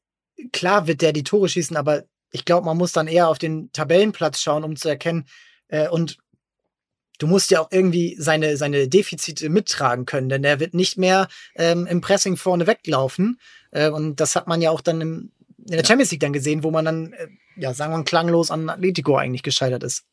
klar 0.51 0.87
wird 0.87 1.01
der 1.01 1.13
die 1.13 1.23
Tore 1.23 1.49
schießen, 1.49 1.77
aber 1.77 2.03
ich 2.31 2.45
glaube, 2.45 2.65
man 2.65 2.77
muss 2.77 2.93
dann 2.93 3.07
eher 3.07 3.27
auf 3.27 3.37
den 3.37 3.71
Tabellenplatz 3.73 4.41
schauen, 4.41 4.63
um 4.63 4.75
zu 4.75 4.89
erkennen, 4.89 5.25
äh, 5.67 5.87
und 5.89 6.17
du 7.17 7.27
musst 7.27 7.51
ja 7.51 7.61
auch 7.61 7.69
irgendwie 7.71 8.15
seine, 8.19 8.57
seine 8.57 8.87
Defizite 8.87 9.49
mittragen 9.49 10.05
können, 10.05 10.29
denn 10.29 10.43
er 10.43 10.59
wird 10.59 10.73
nicht 10.73 10.97
mehr 10.97 11.27
ähm, 11.55 11.87
im 11.87 12.01
Pressing 12.01 12.37
vorne 12.37 12.67
weglaufen. 12.67 13.39
Äh, 13.71 13.89
und 13.89 14.19
das 14.19 14.35
hat 14.35 14.47
man 14.47 14.61
ja 14.61 14.71
auch 14.71 14.81
dann 14.81 15.01
im, 15.01 15.31
in 15.57 15.77
der 15.77 15.85
Champions 15.85 16.11
League 16.11 16.21
dann 16.21 16.33
gesehen, 16.33 16.63
wo 16.63 16.71
man 16.71 16.85
dann, 16.85 17.13
äh, 17.13 17.27
ja, 17.57 17.73
sagen 17.73 17.93
wir 17.93 17.97
mal, 17.97 18.03
klanglos 18.03 18.51
an 18.51 18.69
Atletico 18.69 19.17
eigentlich 19.17 19.43
gescheitert 19.43 19.83
ist. 19.83 20.03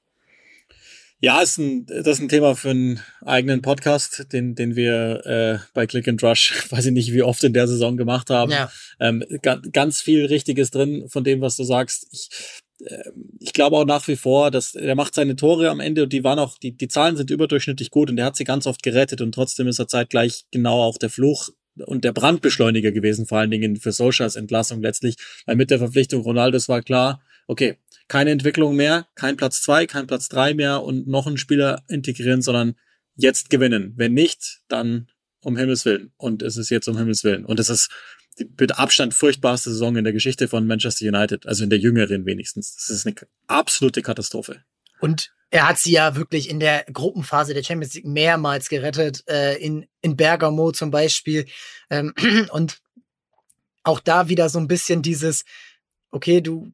Ja, 1.20 1.42
ist 1.42 1.58
ein, 1.58 1.84
das 1.86 2.06
ist 2.06 2.20
ein 2.20 2.28
Thema 2.28 2.54
für 2.54 2.70
einen 2.70 3.00
eigenen 3.24 3.60
Podcast, 3.60 4.32
den, 4.32 4.54
den 4.54 4.76
wir 4.76 5.26
äh, 5.26 5.58
bei 5.74 5.86
Click 5.86 6.06
and 6.06 6.22
Rush, 6.22 6.66
weiß 6.70 6.86
ich 6.86 6.92
nicht, 6.92 7.12
wie 7.12 7.22
oft 7.22 7.42
in 7.42 7.52
der 7.52 7.66
Saison 7.66 7.96
gemacht 7.96 8.30
haben. 8.30 8.52
Ja. 8.52 8.70
Ähm, 9.00 9.24
ganz 9.72 10.00
viel 10.00 10.26
Richtiges 10.26 10.70
drin 10.70 11.08
von 11.08 11.24
dem, 11.24 11.40
was 11.40 11.56
du 11.56 11.64
sagst. 11.64 12.06
Ich, 12.12 12.28
äh, 12.86 13.10
ich 13.40 13.52
glaube 13.52 13.76
auch 13.76 13.84
nach 13.84 14.06
wie 14.06 14.14
vor, 14.14 14.52
dass 14.52 14.76
er 14.76 14.94
macht 14.94 15.14
seine 15.14 15.34
Tore 15.34 15.70
am 15.70 15.80
Ende 15.80 16.04
und 16.04 16.12
die 16.12 16.22
waren 16.22 16.38
auch, 16.38 16.56
die, 16.56 16.76
die 16.76 16.88
Zahlen 16.88 17.16
sind 17.16 17.30
überdurchschnittlich 17.30 17.90
gut 17.90 18.10
und 18.10 18.18
er 18.18 18.26
hat 18.26 18.36
sie 18.36 18.44
ganz 18.44 18.68
oft 18.68 18.84
gerettet 18.84 19.20
und 19.20 19.32
trotzdem 19.32 19.66
ist 19.66 19.80
er 19.80 19.88
zeitgleich 19.88 20.44
genau 20.52 20.82
auch 20.82 20.98
der 20.98 21.10
Fluch 21.10 21.50
und 21.84 22.04
der 22.04 22.12
Brandbeschleuniger 22.12 22.92
gewesen, 22.92 23.26
vor 23.26 23.38
allen 23.38 23.50
Dingen 23.50 23.76
für 23.76 23.90
Solskjaers 23.90 24.36
Entlassung 24.36 24.82
letztlich, 24.82 25.16
weil 25.46 25.56
mit 25.56 25.70
der 25.70 25.78
Verpflichtung 25.78 26.22
Ronaldos 26.22 26.68
war 26.68 26.82
klar, 26.82 27.20
okay, 27.48 27.76
keine 28.08 28.30
Entwicklung 28.30 28.74
mehr, 28.74 29.06
kein 29.14 29.36
Platz 29.36 29.62
zwei, 29.62 29.86
kein 29.86 30.06
Platz 30.06 30.28
drei 30.28 30.54
mehr 30.54 30.82
und 30.82 31.06
noch 31.06 31.26
einen 31.26 31.38
Spieler 31.38 31.84
integrieren, 31.88 32.42
sondern 32.42 32.74
jetzt 33.16 33.50
gewinnen. 33.50 33.92
Wenn 33.96 34.14
nicht, 34.14 34.60
dann 34.68 35.08
um 35.42 35.56
Himmels 35.56 35.84
Willen. 35.84 36.12
Und 36.16 36.42
es 36.42 36.56
ist 36.56 36.70
jetzt 36.70 36.88
um 36.88 36.96
Himmels 36.96 37.24
Willen. 37.24 37.44
Und 37.44 37.60
es 37.60 37.68
ist 37.68 37.90
die 38.38 38.48
mit 38.58 38.78
Abstand 38.78 39.14
furchtbarste 39.14 39.70
Saison 39.70 39.96
in 39.96 40.04
der 40.04 40.12
Geschichte 40.12 40.48
von 40.48 40.66
Manchester 40.66 41.06
United, 41.06 41.46
also 41.46 41.64
in 41.64 41.70
der 41.70 41.78
jüngeren 41.78 42.24
wenigstens. 42.24 42.74
Das 42.74 42.90
ist 42.90 43.06
eine 43.06 43.16
absolute 43.46 44.02
Katastrophe. 44.02 44.62
Und 45.00 45.32
er 45.50 45.68
hat 45.68 45.78
sie 45.78 45.92
ja 45.92 46.16
wirklich 46.16 46.48
in 46.48 46.60
der 46.60 46.84
Gruppenphase 46.92 47.54
der 47.54 47.62
Champions 47.62 47.94
League 47.94 48.06
mehrmals 48.06 48.68
gerettet, 48.68 49.24
äh, 49.28 49.56
in, 49.56 49.86
in 50.02 50.16
Bergamo 50.16 50.72
zum 50.72 50.90
Beispiel. 50.90 51.46
Ähm, 51.90 52.14
und 52.50 52.80
auch 53.82 54.00
da 54.00 54.28
wieder 54.28 54.48
so 54.48 54.58
ein 54.58 54.68
bisschen 54.68 55.02
dieses, 55.02 55.44
okay, 56.10 56.40
du, 56.40 56.72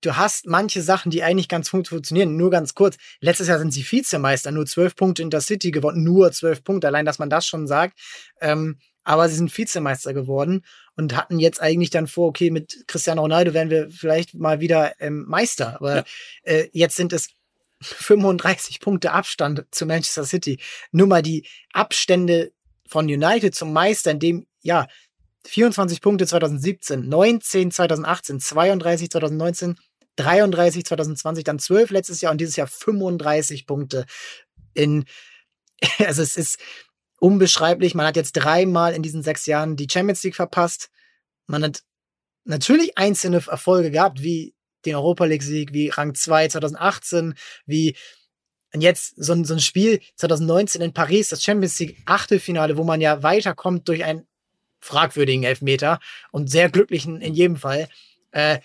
du 0.00 0.16
hast 0.16 0.46
manche 0.46 0.82
Sachen, 0.82 1.10
die 1.10 1.22
eigentlich 1.22 1.48
ganz 1.48 1.70
gut 1.70 1.88
funktionieren. 1.88 2.36
Nur 2.36 2.50
ganz 2.50 2.74
kurz. 2.74 2.96
Letztes 3.20 3.48
Jahr 3.48 3.58
sind 3.58 3.72
sie 3.72 3.84
Vizemeister, 3.90 4.50
nur 4.50 4.66
zwölf 4.66 4.96
Punkte 4.96 5.22
in 5.22 5.30
der 5.30 5.40
City 5.40 5.70
gewonnen, 5.70 6.02
nur 6.02 6.32
zwölf 6.32 6.64
Punkte. 6.64 6.86
Allein, 6.86 7.04
dass 7.04 7.18
man 7.18 7.30
das 7.30 7.46
schon 7.46 7.66
sagt. 7.66 7.98
Ähm, 8.40 8.78
aber 9.02 9.28
sie 9.28 9.36
sind 9.36 9.56
Vizemeister 9.56 10.12
geworden 10.12 10.64
und 10.96 11.16
hatten 11.16 11.38
jetzt 11.38 11.60
eigentlich 11.60 11.90
dann 11.90 12.06
vor, 12.06 12.28
okay, 12.28 12.50
mit 12.50 12.84
Cristiano 12.86 13.22
Ronaldo 13.22 13.54
werden 13.54 13.70
wir 13.70 13.90
vielleicht 13.90 14.34
mal 14.34 14.60
wieder 14.60 14.92
ähm, 15.00 15.24
Meister. 15.26 15.76
Aber 15.76 15.96
ja. 15.96 16.04
äh, 16.42 16.68
jetzt 16.72 16.96
sind 16.96 17.12
es 17.12 17.28
35 17.82 18.80
Punkte 18.80 19.12
Abstand 19.12 19.64
zu 19.70 19.86
Manchester 19.86 20.24
City. 20.24 20.60
Nur 20.92 21.06
mal 21.06 21.22
die 21.22 21.46
Abstände 21.72 22.52
von 22.86 23.06
United 23.06 23.54
zum 23.54 23.72
Meister, 23.72 24.10
in 24.10 24.18
dem, 24.18 24.46
ja, 24.62 24.86
24 25.46 26.02
Punkte 26.02 26.26
2017, 26.26 27.08
19 27.08 27.70
2018, 27.70 28.40
32 28.40 29.10
2019, 29.10 29.76
33 30.16 30.84
2020, 30.84 31.44
dann 31.44 31.58
12 31.58 31.90
letztes 31.90 32.20
Jahr 32.20 32.32
und 32.32 32.40
dieses 32.40 32.56
Jahr 32.56 32.66
35 32.66 33.66
Punkte 33.66 34.06
in, 34.74 35.04
also 35.98 36.22
es 36.22 36.36
ist 36.36 36.58
unbeschreiblich. 37.20 37.94
Man 37.94 38.06
hat 38.06 38.16
jetzt 38.16 38.32
dreimal 38.32 38.94
in 38.94 39.02
diesen 39.02 39.22
sechs 39.22 39.46
Jahren 39.46 39.76
die 39.76 39.88
Champions 39.90 40.22
League 40.22 40.36
verpasst. 40.36 40.90
Man 41.46 41.62
hat 41.62 41.82
natürlich 42.44 42.96
einzelne 42.96 43.36
Erfolge 43.46 43.90
gehabt, 43.90 44.22
wie 44.22 44.54
den 44.86 44.94
Europa 44.94 45.24
League 45.26 45.42
Sieg, 45.42 45.72
wie 45.72 45.88
Rang 45.88 46.14
2 46.14 46.48
2018, 46.48 47.34
wie 47.66 47.96
und 48.72 48.82
jetzt 48.82 49.14
so 49.16 49.32
ein, 49.32 49.44
so 49.44 49.54
ein 49.54 49.60
Spiel 49.60 50.00
2019 50.16 50.80
in 50.80 50.92
Paris, 50.92 51.28
das 51.28 51.42
Champions 51.42 51.78
League 51.80 51.98
Achtelfinale, 52.06 52.76
wo 52.76 52.84
man 52.84 53.00
ja 53.00 53.22
weiterkommt 53.22 53.88
durch 53.88 54.04
einen 54.04 54.26
fragwürdigen 54.80 55.42
Elfmeter 55.42 55.98
und 56.30 56.50
sehr 56.50 56.70
glücklichen 56.70 57.20
in 57.20 57.34
jedem 57.34 57.56
Fall. 57.56 57.88
Äh, 58.30 58.60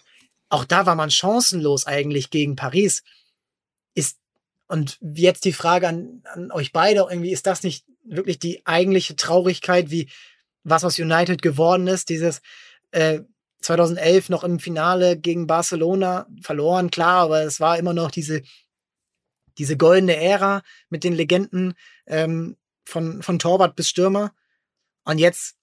auch 0.50 0.66
da 0.66 0.86
war 0.86 0.96
man 0.96 1.12
chancenlos 1.12 1.86
eigentlich 1.86 2.30
gegen 2.30 2.56
Paris. 2.56 3.04
Ist, 3.93 4.20
und 4.68 4.98
jetzt 5.02 5.46
die 5.46 5.54
Frage 5.54 5.88
an, 5.88 6.24
an 6.34 6.52
euch 6.52 6.72
beide, 6.72 7.08
irgendwie 7.10 7.32
ist 7.32 7.48
das 7.48 7.64
nicht 7.64 7.86
wirklich 8.04 8.39
die 8.39 8.66
eigentliche 8.66 9.16
Traurigkeit, 9.16 9.89
wie 9.89 10.10
was 10.64 10.84
aus 10.84 11.00
United 11.00 11.41
geworden 11.41 11.88
ist, 11.88 12.10
dieses 12.10 12.41
äh, 12.91 13.22
2011 13.62 14.30
noch 14.30 14.43
im 14.43 14.60
Finale 14.60 15.18
gegen 15.18 15.48
Barcelona 15.48 16.28
verloren, 16.41 16.91
klar, 16.91 17.24
aber 17.24 17.41
es 17.41 17.60
war 17.60 17.78
immer 17.78 17.93
noch 17.93 18.12
diese, 18.12 18.41
diese 19.58 19.78
goldene 19.78 20.18
Ära 20.18 20.62
mit 20.89 21.04
den 21.04 21.14
Legenden 21.14 21.74
ähm, 22.06 22.58
von, 22.84 23.24
von 23.24 23.39
Torwart 23.39 23.76
bis 23.76 23.89
Stürmer. 23.89 24.34
Und 25.04 25.18
jetzt 25.18 25.56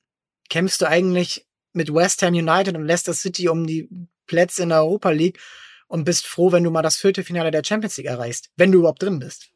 kämpfst 0.49 0.81
du 0.81 0.89
eigentlich 0.89 1.47
mit 1.73 1.93
West 1.93 2.23
Ham 2.23 2.35
United 2.35 2.77
und 2.77 2.85
Leicester 2.85 3.15
City 3.15 3.49
um 3.49 3.67
die 3.67 3.89
Plätze 4.27 4.63
in 4.63 4.71
der 4.71 4.79
Europa 4.79 5.11
League 5.11 5.39
und 5.89 6.05
bist 6.05 6.27
froh, 6.27 6.53
wenn 6.53 6.65
du 6.65 6.71
mal 6.71 6.83
das 6.83 6.97
vierte 6.97 7.25
Finale 7.25 7.51
der 7.51 7.65
Champions 7.65 7.97
League 7.97 8.07
erreichst, 8.07 8.51
wenn 8.57 8.73
du 8.73 8.79
überhaupt 8.79 9.03
drin 9.03 9.19
bist. 9.19 9.51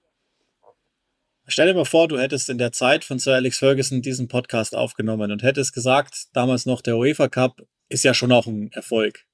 Stell 1.48 1.68
dir 1.68 1.74
mal 1.74 1.84
vor, 1.84 2.08
du 2.08 2.18
hättest 2.18 2.50
in 2.50 2.58
der 2.58 2.72
Zeit 2.72 3.04
von 3.04 3.20
Sir 3.20 3.34
Alex 3.34 3.58
Ferguson 3.58 4.02
diesen 4.02 4.26
Podcast 4.26 4.74
aufgenommen 4.74 5.30
und 5.30 5.44
hättest 5.44 5.72
gesagt, 5.72 6.26
damals 6.32 6.66
noch 6.66 6.82
der 6.82 6.96
UEFA 6.96 7.28
Cup 7.28 7.62
ist 7.88 8.02
ja 8.02 8.14
schon 8.14 8.32
auch 8.32 8.46
ein 8.46 8.72
Erfolg. 8.72 9.24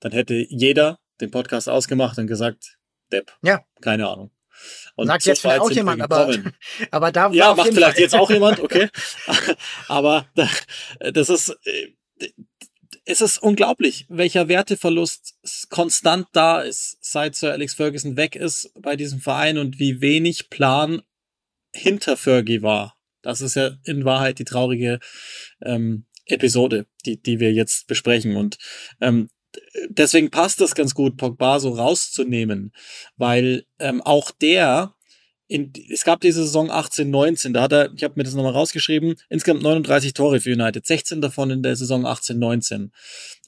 Dann 0.00 0.12
hätte 0.12 0.34
jeder 0.48 0.98
den 1.20 1.30
Podcast 1.30 1.68
ausgemacht 1.68 2.18
und 2.18 2.26
gesagt, 2.26 2.78
Depp. 3.12 3.32
Ja. 3.42 3.64
Keine 3.82 4.08
Ahnung. 4.08 4.30
Und 4.96 5.06
Sagt 5.06 5.22
so 5.22 5.30
jetzt 5.30 5.40
vielleicht 5.40 5.60
auch 5.60 5.70
jemand, 5.70 6.02
aber, 6.02 6.34
aber 6.90 7.12
da 7.12 7.30
Ja, 7.30 7.54
macht 7.54 7.72
vielleicht 7.72 7.98
jetzt 7.98 8.14
auch 8.14 8.30
jemand, 8.30 8.60
okay. 8.60 8.88
aber 9.88 10.26
das 10.34 11.28
ist, 11.28 11.56
äh, 11.64 11.92
es 13.08 13.22
ist 13.22 13.38
unglaublich, 13.38 14.04
welcher 14.10 14.48
Werteverlust 14.48 15.34
konstant 15.70 16.26
da 16.34 16.60
ist, 16.60 16.98
seit 17.00 17.34
Sir 17.34 17.52
Alex 17.52 17.72
Ferguson 17.72 18.18
weg 18.18 18.36
ist 18.36 18.70
bei 18.78 18.96
diesem 18.96 19.20
Verein 19.20 19.56
und 19.56 19.78
wie 19.78 20.02
wenig 20.02 20.50
Plan 20.50 21.00
hinter 21.74 22.18
Fergie 22.18 22.60
war. 22.60 22.98
Das 23.22 23.40
ist 23.40 23.56
ja 23.56 23.70
in 23.84 24.04
Wahrheit 24.04 24.38
die 24.38 24.44
traurige 24.44 25.00
ähm, 25.62 26.04
Episode, 26.26 26.86
die, 27.06 27.20
die 27.20 27.40
wir 27.40 27.50
jetzt 27.54 27.86
besprechen. 27.86 28.36
Und 28.36 28.58
ähm, 29.00 29.30
deswegen 29.88 30.30
passt 30.30 30.60
das 30.60 30.74
ganz 30.74 30.94
gut, 30.94 31.16
Pogba 31.16 31.60
so 31.60 31.70
rauszunehmen, 31.70 32.74
weil 33.16 33.64
ähm, 33.78 34.02
auch 34.02 34.30
der 34.30 34.94
in, 35.48 35.72
es 35.90 36.04
gab 36.04 36.20
diese 36.20 36.42
Saison 36.42 36.70
18, 36.70 37.10
19, 37.10 37.54
da 37.54 37.62
hat 37.62 37.72
er, 37.72 37.92
ich 37.94 38.04
habe 38.04 38.14
mir 38.16 38.24
das 38.24 38.34
nochmal 38.34 38.52
rausgeschrieben, 38.52 39.16
insgesamt 39.30 39.62
39 39.62 40.12
Tore 40.12 40.40
für 40.40 40.52
United, 40.52 40.86
16 40.86 41.20
davon 41.20 41.50
in 41.50 41.62
der 41.62 41.74
Saison 41.74 42.06
18, 42.06 42.38
19. 42.38 42.92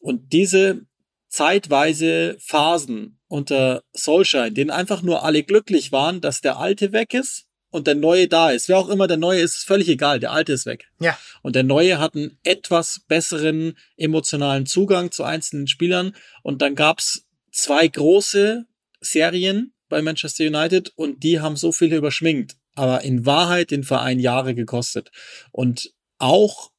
Und 0.00 0.32
diese 0.32 0.86
zeitweise 1.28 2.36
Phasen 2.40 3.18
unter 3.28 3.84
Solskjaer, 3.92 4.48
in 4.48 4.54
denen 4.54 4.70
einfach 4.70 5.02
nur 5.02 5.22
alle 5.24 5.42
glücklich 5.42 5.92
waren, 5.92 6.20
dass 6.20 6.40
der 6.40 6.58
Alte 6.58 6.92
weg 6.92 7.14
ist 7.14 7.46
und 7.70 7.86
der 7.86 7.94
Neue 7.94 8.26
da 8.26 8.50
ist. 8.50 8.68
Wer 8.68 8.78
auch 8.78 8.88
immer 8.88 9.06
der 9.06 9.16
Neue 9.16 9.40
ist, 9.40 9.56
ist 9.56 9.66
völlig 9.66 9.88
egal. 9.88 10.18
Der 10.18 10.32
Alte 10.32 10.52
ist 10.52 10.66
weg. 10.66 10.88
Ja. 10.98 11.16
Und 11.42 11.54
der 11.54 11.62
Neue 11.62 11.98
hat 11.98 12.16
einen 12.16 12.38
etwas 12.42 13.02
besseren 13.06 13.78
emotionalen 13.96 14.66
Zugang 14.66 15.12
zu 15.12 15.22
einzelnen 15.22 15.68
Spielern. 15.68 16.16
Und 16.42 16.62
dann 16.62 16.74
gab's 16.74 17.26
zwei 17.52 17.86
große 17.86 18.66
Serien 19.00 19.72
bei 19.90 20.00
Manchester 20.00 20.44
United 20.46 20.92
und 20.96 21.22
die 21.22 21.40
haben 21.40 21.56
so 21.56 21.72
viele 21.72 21.96
überschminkt. 21.96 22.56
Aber 22.74 23.02
in 23.02 23.26
Wahrheit 23.26 23.70
den 23.70 23.84
Verein 23.84 24.18
Jahre 24.18 24.54
gekostet. 24.54 25.10
Und 25.52 25.92
auch 26.18 26.70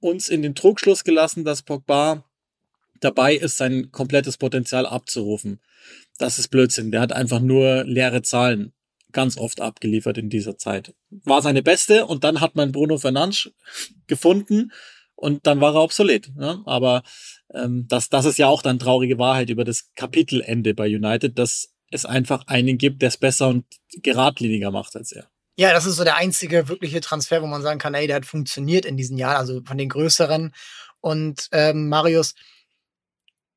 uns 0.00 0.28
in 0.28 0.42
den 0.42 0.54
Trugschluss 0.54 1.04
gelassen, 1.04 1.44
dass 1.44 1.62
Pogba 1.62 2.24
dabei 3.00 3.34
ist, 3.34 3.56
sein 3.56 3.90
komplettes 3.92 4.38
Potenzial 4.38 4.86
abzurufen. 4.86 5.60
Das 6.18 6.38
ist 6.38 6.48
Blödsinn. 6.48 6.90
Der 6.90 7.00
hat 7.00 7.12
einfach 7.12 7.40
nur 7.40 7.84
leere 7.84 8.22
Zahlen 8.22 8.72
ganz 9.12 9.38
oft 9.38 9.60
abgeliefert 9.60 10.18
in 10.18 10.28
dieser 10.28 10.58
Zeit. 10.58 10.94
War 11.10 11.42
seine 11.42 11.62
beste 11.62 12.06
und 12.06 12.24
dann 12.24 12.40
hat 12.40 12.56
man 12.56 12.72
Bruno 12.72 12.98
Fernandes 12.98 13.50
gefunden 14.06 14.72
und 15.14 15.46
dann 15.46 15.60
war 15.60 15.74
er 15.74 15.82
obsolet. 15.82 16.30
Ja? 16.38 16.62
Aber 16.66 17.02
ähm, 17.52 17.86
das, 17.88 18.08
das 18.10 18.24
ist 18.24 18.38
ja 18.38 18.48
auch 18.48 18.62
dann 18.62 18.78
traurige 18.78 19.18
Wahrheit 19.18 19.50
über 19.50 19.64
das 19.64 19.92
Kapitelende 19.94 20.74
bei 20.74 20.86
United, 20.86 21.38
dass 21.38 21.73
es 21.94 22.04
einfach 22.04 22.46
einen 22.46 22.76
gibt, 22.78 23.02
der 23.02 23.08
es 23.08 23.16
besser 23.16 23.48
und 23.48 23.64
geradliniger 24.02 24.70
macht 24.70 24.96
als 24.96 25.12
er. 25.12 25.28
Ja, 25.56 25.72
das 25.72 25.86
ist 25.86 25.96
so 25.96 26.04
der 26.04 26.16
einzige 26.16 26.68
wirkliche 26.68 27.00
Transfer, 27.00 27.40
wo 27.40 27.46
man 27.46 27.62
sagen 27.62 27.78
kann, 27.78 27.94
ey, 27.94 28.08
der 28.08 28.16
hat 28.16 28.26
funktioniert 28.26 28.84
in 28.84 28.96
diesen 28.96 29.16
Jahren, 29.16 29.36
also 29.36 29.62
von 29.64 29.78
den 29.78 29.88
größeren. 29.88 30.52
Und 31.00 31.48
ähm, 31.52 31.88
Marius, 31.88 32.34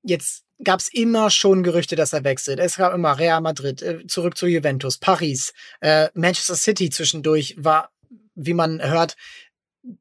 jetzt 0.04 0.44
gab 0.64 0.80
es 0.80 0.94
immer 0.94 1.32
schon 1.32 1.64
Gerüchte, 1.64 1.96
dass 1.96 2.14
er 2.14 2.24
wechselt. 2.24 2.60
Es 2.60 2.76
gab 2.76 2.94
immer 2.94 3.18
Real 3.18 3.42
Madrid, 3.42 3.82
äh, 3.82 4.06
zurück 4.06 4.38
zu 4.38 4.46
Juventus, 4.46 5.00
Paris, 5.00 5.54
äh, 5.82 6.10
Manchester 6.14 6.56
City 6.56 6.90
zwischendurch 6.92 7.56
war, 7.58 7.92
wie 8.36 8.54
man 8.54 8.82
hört, 8.82 9.16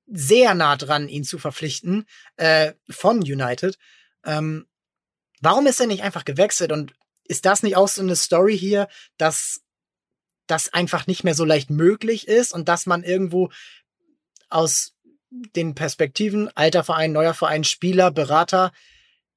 sehr 0.07 0.55
nah 0.55 0.77
dran, 0.77 1.09
ihn 1.09 1.25
zu 1.25 1.39
verpflichten 1.39 2.07
äh, 2.37 2.73
von 2.91 3.19
United. 3.19 3.79
Ähm, 4.25 4.67
warum 5.41 5.67
ist 5.67 5.81
er 5.81 5.87
nicht 5.87 6.03
einfach 6.03 6.25
gewechselt? 6.25 6.73
Und 6.73 6.93
ist 7.29 7.45
das 7.47 7.63
nicht 7.63 7.77
auch 7.77 7.89
so 7.89 8.03
eine 8.03 8.17
Story 8.17 8.59
hier, 8.59 8.89
dass 9.19 9.63
das 10.47 10.73
einfach 10.73 11.07
nicht 11.07 11.25
mehr 11.25 11.35
so 11.35 11.45
leicht 11.45 11.71
möglich 11.71 12.29
ist 12.29 12.53
und 12.53 12.69
dass 12.69 12.87
man 12.87 13.03
irgendwo 13.03 13.51
aus 14.49 14.95
den 15.31 15.75
Perspektiven 15.75 16.49
alter 16.55 16.85
Verein, 16.85 17.13
neuer 17.13 17.35
Verein, 17.35 17.65
Spieler, 17.65 18.11
Berater 18.11 18.73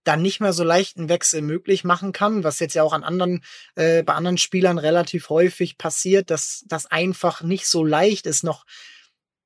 dann 0.04 0.22
nicht 0.22 0.40
mehr 0.40 0.54
so 0.54 0.64
leicht 0.64 0.98
einen 0.98 1.10
Wechsel 1.10 1.42
möglich 1.42 1.84
machen 1.84 2.14
kann, 2.14 2.44
was 2.44 2.60
jetzt 2.60 2.74
ja 2.74 2.84
auch 2.84 2.94
an 2.94 3.04
anderen, 3.04 3.44
äh, 3.76 4.02
bei 4.02 4.14
anderen 4.14 4.38
Spielern 4.38 4.78
relativ 4.78 5.30
häufig 5.30 5.78
passiert, 5.78 6.30
dass 6.30 6.64
das 6.68 6.86
einfach 6.86 7.42
nicht 7.42 7.68
so 7.68 7.84
leicht 7.84 8.26
ist, 8.26 8.44
noch, 8.44 8.66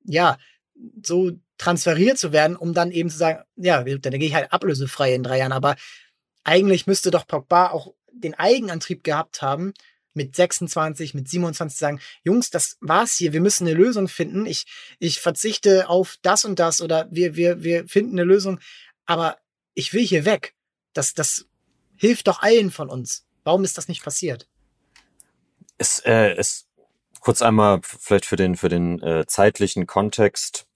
ja, 0.04 0.38
so 1.02 1.32
transferiert 1.58 2.18
zu 2.18 2.32
werden, 2.32 2.56
um 2.56 2.72
dann 2.72 2.92
eben 2.92 3.10
zu 3.10 3.18
sagen, 3.18 3.42
ja, 3.56 3.82
dann 3.82 4.18
gehe 4.18 4.28
ich 4.28 4.34
halt 4.34 4.52
ablösefrei 4.52 5.14
in 5.14 5.22
drei 5.22 5.38
Jahren. 5.38 5.52
Aber 5.52 5.76
eigentlich 6.44 6.86
müsste 6.86 7.10
doch 7.10 7.26
Pogba 7.26 7.70
auch 7.70 7.94
den 8.14 8.34
Eigenantrieb 8.34 9.04
gehabt 9.04 9.42
haben, 9.42 9.74
mit 10.14 10.36
26, 10.36 11.14
mit 11.14 11.28
27 11.28 11.78
sagen, 11.78 12.00
Jungs, 12.22 12.50
das 12.50 12.78
war's 12.80 13.16
hier, 13.16 13.32
wir 13.32 13.40
müssen 13.40 13.66
eine 13.66 13.76
Lösung 13.76 14.08
finden. 14.08 14.46
Ich, 14.46 14.64
ich 15.00 15.20
verzichte 15.20 15.88
auf 15.88 16.16
das 16.22 16.44
und 16.44 16.58
das 16.58 16.80
oder 16.80 17.08
wir, 17.10 17.36
wir, 17.36 17.62
wir 17.62 17.86
finden 17.88 18.18
eine 18.18 18.24
Lösung, 18.24 18.60
aber 19.06 19.38
ich 19.74 19.92
will 19.92 20.06
hier 20.06 20.24
weg. 20.24 20.54
Das, 20.92 21.14
das 21.14 21.46
hilft 21.96 22.28
doch 22.28 22.42
allen 22.42 22.70
von 22.70 22.88
uns. 22.88 23.26
Warum 23.42 23.64
ist 23.64 23.76
das 23.76 23.88
nicht 23.88 24.04
passiert? 24.04 24.48
Es, 25.78 25.98
äh, 26.00 26.34
es 26.36 26.68
kurz 27.20 27.42
einmal 27.42 27.80
vielleicht 27.82 28.26
für 28.26 28.36
den 28.36 28.54
für 28.54 28.68
den 28.68 29.02
äh, 29.02 29.26
zeitlichen 29.26 29.86
Kontext 29.86 30.66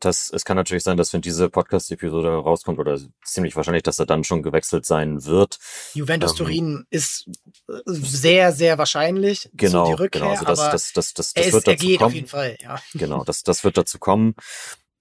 das, 0.00 0.30
es 0.32 0.44
kann 0.44 0.56
natürlich 0.56 0.84
sein, 0.84 0.96
dass 0.96 1.12
wenn 1.12 1.20
diese 1.20 1.48
Podcast-Episode 1.48 2.28
rauskommt, 2.28 2.78
oder 2.78 2.98
ziemlich 3.24 3.56
wahrscheinlich, 3.56 3.82
dass 3.82 3.98
er 3.98 4.06
dann 4.06 4.24
schon 4.24 4.42
gewechselt 4.42 4.86
sein 4.86 5.24
wird. 5.24 5.58
Juventus 5.94 6.32
ähm, 6.32 6.36
Turin 6.36 6.86
ist 6.90 7.28
äh, 7.68 7.72
sehr, 7.86 8.52
sehr 8.52 8.78
wahrscheinlich. 8.78 9.50
Genau, 9.54 9.86
so 9.86 9.92
die 9.92 10.02
Rückkehr, 10.02 10.20
genau. 10.20 10.32
Also 10.32 10.44
das, 10.44 10.70
das, 10.70 10.92
das, 10.92 11.14
das, 11.14 11.32
das 11.32 11.52
wird 11.52 11.66
dazu 11.66 11.86
geht 11.86 11.98
kommen. 11.98 12.06
auf 12.06 12.14
jeden 12.14 12.28
Fall, 12.28 12.56
ja. 12.60 12.80
Genau, 12.94 13.24
das, 13.24 13.42
das 13.42 13.64
wird 13.64 13.76
dazu 13.76 13.98
kommen. 13.98 14.34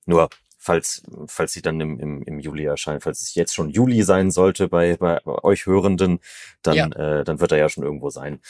Nur, 0.06 0.30
falls, 0.58 1.04
falls 1.28 1.54
sie 1.54 1.62
dann 1.62 1.80
im, 1.82 2.00
im, 2.00 2.22
im 2.24 2.40
Juli 2.40 2.66
erscheinen, 2.66 3.02
falls 3.02 3.22
es 3.22 3.36
jetzt 3.36 3.54
schon 3.54 3.70
Juli 3.70 4.04
sein 4.04 4.32
sollte 4.32 4.68
bei, 4.68 4.98
bei 4.98 5.20
euch 5.26 5.66
Hörenden, 5.66 6.20
dann, 6.62 6.76
ja. 6.76 6.88
äh, 6.88 7.24
dann 7.24 7.40
wird 7.40 7.52
er 7.52 7.58
ja 7.58 7.70
schon 7.70 7.84
irgendwo 7.84 8.10
sein. 8.10 8.42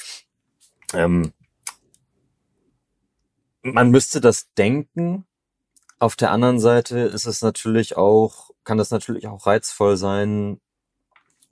Ähm, 0.94 1.34
man 3.64 3.92
müsste 3.92 4.22
das 4.22 4.54
denken, 4.54 5.26
auf 6.00 6.16
der 6.16 6.32
anderen 6.32 6.60
Seite 6.60 7.00
ist 7.00 7.26
es 7.26 7.42
natürlich 7.42 7.98
auch, 7.98 8.52
kann 8.64 8.78
das 8.78 8.92
natürlich 8.92 9.28
auch 9.28 9.46
reizvoll 9.46 9.98
sein, 9.98 10.60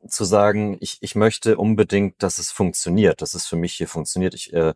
zu 0.07 0.25
sagen, 0.25 0.77
ich, 0.79 0.97
ich 1.01 1.15
möchte 1.15 1.57
unbedingt, 1.57 2.21
dass 2.23 2.39
es 2.39 2.51
funktioniert, 2.51 3.21
dass 3.21 3.35
es 3.35 3.47
für 3.47 3.55
mich 3.55 3.73
hier 3.73 3.87
funktioniert. 3.87 4.33
Ich, 4.33 4.51
äh, 4.53 4.73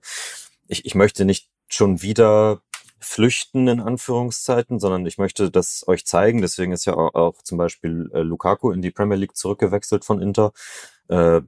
ich, 0.67 0.85
ich 0.85 0.95
möchte 0.95 1.25
nicht 1.25 1.49
schon 1.67 2.01
wieder 2.01 2.61
flüchten, 2.99 3.67
in 3.67 3.79
Anführungszeiten, 3.79 4.79
sondern 4.79 5.05
ich 5.05 5.17
möchte 5.17 5.51
das 5.51 5.83
euch 5.87 6.05
zeigen. 6.05 6.41
Deswegen 6.41 6.71
ist 6.71 6.85
ja 6.85 6.95
auch, 6.95 7.13
auch 7.13 7.41
zum 7.43 7.57
Beispiel 7.57 8.09
äh, 8.13 8.21
Lukaku 8.21 8.71
in 8.71 8.81
die 8.81 8.91
Premier 8.91 9.17
League 9.17 9.35
zurückgewechselt 9.35 10.05
von 10.05 10.21
Inter, 10.21 10.53
äh, 11.07 11.41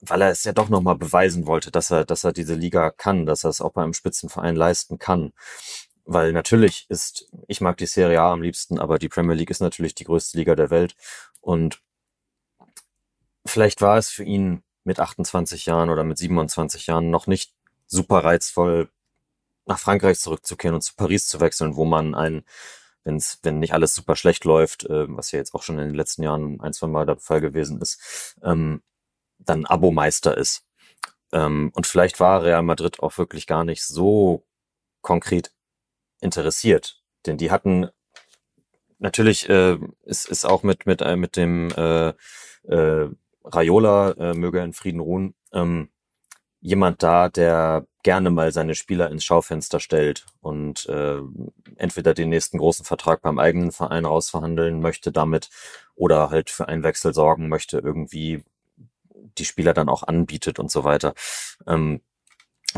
weil 0.00 0.22
er 0.22 0.30
es 0.30 0.44
ja 0.44 0.52
doch 0.52 0.68
nochmal 0.68 0.96
beweisen 0.96 1.46
wollte, 1.46 1.70
dass 1.70 1.90
er, 1.90 2.04
dass 2.04 2.24
er 2.24 2.32
diese 2.32 2.54
Liga 2.54 2.90
kann, 2.90 3.26
dass 3.26 3.44
er 3.44 3.50
es 3.50 3.60
auch 3.60 3.72
bei 3.72 3.82
einem 3.82 3.94
Spitzenverein 3.94 4.56
leisten 4.56 4.98
kann. 4.98 5.32
Weil 6.04 6.32
natürlich 6.32 6.86
ist, 6.88 7.30
ich 7.46 7.60
mag 7.60 7.76
die 7.76 7.86
Serie 7.86 8.20
A 8.20 8.32
am 8.32 8.42
liebsten, 8.42 8.78
aber 8.78 8.98
die 8.98 9.08
Premier 9.08 9.34
League 9.34 9.50
ist 9.50 9.60
natürlich 9.60 9.94
die 9.94 10.04
größte 10.04 10.36
Liga 10.36 10.54
der 10.56 10.70
Welt. 10.70 10.96
Und 11.40 11.80
vielleicht 13.46 13.80
war 13.80 13.98
es 13.98 14.10
für 14.10 14.24
ihn 14.24 14.62
mit 14.84 14.98
28 14.98 15.66
Jahren 15.66 15.90
oder 15.90 16.04
mit 16.04 16.18
27 16.18 16.86
Jahren 16.86 17.10
noch 17.10 17.26
nicht 17.26 17.54
super 17.86 18.24
reizvoll, 18.24 18.90
nach 19.66 19.78
Frankreich 19.78 20.18
zurückzukehren 20.18 20.74
und 20.74 20.82
zu 20.82 20.94
Paris 20.96 21.28
zu 21.28 21.40
wechseln, 21.40 21.76
wo 21.76 21.84
man 21.84 22.14
ein, 22.14 22.44
wenn's, 23.04 23.38
wenn 23.42 23.60
nicht 23.60 23.74
alles 23.74 23.94
super 23.94 24.16
schlecht 24.16 24.44
läuft, 24.44 24.84
äh, 24.84 25.06
was 25.08 25.30
ja 25.32 25.38
jetzt 25.38 25.54
auch 25.54 25.62
schon 25.62 25.78
in 25.78 25.88
den 25.88 25.94
letzten 25.94 26.22
Jahren 26.22 26.60
ein, 26.60 26.72
zwei 26.72 26.88
Mal 26.88 27.06
der 27.06 27.18
Fall 27.18 27.40
gewesen 27.40 27.80
ist, 27.80 28.36
ähm, 28.42 28.82
dann 29.38 29.66
Abo-Meister 29.66 30.36
ist. 30.36 30.66
Ähm, 31.32 31.70
und 31.74 31.86
vielleicht 31.86 32.20
war 32.20 32.42
Real 32.42 32.62
Madrid 32.62 33.00
auch 33.00 33.18
wirklich 33.18 33.46
gar 33.46 33.64
nicht 33.64 33.84
so 33.84 34.44
konkret 35.00 35.52
interessiert. 36.22 37.02
Denn 37.26 37.36
die 37.36 37.50
hatten 37.50 37.88
natürlich 38.98 39.48
äh, 39.48 39.78
ist, 40.04 40.28
ist 40.28 40.44
auch 40.44 40.62
mit 40.62 40.86
mit 40.86 41.02
äh, 41.02 41.16
mit 41.16 41.36
dem 41.36 41.70
äh, 41.76 42.12
äh, 42.64 43.10
Raiola 43.44 44.12
äh, 44.12 44.34
möge 44.34 44.58
er 44.58 44.64
in 44.64 44.72
Frieden 44.72 45.00
ruhen 45.00 45.34
ähm, 45.52 45.88
jemand 46.60 47.02
da, 47.02 47.28
der 47.28 47.86
gerne 48.04 48.30
mal 48.30 48.52
seine 48.52 48.74
Spieler 48.74 49.10
ins 49.10 49.24
Schaufenster 49.24 49.80
stellt 49.80 50.26
und 50.40 50.86
äh, 50.88 51.18
entweder 51.76 52.14
den 52.14 52.28
nächsten 52.30 52.58
großen 52.58 52.84
Vertrag 52.84 53.20
beim 53.22 53.38
eigenen 53.38 53.72
Verein 53.72 54.04
rausverhandeln 54.04 54.80
möchte 54.80 55.12
damit 55.12 55.50
oder 55.94 56.30
halt 56.30 56.50
für 56.50 56.68
einen 56.68 56.84
Wechsel 56.84 57.14
sorgen 57.14 57.48
möchte, 57.48 57.78
irgendwie 57.78 58.44
die 59.38 59.44
Spieler 59.44 59.74
dann 59.74 59.88
auch 59.88 60.04
anbietet 60.04 60.58
und 60.58 60.70
so 60.70 60.84
weiter. 60.84 61.14
Ähm, 61.66 62.00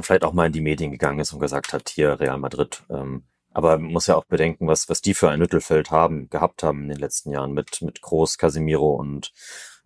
vielleicht 0.00 0.24
auch 0.24 0.32
mal 0.32 0.46
in 0.46 0.52
die 0.52 0.60
Medien 0.60 0.90
gegangen 0.90 1.20
ist 1.20 1.32
und 1.32 1.40
gesagt 1.40 1.72
hat, 1.72 1.88
hier 1.90 2.18
Real 2.20 2.38
Madrid, 2.38 2.84
ähm, 2.90 3.24
aber 3.54 3.78
man 3.78 3.92
muss 3.92 4.08
ja 4.08 4.16
auch 4.16 4.24
bedenken, 4.24 4.66
was, 4.66 4.88
was 4.88 5.00
die 5.00 5.14
für 5.14 5.30
ein 5.30 5.38
Mittelfeld 5.38 5.90
haben, 5.90 6.28
gehabt 6.28 6.62
haben 6.62 6.82
in 6.82 6.88
den 6.90 6.98
letzten 6.98 7.30
Jahren 7.30 7.52
mit, 7.52 7.80
mit 7.82 8.02
Groß, 8.02 8.36
Casimiro 8.36 8.94
und, 8.94 9.32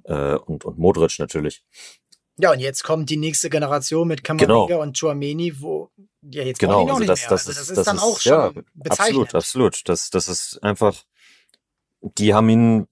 äh, 0.04 0.34
und, 0.34 0.64
und 0.64 0.78
Modric 0.78 1.18
natürlich. 1.18 1.62
Ja, 2.40 2.52
und 2.52 2.60
jetzt 2.60 2.82
kommt 2.82 3.10
die 3.10 3.16
nächste 3.16 3.50
Generation 3.50 4.08
mit 4.08 4.24
Kamavinga 4.24 4.66
genau. 4.66 4.82
und 4.82 4.98
Chouameni, 4.98 5.60
wo, 5.60 5.90
ja, 6.22 6.44
jetzt 6.44 6.60
genau, 6.60 6.88
also 6.88 7.04
das, 7.04 7.26
das, 7.26 7.44
das, 7.44 7.48
also 7.48 7.50
das 7.50 7.70
ist, 7.70 7.78
ist 7.78 7.86
dann 7.86 7.98
auch 7.98 8.20
schon 8.20 8.32
ja. 8.32 8.52
Absolut, 8.88 9.34
absolut. 9.34 9.88
Das, 9.88 10.08
das 10.10 10.28
ist 10.28 10.62
einfach, 10.62 11.04
die 12.00 12.32
haben 12.32 12.48
ihn 12.48 12.86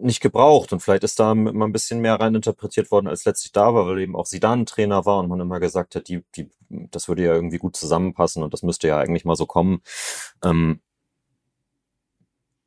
nicht 0.00 0.20
gebraucht 0.20 0.72
und 0.72 0.80
vielleicht 0.80 1.04
ist 1.04 1.20
da 1.20 1.32
immer 1.32 1.66
ein 1.66 1.72
bisschen 1.72 2.00
mehr 2.00 2.14
rein 2.20 2.34
interpretiert 2.34 2.90
worden, 2.90 3.08
als 3.08 3.24
letztlich 3.24 3.52
da 3.52 3.74
war, 3.74 3.86
weil 3.86 4.00
eben 4.00 4.16
auch 4.16 4.26
Sidan 4.26 4.66
Trainer 4.66 5.06
war 5.06 5.18
und 5.20 5.28
man 5.28 5.40
immer 5.40 5.60
gesagt 5.60 5.94
hat, 5.94 6.08
die, 6.08 6.24
die, 6.36 6.50
das 6.68 7.08
würde 7.08 7.24
ja 7.24 7.34
irgendwie 7.34 7.58
gut 7.58 7.76
zusammenpassen 7.76 8.42
und 8.42 8.52
das 8.52 8.62
müsste 8.62 8.88
ja 8.88 8.98
eigentlich 8.98 9.24
mal 9.24 9.36
so 9.36 9.46
kommen. 9.46 9.82
Ähm, 10.42 10.80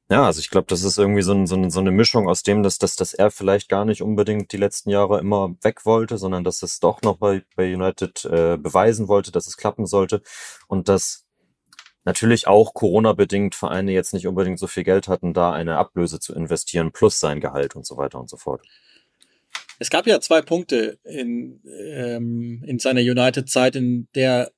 ja, 0.09 0.25
also 0.25 0.39
ich 0.39 0.49
glaube, 0.49 0.67
das 0.67 0.83
ist 0.83 0.97
irgendwie 0.97 1.21
so, 1.21 1.33
ein, 1.33 1.47
so, 1.47 1.55
ein, 1.57 1.69
so 1.69 1.81
eine 1.81 1.91
Mischung 1.91 2.29
aus 2.29 2.41
dem, 2.41 2.63
dass, 2.63 2.77
dass, 2.77 2.95
dass 2.95 3.13
er 3.13 3.29
vielleicht 3.29 3.67
gar 3.67 3.83
nicht 3.83 4.01
unbedingt 4.01 4.53
die 4.53 4.57
letzten 4.57 4.89
Jahre 4.89 5.19
immer 5.19 5.55
weg 5.61 5.85
wollte, 5.85 6.17
sondern 6.17 6.45
dass 6.45 6.63
es 6.63 6.79
doch 6.79 7.01
noch 7.01 7.17
bei, 7.17 7.43
bei 7.57 7.73
United 7.73 8.23
äh, 8.23 8.57
beweisen 8.57 9.09
wollte, 9.09 9.33
dass 9.33 9.47
es 9.47 9.57
klappen 9.57 9.85
sollte 9.85 10.21
und 10.67 10.87
dass 10.87 11.26
natürlich 12.07 12.47
auch 12.47 12.73
Corona-bedingt 12.73 13.53
Vereine 13.53 13.91
jetzt 13.91 14.13
nicht 14.13 14.27
unbedingt 14.27 14.59
so 14.59 14.67
viel 14.67 14.85
Geld 14.85 15.09
hatten, 15.09 15.33
da 15.33 15.51
eine 15.51 15.75
Ablöse 15.75 16.21
zu 16.21 16.33
investieren, 16.33 16.93
plus 16.93 17.19
sein 17.19 17.41
Gehalt 17.41 17.75
und 17.75 17.85
so 17.85 17.97
weiter 17.97 18.17
und 18.17 18.29
so 18.29 18.37
fort. 18.37 18.61
Es 19.77 19.89
gab 19.89 20.07
ja 20.07 20.21
zwei 20.21 20.41
Punkte 20.41 20.97
in, 21.03 21.61
ähm, 21.67 22.63
in 22.65 22.79
seiner 22.79 23.01
United-Zeit, 23.01 23.75
in 23.75 24.07
der 24.15 24.51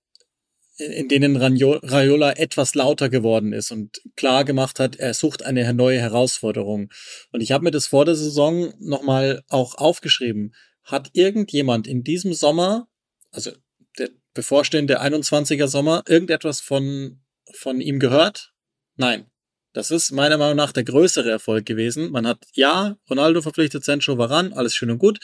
in 0.78 1.10
denen 1.10 1.36
Raiola 1.36 2.32
etwas 2.38 2.74
lauter 2.74 3.10
geworden 3.10 3.52
ist 3.52 3.70
und 3.70 4.02
klar 4.16 4.46
gemacht 4.46 4.80
hat, 4.80 4.96
er 4.96 5.14
sucht 5.14 5.44
eine 5.44 5.74
neue 5.74 6.00
Herausforderung. 6.00 6.90
Und 7.34 7.42
ich 7.42 7.52
habe 7.52 7.66
mir 7.66 7.72
das 7.72 7.88
vor 7.88 8.06
der 8.06 8.16
Saison 8.16 8.74
nochmal 8.80 9.44
auch 9.50 9.76
aufgeschrieben. 9.76 10.56
Hat 10.86 11.10
irgendjemand 11.12 11.86
in 11.86 12.06
diesem 12.06 12.32
Sommer, 12.32 12.88
also 13.32 13.52
der 13.98 14.10
bevorstehende 14.34 15.02
21er 15.02 15.68
Sommer, 15.68 16.04
irgendetwas 16.08 16.62
von 16.62 17.20
von 17.54 17.82
ihm 17.82 18.00
gehört? 18.00 18.54
Nein. 18.96 19.30
Das 19.74 19.92
ist 19.92 20.12
meiner 20.12 20.38
Meinung 20.38 20.58
nach 20.58 20.72
der 20.72 20.84
größere 20.84 21.30
Erfolg 21.30 21.66
gewesen. 21.66 22.12
Man 22.12 22.26
hat, 22.26 22.44
ja, 22.54 22.98
Ronaldo 23.10 23.42
verpflichtet, 23.42 23.86
Sancho 23.86 24.18
war 24.18 24.32
ran, 24.32 24.52
alles 24.52 24.76
schön 24.76 24.90
und 24.90 24.98
gut. 24.98 25.20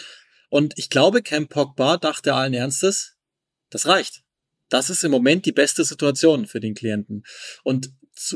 Und 0.49 0.77
ich 0.77 0.89
glaube, 0.89 1.23
Camp 1.23 1.49
Pogba 1.49 1.97
dachte 1.97 2.35
allen 2.35 2.53
Ernstes, 2.53 3.17
das 3.71 3.87
reicht. 3.87 4.21
Das 4.69 4.89
ist 4.89 5.03
im 5.03 5.11
Moment 5.11 5.45
die 5.45 5.51
beste 5.51 5.83
Situation 5.83 6.45
für 6.45 6.59
den 6.59 6.75
Klienten. 6.75 7.23
Und 7.63 7.89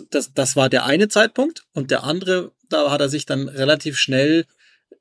das, 0.10 0.34
das 0.34 0.56
war 0.56 0.70
der 0.70 0.86
eine 0.86 1.08
Zeitpunkt. 1.08 1.64
Und 1.74 1.92
der 1.92 2.04
andere, 2.04 2.54
da 2.70 2.92
hat 2.92 3.02
er 3.02 3.10
sich 3.10 3.26
dann 3.26 3.48
relativ 3.48 3.98
schnell 3.98 4.46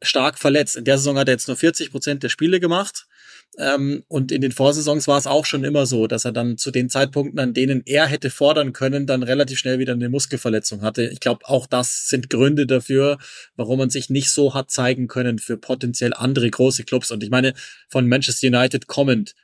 stark 0.01 0.39
verletzt. 0.39 0.77
In 0.77 0.85
der 0.85 0.99
Saison 0.99 1.19
hat 1.19 1.29
er 1.29 1.35
jetzt 1.35 1.49
nur 1.49 1.57
40 1.57 1.91
Prozent 1.91 2.23
der 2.23 2.29
Spiele 2.29 2.61
gemacht. 2.61 3.08
Ähm, 3.57 4.05
und 4.09 4.31
in 4.31 4.41
den 4.41 4.53
Vorsaisons 4.53 5.09
war 5.09 5.19
es 5.19 5.27
auch 5.27 5.45
schon 5.45 5.65
immer 5.65 5.87
so, 5.87 6.07
dass 6.07 6.25
er 6.25 6.33
dann 6.33 6.59
zu 6.59 6.71
den 6.71 6.89
Zeitpunkten, 6.89 7.39
an 7.41 7.55
denen 7.55 7.83
er 7.87 8.07
hätte 8.07 8.31
fordern 8.31 8.73
können, 8.73 9.07
dann 9.07 9.23
relativ 9.23 9.59
schnell 9.59 9.79
wieder 9.79 9.95
eine 9.95 10.09
Muskelverletzung 10.09 10.83
hatte. 10.83 11.09
Ich 11.09 11.21
glaube, 11.21 11.49
auch 11.49 11.67
das 11.67 12.09
sind 12.09 12.31
Gründe 12.31 12.67
dafür, 12.67 13.19
warum 13.57 13.79
man 13.79 13.91
sich 13.91 14.11
nicht 14.11 14.31
so 14.31 14.55
hat 14.55 14.71
zeigen 14.71 15.09
können 15.09 15.39
für 15.39 15.57
potenziell 15.57 16.15
andere 16.15 16.49
große 16.49 16.85
Clubs. 16.85 17.11
Und 17.11 17.23
ich 17.23 17.31
meine, 17.31 17.55
von 17.89 18.07
Manchester 18.07 18.47
United 18.47 18.87
kommend, 18.87 19.35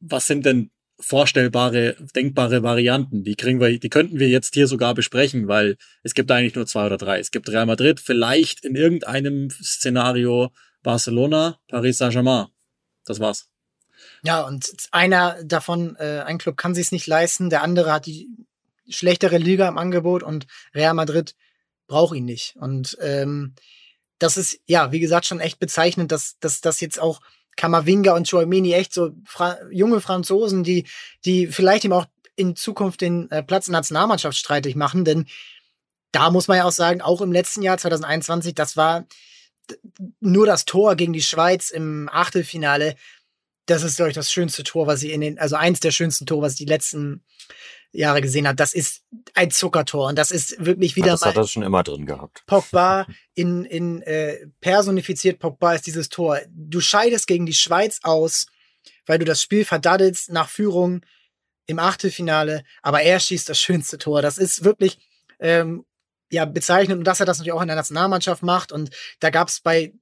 was 0.00 0.26
sind 0.26 0.46
denn 0.46 0.70
vorstellbare, 0.98 1.96
denkbare 2.14 2.62
Varianten. 2.62 3.22
Die 3.22 3.34
kriegen 3.34 3.60
wir, 3.60 3.78
die 3.78 3.90
könnten 3.90 4.18
wir 4.18 4.28
jetzt 4.28 4.54
hier 4.54 4.66
sogar 4.66 4.94
besprechen, 4.94 5.46
weil 5.46 5.76
es 6.02 6.14
gibt 6.14 6.30
eigentlich 6.30 6.54
nur 6.54 6.66
zwei 6.66 6.86
oder 6.86 6.96
drei. 6.96 7.18
Es 7.18 7.30
gibt 7.30 7.50
Real 7.50 7.66
Madrid, 7.66 8.00
vielleicht 8.00 8.64
in 8.64 8.76
irgendeinem 8.76 9.50
Szenario 9.50 10.52
Barcelona, 10.82 11.58
Paris 11.68 11.98
Saint-Germain. 11.98 12.46
Das 13.06 13.20
war's. 13.20 13.48
Ja, 14.22 14.42
und 14.42 14.70
einer 14.90 15.42
davon, 15.44 15.96
äh, 15.96 16.22
ein 16.26 16.38
Club 16.38 16.56
kann 16.56 16.74
sich 16.74 16.92
nicht 16.92 17.06
leisten, 17.06 17.48
der 17.48 17.62
andere 17.62 17.92
hat 17.92 18.06
die 18.06 18.28
schlechtere 18.88 19.38
Liga 19.38 19.68
im 19.68 19.78
Angebot 19.78 20.22
und 20.22 20.46
Real 20.74 20.94
Madrid 20.94 21.34
braucht 21.86 22.14
ihn 22.14 22.24
nicht. 22.24 22.56
Und 22.56 22.96
ähm, 23.00 23.54
das 24.18 24.36
ist, 24.36 24.60
ja, 24.66 24.92
wie 24.92 25.00
gesagt, 25.00 25.26
schon 25.26 25.40
echt 25.40 25.58
bezeichnend, 25.58 26.12
dass, 26.12 26.38
dass 26.40 26.60
das 26.60 26.80
jetzt 26.80 27.00
auch 27.00 27.20
Kamavinga 27.56 28.14
und 28.14 28.28
Chouameni 28.28 28.72
echt 28.72 28.92
so 28.92 29.12
Fra 29.24 29.58
junge 29.70 30.00
Franzosen, 30.00 30.62
die, 30.62 30.86
die 31.24 31.46
vielleicht 31.46 31.84
ihm 31.84 31.92
auch 31.92 32.06
in 32.34 32.54
Zukunft 32.54 33.00
den 33.00 33.30
äh, 33.30 33.42
Platz 33.42 33.66
in 33.66 33.72
der 33.72 33.80
Nationalmannschaft 33.80 34.36
streitig 34.36 34.76
machen, 34.76 35.04
denn 35.04 35.26
da 36.12 36.30
muss 36.30 36.48
man 36.48 36.58
ja 36.58 36.64
auch 36.64 36.72
sagen, 36.72 37.02
auch 37.02 37.20
im 37.20 37.32
letzten 37.32 37.62
Jahr 37.62 37.78
2021, 37.78 38.54
das 38.54 38.76
war 38.76 39.06
nur 40.20 40.46
das 40.46 40.64
Tor 40.64 40.96
gegen 40.96 41.12
die 41.12 41.22
Schweiz 41.22 41.70
im 41.70 42.08
Achtelfinale. 42.12 42.96
das 43.66 43.82
ist, 43.82 43.96
glaube 43.96 44.10
ich, 44.10 44.14
das 44.14 44.32
schönste 44.32 44.62
Tor, 44.62 44.86
was 44.86 45.00
sie 45.00 45.12
in 45.12 45.20
den, 45.20 45.38
also 45.38 45.56
eins 45.56 45.80
der 45.80 45.90
schönsten 45.90 46.26
Tore, 46.26 46.42
was 46.42 46.52
ich 46.52 46.58
die 46.58 46.66
letzten 46.66 47.24
Jahre 47.92 48.20
gesehen 48.20 48.46
habe. 48.46 48.56
Das 48.56 48.74
ist 48.74 49.02
ein 49.34 49.50
Zuckertor 49.50 50.08
und 50.08 50.16
das 50.16 50.30
ist 50.30 50.64
wirklich 50.64 50.96
wieder 50.96 51.08
Ja, 51.08 51.12
das 51.12 51.20
mal 51.22 51.28
hat 51.28 51.36
er 51.36 51.46
schon 51.46 51.62
immer 51.62 51.82
drin 51.82 52.06
gehabt. 52.06 52.44
Pogba 52.46 53.06
in, 53.34 53.64
in 53.64 54.02
äh, 54.02 54.46
personifiziert 54.60 55.38
Pogba 55.38 55.74
ist 55.74 55.86
dieses 55.86 56.08
Tor. 56.08 56.40
Du 56.48 56.80
scheidest 56.80 57.26
gegen 57.26 57.46
die 57.46 57.54
Schweiz 57.54 58.00
aus, 58.02 58.46
weil 59.06 59.18
du 59.18 59.24
das 59.24 59.42
Spiel 59.42 59.64
verdaddelst 59.64 60.30
nach 60.30 60.48
Führung 60.48 61.04
im 61.66 61.78
Achtelfinale, 61.78 62.62
aber 62.82 63.02
er 63.02 63.18
schießt 63.18 63.48
das 63.48 63.58
schönste 63.58 63.98
Tor. 63.98 64.22
Das 64.22 64.38
ist 64.38 64.62
wirklich 64.62 64.98
ähm, 65.40 65.84
ja 66.30 66.44
bezeichnend 66.44 66.98
und 66.98 67.04
dass 67.04 67.20
er 67.20 67.26
das 67.26 67.38
natürlich 67.38 67.52
auch 67.52 67.62
in 67.62 67.68
der 67.68 67.76
Nationalmannschaft 67.76 68.42
macht. 68.42 68.72
Und 68.72 68.90
da 69.20 69.30
gab 69.30 69.48
es 69.48 69.60
bei 69.60 69.92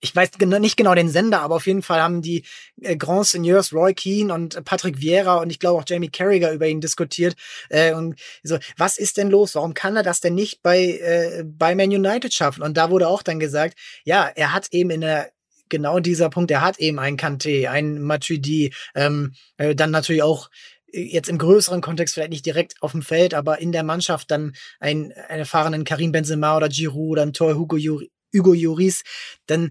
ich 0.00 0.14
weiß 0.14 0.30
nicht 0.38 0.76
genau 0.76 0.94
den 0.94 1.08
Sender, 1.08 1.40
aber 1.42 1.56
auf 1.56 1.66
jeden 1.66 1.82
Fall 1.82 2.00
haben 2.00 2.22
die 2.22 2.44
äh, 2.80 2.96
Grand 2.96 3.26
Seigneurs 3.26 3.72
Roy 3.72 3.94
Keane 3.94 4.32
und 4.32 4.64
Patrick 4.64 5.00
Vieira 5.00 5.36
und 5.36 5.50
ich 5.50 5.58
glaube 5.58 5.80
auch 5.80 5.84
Jamie 5.86 6.08
Carragher 6.08 6.52
über 6.52 6.68
ihn 6.68 6.80
diskutiert. 6.80 7.34
Äh, 7.68 7.94
und 7.94 8.18
so, 8.42 8.58
was 8.76 8.98
ist 8.98 9.16
denn 9.16 9.28
los? 9.28 9.54
Warum 9.54 9.74
kann 9.74 9.96
er 9.96 10.02
das 10.02 10.20
denn 10.20 10.34
nicht 10.34 10.62
bei, 10.62 10.78
äh, 10.78 11.44
bei 11.44 11.74
Man 11.74 11.90
United 11.90 12.32
schaffen? 12.32 12.62
Und 12.62 12.76
da 12.76 12.90
wurde 12.90 13.08
auch 13.08 13.22
dann 13.22 13.40
gesagt, 13.40 13.76
ja, 14.04 14.30
er 14.34 14.52
hat 14.52 14.68
eben 14.70 14.90
in 14.90 15.00
der 15.00 15.32
genau 15.68 15.98
dieser 16.00 16.30
Punkt, 16.30 16.50
er 16.50 16.62
hat 16.62 16.78
eben 16.78 16.98
einen 16.98 17.18
Kanté, 17.18 17.68
einen 17.68 18.00
Matuidi, 18.00 18.72
ähm, 18.94 19.34
äh, 19.56 19.74
dann 19.74 19.90
natürlich 19.90 20.22
auch 20.22 20.48
jetzt 20.92 21.28
im 21.28 21.38
größeren 21.38 21.80
Kontext 21.80 22.14
vielleicht 22.14 22.30
nicht 22.30 22.46
direkt 22.46 22.74
auf 22.80 22.92
dem 22.92 23.02
Feld, 23.02 23.34
aber 23.34 23.60
in 23.60 23.72
der 23.72 23.82
Mannschaft 23.82 24.30
dann 24.30 24.54
einen, 24.80 25.12
einen 25.12 25.40
erfahrenen 25.40 25.84
Karim 25.84 26.12
Benzema 26.12 26.56
oder 26.56 26.68
Giroud 26.68 27.12
oder 27.12 27.22
ein 27.22 27.32
Tor 27.32 27.54
Hugo 27.56 27.76
Juri, 27.76 28.10
Hugo 28.34 28.54
Juris, 28.54 29.02
dann 29.46 29.70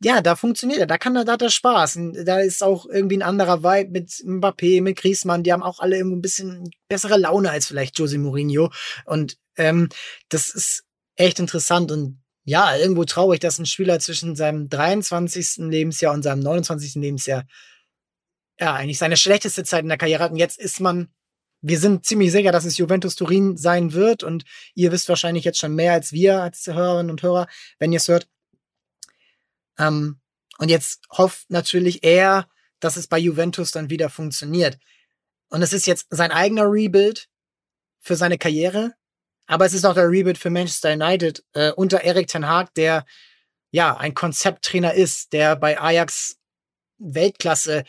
ja, 0.00 0.20
da 0.20 0.36
funktioniert 0.36 0.78
er, 0.78 0.86
da 0.86 0.96
kann 0.96 1.16
er, 1.16 1.24
da 1.24 1.32
hat 1.32 1.42
er 1.42 1.50
Spaß. 1.50 1.96
Und 1.96 2.24
da 2.24 2.38
ist 2.38 2.62
auch 2.62 2.86
irgendwie 2.86 3.16
ein 3.16 3.22
anderer 3.22 3.64
Vibe 3.64 3.90
mit 3.90 4.10
Mbappé, 4.10 4.80
mit 4.80 4.96
Griezmann, 4.96 5.42
die 5.42 5.52
haben 5.52 5.64
auch 5.64 5.80
alle 5.80 5.96
irgendwie 5.96 6.18
ein 6.18 6.22
bisschen 6.22 6.70
bessere 6.88 7.18
Laune 7.18 7.50
als 7.50 7.66
vielleicht 7.66 7.98
Jose 7.98 8.18
Mourinho. 8.18 8.70
Und 9.06 9.38
ähm, 9.56 9.88
das 10.28 10.54
ist 10.54 10.84
echt 11.16 11.40
interessant 11.40 11.90
und 11.90 12.20
ja, 12.44 12.76
irgendwo 12.76 13.04
traurig, 13.04 13.40
dass 13.40 13.58
ein 13.58 13.66
Spieler 13.66 13.98
zwischen 13.98 14.36
seinem 14.36 14.70
23. 14.70 15.68
Lebensjahr 15.68 16.14
und 16.14 16.22
seinem 16.22 16.40
29. 16.40 16.94
Lebensjahr 16.94 17.44
ja 18.60 18.74
eigentlich 18.74 18.98
seine 18.98 19.16
schlechteste 19.16 19.64
Zeit 19.64 19.82
in 19.82 19.88
der 19.88 19.98
Karriere 19.98 20.24
hat. 20.24 20.32
Und 20.32 20.38
jetzt 20.38 20.58
ist 20.58 20.80
man 20.80 21.08
wir 21.60 21.78
sind 21.78 22.06
ziemlich 22.06 22.30
sicher, 22.30 22.52
dass 22.52 22.64
es 22.64 22.78
Juventus 22.78 23.16
Turin 23.16 23.56
sein 23.56 23.92
wird 23.92 24.22
und 24.22 24.44
ihr 24.74 24.92
wisst 24.92 25.08
wahrscheinlich 25.08 25.44
jetzt 25.44 25.58
schon 25.58 25.74
mehr 25.74 25.92
als 25.92 26.12
wir, 26.12 26.40
als 26.40 26.66
Hörerinnen 26.66 27.10
und 27.10 27.22
Hörer, 27.22 27.48
wenn 27.78 27.92
ihr 27.92 27.96
es 27.96 28.08
hört. 28.08 28.28
Ähm, 29.78 30.20
und 30.58 30.68
jetzt 30.68 31.02
hofft 31.10 31.50
natürlich 31.50 32.04
er, 32.04 32.48
dass 32.80 32.96
es 32.96 33.08
bei 33.08 33.18
Juventus 33.18 33.72
dann 33.72 33.90
wieder 33.90 34.08
funktioniert. 34.08 34.78
Und 35.48 35.62
es 35.62 35.72
ist 35.72 35.86
jetzt 35.86 36.06
sein 36.10 36.30
eigener 36.30 36.64
Rebuild 36.64 37.28
für 38.00 38.14
seine 38.14 38.38
Karriere, 38.38 38.94
aber 39.46 39.66
es 39.66 39.72
ist 39.72 39.84
auch 39.84 39.94
der 39.94 40.08
Rebuild 40.08 40.38
für 40.38 40.50
Manchester 40.50 40.92
United 40.92 41.44
äh, 41.54 41.72
unter 41.72 42.02
Erik 42.02 42.28
Ten 42.28 42.46
Hag, 42.46 42.72
der 42.74 43.04
ja 43.70 43.96
ein 43.96 44.14
Konzepttrainer 44.14 44.94
ist, 44.94 45.32
der 45.32 45.56
bei 45.56 45.80
Ajax 45.80 46.36
Weltklasse 46.98 47.84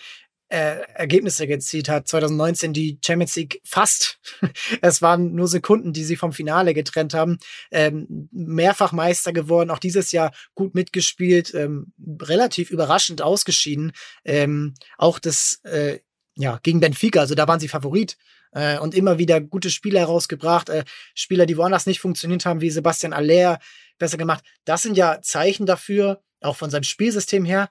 äh, 0.50 0.82
Ergebnisse 0.94 1.48
gezielt 1.48 1.90
hat. 1.90 2.08
2019 2.08 2.74
die 2.74 3.00
Champions 3.06 3.36
League 3.36 3.62
fast. 3.64 4.20
es 4.82 5.02
waren 5.02 5.34
nur 5.36 5.48
Sekunden, 5.48 5.94
die 5.94 6.04
sie 6.04 6.16
vom 6.16 6.34
Finale 6.34 6.74
getrennt 6.74 7.14
haben. 7.14 7.38
Ähm, 7.72 8.30
mehrfach 8.32 8.92
Meister 8.92 9.32
geworden, 9.32 9.70
auch 9.70 9.80
dieses 9.80 10.12
Jahr 10.12 10.32
gut 10.56 10.76
mitgespielt, 10.76 11.54
ähm, 11.54 11.94
relativ 12.22 12.72
überraschend 12.72 13.22
ausgeschieden. 13.22 13.92
Ähm, 14.26 14.74
auch 14.98 15.20
das 15.20 15.62
äh, 15.64 16.00
ja 16.36 16.60
gegen 16.64 16.80
Benfica, 16.80 17.20
also 17.20 17.36
da 17.36 17.48
waren 17.48 17.60
sie 17.60 17.68
Favorit 17.68 18.18
äh, 18.52 18.80
und 18.80 18.96
immer 18.96 19.18
wieder 19.18 19.42
gute 19.42 19.70
Spieler 19.70 20.00
herausgebracht, 20.00 20.70
äh, 20.70 20.86
Spieler, 21.14 21.46
die 21.46 21.58
woanders 21.58 21.86
nicht 21.86 22.00
funktioniert 22.00 22.46
haben, 22.46 22.62
wie 22.62 22.70
Sebastian 22.70 23.14
Aller 23.14 23.60
besser 23.98 24.18
gemacht. 24.18 24.44
Das 24.66 24.82
sind 24.82 24.98
ja 24.98 25.22
Zeichen 25.22 25.66
dafür, 25.66 26.22
auch 26.42 26.56
von 26.56 26.70
seinem 26.70 26.84
Spielsystem 26.84 27.46
her, 27.46 27.70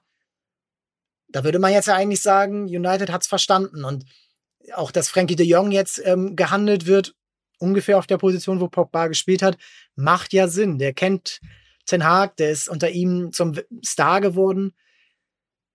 da 1.29 1.43
würde 1.43 1.59
man 1.59 1.71
jetzt 1.71 1.87
ja 1.87 1.95
eigentlich 1.95 2.21
sagen, 2.21 2.63
United 2.63 3.11
hat's 3.11 3.27
verstanden. 3.27 3.83
Und 3.83 4.05
auch, 4.73 4.91
dass 4.91 5.09
Frankie 5.09 5.35
de 5.35 5.45
Jong 5.45 5.71
jetzt 5.71 6.01
ähm, 6.05 6.35
gehandelt 6.35 6.85
wird, 6.85 7.15
ungefähr 7.59 7.97
auf 7.97 8.07
der 8.07 8.17
Position, 8.17 8.59
wo 8.59 8.67
Pogba 8.67 9.07
gespielt 9.07 9.41
hat, 9.41 9.57
macht 9.95 10.33
ja 10.33 10.47
Sinn. 10.47 10.79
Der 10.79 10.93
kennt 10.93 11.39
Ten 11.85 12.03
Hag, 12.03 12.37
der 12.37 12.51
ist 12.51 12.69
unter 12.69 12.89
ihm 12.89 13.31
zum 13.31 13.59
Star 13.83 14.21
geworden. 14.21 14.73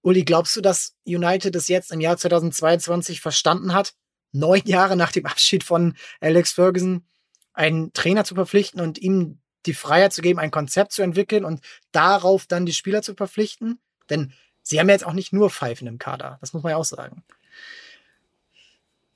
Uli, 0.03 0.25
glaubst 0.25 0.55
du, 0.55 0.61
dass 0.61 0.95
United 1.05 1.57
es 1.57 1.69
jetzt 1.69 1.91
im 1.91 2.01
Jahr 2.01 2.17
2022 2.17 3.21
verstanden 3.21 3.73
hat, 3.73 3.95
neun 4.33 4.63
Jahre 4.65 4.97
nach 4.97 5.13
dem 5.13 5.27
Abschied 5.27 5.65
von 5.65 5.97
Alex 6.21 6.53
Ferguson 6.53 7.07
einen 7.53 7.93
Trainer 7.93 8.25
zu 8.25 8.35
verpflichten 8.35 8.81
und 8.81 8.99
ihm 8.99 9.41
die 9.67 9.75
Freiheit 9.75 10.13
zu 10.13 10.21
geben, 10.21 10.39
ein 10.39 10.51
Konzept 10.51 10.93
zu 10.93 11.03
entwickeln 11.03 11.45
und 11.45 11.61
darauf 11.93 12.47
dann 12.47 12.67
die 12.67 12.73
Spieler 12.73 13.03
zu 13.03 13.15
verpflichten? 13.15 13.81
Denn 14.11 14.35
sie 14.65 14.81
haben 14.81 14.89
ja 14.89 14.95
jetzt 14.95 15.07
auch 15.07 15.13
nicht 15.13 15.33
nur 15.33 15.51
Pfeifen 15.51 15.87
im 15.87 15.99
Kader. 15.99 16.39
Das 16.41 16.53
muss 16.53 16.65
man 16.65 16.71
ja 16.71 16.77
auch 16.77 16.85
sagen. 16.85 17.23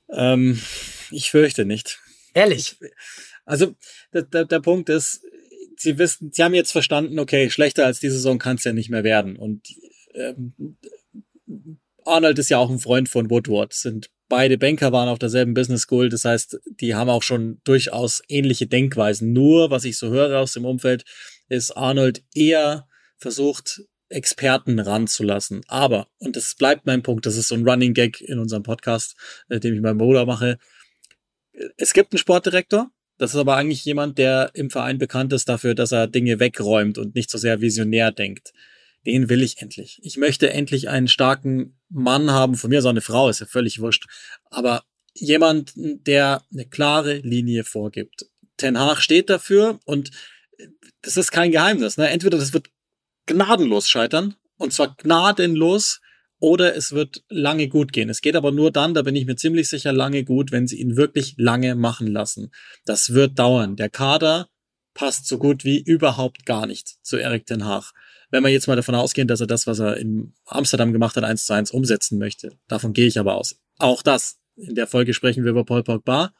Ähm, 0.09 0.61
ich 1.11 1.31
fürchte 1.31 1.65
nicht. 1.65 1.99
Ehrlich. 2.33 2.77
Ich, 2.79 2.91
also 3.45 3.75
der, 4.13 4.21
der, 4.21 4.45
der 4.45 4.59
Punkt 4.61 4.89
ist, 4.89 5.21
sie 5.75 5.97
wissen, 5.97 6.31
sie 6.31 6.43
haben 6.43 6.53
jetzt 6.53 6.71
verstanden, 6.71 7.19
okay, 7.19 7.49
schlechter 7.49 7.85
als 7.85 7.99
diese 7.99 8.15
Saison 8.15 8.37
kann 8.37 8.55
es 8.55 8.63
ja 8.63 8.73
nicht 8.73 8.89
mehr 8.89 9.03
werden. 9.03 9.35
Und 9.35 9.67
ähm, 10.13 10.77
Arnold 12.05 12.39
ist 12.39 12.49
ja 12.49 12.57
auch 12.57 12.69
ein 12.69 12.79
Freund 12.79 13.09
von 13.09 13.29
Woodward. 13.29 13.73
Sind 13.73 14.09
beide 14.27 14.57
Banker 14.57 14.91
waren 14.91 15.09
auf 15.09 15.19
derselben 15.19 15.55
Business 15.55 15.81
School. 15.81 16.09
Das 16.09 16.25
heißt, 16.25 16.59
die 16.79 16.95
haben 16.95 17.09
auch 17.09 17.23
schon 17.23 17.59
durchaus 17.63 18.21
ähnliche 18.27 18.67
Denkweisen. 18.67 19.33
Nur, 19.33 19.71
was 19.71 19.83
ich 19.83 19.97
so 19.97 20.09
höre 20.09 20.39
aus 20.39 20.53
dem 20.53 20.65
Umfeld, 20.65 21.05
ist 21.49 21.71
Arnold 21.71 22.23
eher 22.33 22.87
versucht, 23.17 23.81
Experten 24.09 24.79
ranzulassen. 24.79 25.61
Aber, 25.67 26.07
und 26.17 26.35
das 26.35 26.55
bleibt 26.55 26.85
mein 26.85 27.03
Punkt, 27.03 27.25
das 27.25 27.37
ist 27.37 27.47
so 27.47 27.55
ein 27.55 27.67
Running 27.67 27.93
Gag 27.93 28.21
in 28.21 28.39
unserem 28.39 28.63
Podcast, 28.63 29.15
äh, 29.49 29.59
den 29.59 29.75
ich 29.75 29.81
meinem 29.81 29.97
Bruder 29.97 30.25
mache. 30.25 30.57
Es 31.77 31.93
gibt 31.93 32.13
einen 32.13 32.19
Sportdirektor, 32.19 32.91
das 33.19 33.33
ist 33.33 33.39
aber 33.39 33.57
eigentlich 33.57 33.83
jemand, 33.83 34.17
der 34.17 34.51
im 34.53 34.69
Verein 34.69 34.97
bekannt 34.97 35.33
ist 35.33 35.49
dafür, 35.49 35.75
dass 35.75 35.91
er 35.91 36.07
Dinge 36.07 36.39
wegräumt 36.39 36.97
und 36.97 37.15
nicht 37.15 37.29
so 37.29 37.37
sehr 37.37 37.59
visionär 37.61 38.11
denkt. 38.11 38.53
Den 39.05 39.29
will 39.29 39.43
ich 39.43 39.61
endlich. 39.61 39.99
Ich 40.03 40.17
möchte 40.17 40.51
endlich 40.51 40.89
einen 40.89 41.07
starken 41.07 41.77
Mann 41.89 42.31
haben, 42.31 42.55
von 42.55 42.69
mir 42.69 42.81
so 42.81 42.89
eine 42.89 43.01
Frau, 43.01 43.29
ist 43.29 43.41
ja 43.41 43.45
völlig 43.45 43.79
wurscht. 43.79 44.07
Aber 44.49 44.83
jemand, 45.13 45.73
der 45.75 46.43
eine 46.51 46.65
klare 46.65 47.15
Linie 47.17 47.65
vorgibt. 47.65 48.25
Ten 48.57 48.79
Hag 48.79 49.01
steht 49.01 49.29
dafür 49.29 49.79
und 49.85 50.11
das 51.01 51.17
ist 51.17 51.31
kein 51.31 51.51
Geheimnis. 51.51 51.97
Ne? 51.97 52.09
Entweder 52.09 52.37
das 52.37 52.53
wird 52.53 52.69
gnadenlos 53.29 53.87
scheitern. 53.89 54.35
Und 54.57 54.73
zwar 54.73 54.95
gnadenlos. 54.97 56.01
Oder 56.41 56.75
es 56.75 56.93
wird 56.93 57.23
lange 57.27 57.67
gut 57.67 57.91
gehen. 57.91 58.09
Es 58.09 58.21
geht 58.21 58.37
aber 58.37 58.51
nur 58.51 58.71
dann, 58.71 58.93
da 58.93 59.01
bin 59.01 59.15
ich 59.15 59.25
mir 59.25 59.35
ziemlich 59.35 59.67
sicher, 59.67 59.91
lange 59.91 60.23
gut, 60.23 60.53
wenn 60.53 60.67
sie 60.67 60.79
ihn 60.79 60.95
wirklich 60.95 61.35
lange 61.37 61.75
machen 61.75 62.07
lassen. 62.07 62.51
Das 62.85 63.13
wird 63.13 63.37
dauern. 63.37 63.75
Der 63.75 63.89
Kader 63.89 64.47
passt 64.93 65.27
so 65.27 65.37
gut 65.37 65.65
wie 65.65 65.79
überhaupt 65.79 66.45
gar 66.45 66.65
nicht 66.65 66.95
zu 67.01 67.17
Erik 67.17 67.45
Den 67.45 67.65
Haag. 67.65 67.91
Wenn 68.31 68.43
wir 68.43 68.51
jetzt 68.51 68.67
mal 68.67 68.77
davon 68.77 68.95
ausgehen, 68.95 69.27
dass 69.27 69.41
er 69.41 69.47
das, 69.47 69.67
was 69.67 69.79
er 69.79 69.97
in 69.97 70.33
Amsterdam 70.45 70.93
gemacht 70.93 71.17
hat, 71.17 71.25
eins 71.25 71.45
zu 71.45 71.53
eins 71.53 71.71
umsetzen 71.71 72.17
möchte. 72.19 72.57
Davon 72.69 72.93
gehe 72.93 73.07
ich 73.07 73.19
aber 73.19 73.35
aus. 73.35 73.59
Auch 73.77 74.01
das. 74.01 74.37
In 74.55 74.75
der 74.75 74.87
Folge 74.87 75.13
sprechen 75.13 75.43
wir 75.43 75.51
über 75.51 75.65
Paul 75.65 75.83
Pogba 75.83 76.33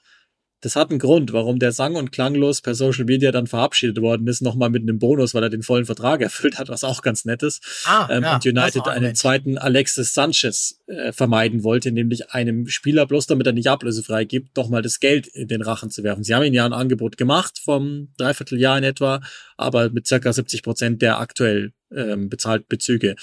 das 0.61 0.75
hat 0.75 0.89
einen 0.89 0.99
Grund, 0.99 1.31
warum 1.31 1.57
der 1.59 1.71
sang- 1.71 1.95
und 1.95 2.11
klanglos 2.11 2.61
per 2.61 2.75
Social 2.75 3.05
Media 3.05 3.31
dann 3.31 3.47
verabschiedet 3.47 4.01
worden 4.01 4.27
ist, 4.27 4.41
nochmal 4.41 4.69
mit 4.69 4.81
einem 4.81 4.99
Bonus, 4.99 5.33
weil 5.33 5.43
er 5.43 5.49
den 5.49 5.63
vollen 5.63 5.85
Vertrag 5.85 6.21
erfüllt 6.21 6.57
hat, 6.57 6.69
was 6.69 6.83
auch 6.83 7.01
ganz 7.01 7.25
nett 7.25 7.43
ist. 7.43 7.63
Ah, 7.85 8.07
ähm, 8.11 8.23
ja, 8.23 8.35
und 8.35 8.45
United 8.45 8.87
einen 8.87 9.15
zweiten 9.15 9.57
Alexis 9.57 10.13
Sanchez 10.13 10.79
äh, 10.87 11.11
vermeiden 11.11 11.63
wollte, 11.63 11.91
nämlich 11.91 12.31
einem 12.31 12.67
Spieler, 12.67 13.05
bloß 13.05 13.27
damit 13.27 13.47
er 13.47 13.53
nicht 13.53 13.69
ablösefrei 13.69 14.25
gibt, 14.25 14.57
doch 14.57 14.69
mal 14.69 14.81
das 14.81 14.99
Geld 14.99 15.27
in 15.27 15.47
den 15.47 15.61
Rachen 15.61 15.89
zu 15.89 16.03
werfen. 16.03 16.23
Sie 16.23 16.35
haben 16.35 16.43
ihm 16.43 16.53
ja 16.53 16.65
ein 16.65 16.73
Angebot 16.73 17.17
gemacht 17.17 17.59
vom 17.63 18.09
Dreivierteljahr 18.17 18.77
in 18.77 18.83
etwa, 18.83 19.21
aber 19.57 19.89
mit 19.89 20.07
circa 20.07 20.33
70 20.33 20.63
Prozent 20.63 21.01
der 21.01 21.19
aktuell 21.19 21.73
ähm, 21.95 22.29
bezahlten 22.29 22.65
Bezüge. 22.67 23.15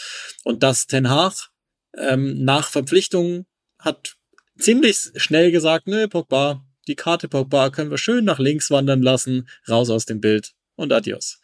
Und 0.45 0.63
das 0.63 0.87
Ten 0.87 1.11
Hag 1.11 1.51
ähm, 1.97 2.45
nach 2.45 2.69
Verpflichtung 2.69 3.47
hat 3.79 4.17
ziemlich 4.59 5.11
schnell 5.17 5.51
gesagt, 5.51 5.87
nö, 5.87 6.09
Pogba, 6.09 6.66
die 6.87 6.97
Karte 6.97 7.29
Pogba 7.29 7.71
können 7.71 7.91
wir 7.91 7.99
schön 7.99 8.25
nach 8.25 8.39
links 8.39 8.71
wandern 8.71 9.03
lassen, 9.03 9.49
raus 9.69 9.91
aus 9.91 10.07
dem 10.07 10.21
Bild 10.21 10.55
und 10.77 10.93
adios. 10.93 11.41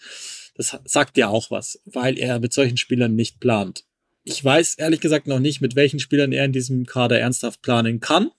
Das 0.55 0.79
sagt 0.85 1.17
ja 1.17 1.29
auch 1.29 1.51
was, 1.51 1.81
weil 1.85 2.19
er 2.19 2.39
mit 2.39 2.53
solchen 2.53 2.77
Spielern 2.77 3.15
nicht 3.15 3.41
plant. 3.41 3.85
Ich 4.25 4.43
weiß 4.45 4.77
ehrlich 4.77 5.01
gesagt 5.01 5.27
noch 5.27 5.41
nicht, 5.41 5.61
mit 5.61 5.75
welchen 5.75 5.99
Spielern 5.99 6.33
er 6.33 6.45
in 6.45 6.53
diesem 6.53 6.87
Kader 6.87 7.19
ernsthaft 7.19 7.63
planen 7.63 8.01
kann. 8.01 8.31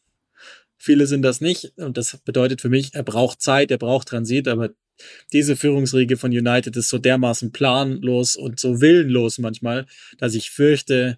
Viele 0.78 1.08
sind 1.08 1.24
das 1.24 1.42
nicht 1.42 1.74
und 1.78 1.98
das 1.98 2.18
bedeutet 2.24 2.62
für 2.62 2.70
mich, 2.70 2.94
er 2.94 3.04
braucht 3.04 3.42
Zeit, 3.42 3.72
er 3.72 3.78
braucht 3.78 4.10
Transit, 4.10 4.48
aber 4.48 4.70
diese 5.32 5.56
Führungsriege 5.56 6.18
von 6.18 6.32
United 6.32 6.76
ist 6.76 6.90
so 6.90 6.98
dermaßen 6.98 7.52
planlos 7.52 8.36
und 8.36 8.60
so 8.60 8.80
willenlos 8.82 9.40
manchmal, 9.40 9.86
dass 10.18 10.36
ich 10.36 10.52
fürchte, 10.52 11.18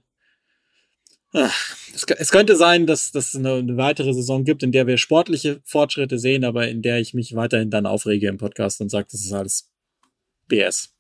Es 1.93 2.31
könnte 2.31 2.55
sein, 2.55 2.85
dass, 2.87 3.13
es 3.13 3.35
eine, 3.35 3.77
weitere 3.77 4.13
Saison 4.13 4.43
gibt, 4.45 4.63
in 4.63 4.71
der 4.71 4.87
wir 4.87 4.97
sportliche 4.97 5.61
Fortschritte 5.65 6.17
sehen, 6.17 6.45
aber 6.45 6.67
in 6.67 6.81
der 6.81 6.99
ich 6.99 7.13
mich 7.13 7.35
weiterhin 7.35 7.69
dann 7.69 7.85
aufrege 7.85 8.27
im 8.27 8.37
Podcast 8.37 8.79
und 8.81 8.89
sage, 8.89 9.07
das 9.11 9.21
ist 9.21 9.33
alles 9.33 9.69
BS. 10.47 10.93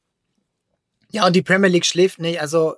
Ja, 1.11 1.25
und 1.25 1.35
die 1.35 1.41
Premier 1.41 1.69
League 1.69 1.85
schläft 1.85 2.19
nicht. 2.19 2.41
Also 2.41 2.75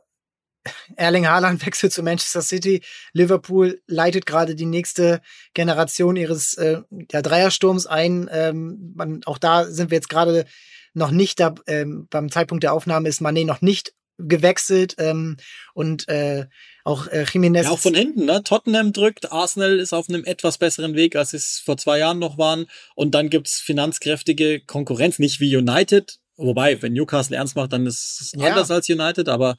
Erling 0.96 1.28
Haaland 1.28 1.64
wechselt 1.66 1.94
zu 1.94 2.04
Manchester 2.04 2.42
City. 2.42 2.82
Liverpool 3.14 3.82
leitet 3.88 4.26
gerade 4.26 4.56
die 4.56 4.66
nächste 4.66 5.22
Generation 5.54 6.16
ihres 6.16 6.54
äh, 6.56 6.82
ja, 7.12 7.22
Dreiersturms 7.22 7.88
ein. 7.88 8.30
Ähm, 8.32 8.94
man, 8.96 9.24
auch 9.26 9.38
da 9.38 9.66
sind 9.66 9.90
wir 9.90 9.96
jetzt 9.96 10.10
gerade 10.10 10.46
noch 10.94 11.12
nicht 11.12 11.40
da, 11.40 11.56
ähm, 11.68 12.08
beim 12.10 12.30
Zeitpunkt 12.32 12.64
der 12.64 12.74
Aufnahme 12.74 13.10
ist 13.10 13.22
Mané 13.22 13.46
noch 13.46 13.62
nicht 13.62 13.94
gewechselt 14.18 14.96
ähm, 14.98 15.38
und 15.74 16.08
äh, 16.10 16.48
auch 16.84 17.08
äh, 17.08 17.24
Jiménez. 17.24 17.64
Ja, 17.64 17.72
auch 17.72 17.80
von 17.80 17.94
hinten, 17.94 18.26
ne? 18.26 18.44
Tottenham 18.44 18.94
drückt, 18.94 19.32
Arsenal 19.32 19.80
ist 19.80 19.94
auf 19.94 20.10
einem 20.10 20.24
etwas 20.26 20.58
besseren 20.58 20.96
Weg, 20.96 21.16
als 21.16 21.34
es 21.34 21.62
vor 21.64 21.78
zwei 21.78 22.00
Jahren 22.00 22.20
noch 22.20 22.38
waren. 22.38 22.68
Und 22.96 23.14
dann 23.14 23.30
gibt's 23.30 23.60
finanzkräftige 23.60 24.62
Konkurrenz, 24.62 25.20
nicht 25.20 25.40
wie 25.40 25.56
United. 25.56 26.20
Wobei, 26.36 26.82
wenn 26.82 26.94
Newcastle 26.94 27.36
ernst 27.36 27.56
macht, 27.56 27.74
dann 27.74 27.88
ist 27.88 28.22
es 28.22 28.32
ja. 28.36 28.48
anders 28.48 28.70
als 28.70 28.88
United, 28.90 29.28
aber 29.28 29.58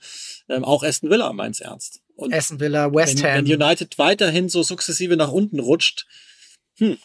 ähm, 0.48 0.64
auch 0.64 0.82
Aston 0.84 1.10
Villa 1.10 1.32
meint's 1.32 1.60
ernst. 1.60 2.00
Und 2.14 2.32
Aston 2.32 2.60
Villa, 2.60 2.92
West 2.94 3.22
wenn, 3.22 3.30
Ham. 3.30 3.48
Wenn 3.48 3.62
United 3.62 3.98
weiterhin 3.98 4.48
so 4.48 4.62
sukzessive 4.62 5.16
nach 5.16 5.32
unten 5.32 5.58
rutscht, 5.58 6.06
hm. 6.78 6.98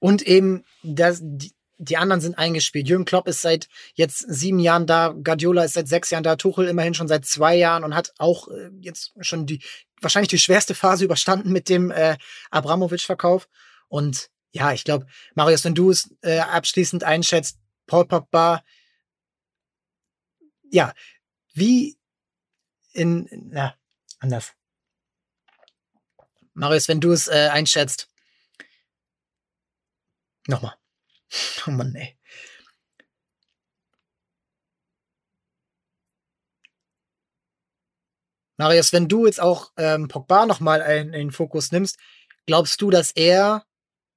Und 0.00 0.22
eben 0.22 0.64
das, 0.82 1.20
die, 1.22 1.52
die 1.82 1.96
anderen 1.96 2.20
sind 2.20 2.36
eingespielt. 2.36 2.88
Jürgen 2.88 3.06
Klopp 3.06 3.26
ist 3.26 3.40
seit 3.40 3.68
jetzt 3.94 4.18
sieben 4.18 4.58
Jahren 4.58 4.86
da, 4.86 5.08
Guardiola 5.08 5.64
ist 5.64 5.72
seit 5.72 5.88
sechs 5.88 6.10
Jahren 6.10 6.22
da, 6.22 6.36
Tuchel 6.36 6.68
immerhin 6.68 6.92
schon 6.92 7.08
seit 7.08 7.24
zwei 7.24 7.56
Jahren 7.56 7.84
und 7.84 7.94
hat 7.94 8.12
auch 8.18 8.48
äh, 8.48 8.70
jetzt 8.80 9.12
schon 9.20 9.46
die 9.46 9.62
wahrscheinlich 10.00 10.28
die 10.28 10.38
schwerste 10.38 10.74
Phase 10.74 11.04
überstanden 11.04 11.52
mit 11.52 11.68
dem 11.68 11.90
äh, 11.90 12.16
Abramovic-Verkauf. 12.50 13.48
Und 13.88 14.30
ja, 14.52 14.72
ich 14.72 14.84
glaube, 14.84 15.06
Marius, 15.34 15.64
wenn 15.64 15.74
du 15.74 15.90
es 15.90 16.14
äh, 16.22 16.38
abschließend 16.38 17.02
einschätzt, 17.02 17.58
Paul 17.86 18.06
Pogba, 18.06 18.62
ja, 20.70 20.94
wie 21.54 21.98
in, 22.92 23.28
na, 23.50 23.74
anders. 24.18 24.52
Marius, 26.52 26.88
wenn 26.88 27.00
du 27.00 27.12
es 27.12 27.26
äh, 27.28 27.48
einschätzt, 27.50 28.08
nochmal. 30.46 30.79
Oh 31.66 31.70
Mann, 31.70 31.94
ey. 31.94 32.16
Marius, 38.56 38.92
wenn 38.92 39.08
du 39.08 39.24
jetzt 39.24 39.40
auch 39.40 39.72
ähm, 39.78 40.08
Pogba 40.08 40.44
nochmal 40.44 40.80
in, 40.82 41.06
in 41.08 41.12
den 41.12 41.30
Fokus 41.30 41.72
nimmst, 41.72 41.98
glaubst 42.46 42.82
du, 42.82 42.90
dass 42.90 43.10
er, 43.12 43.64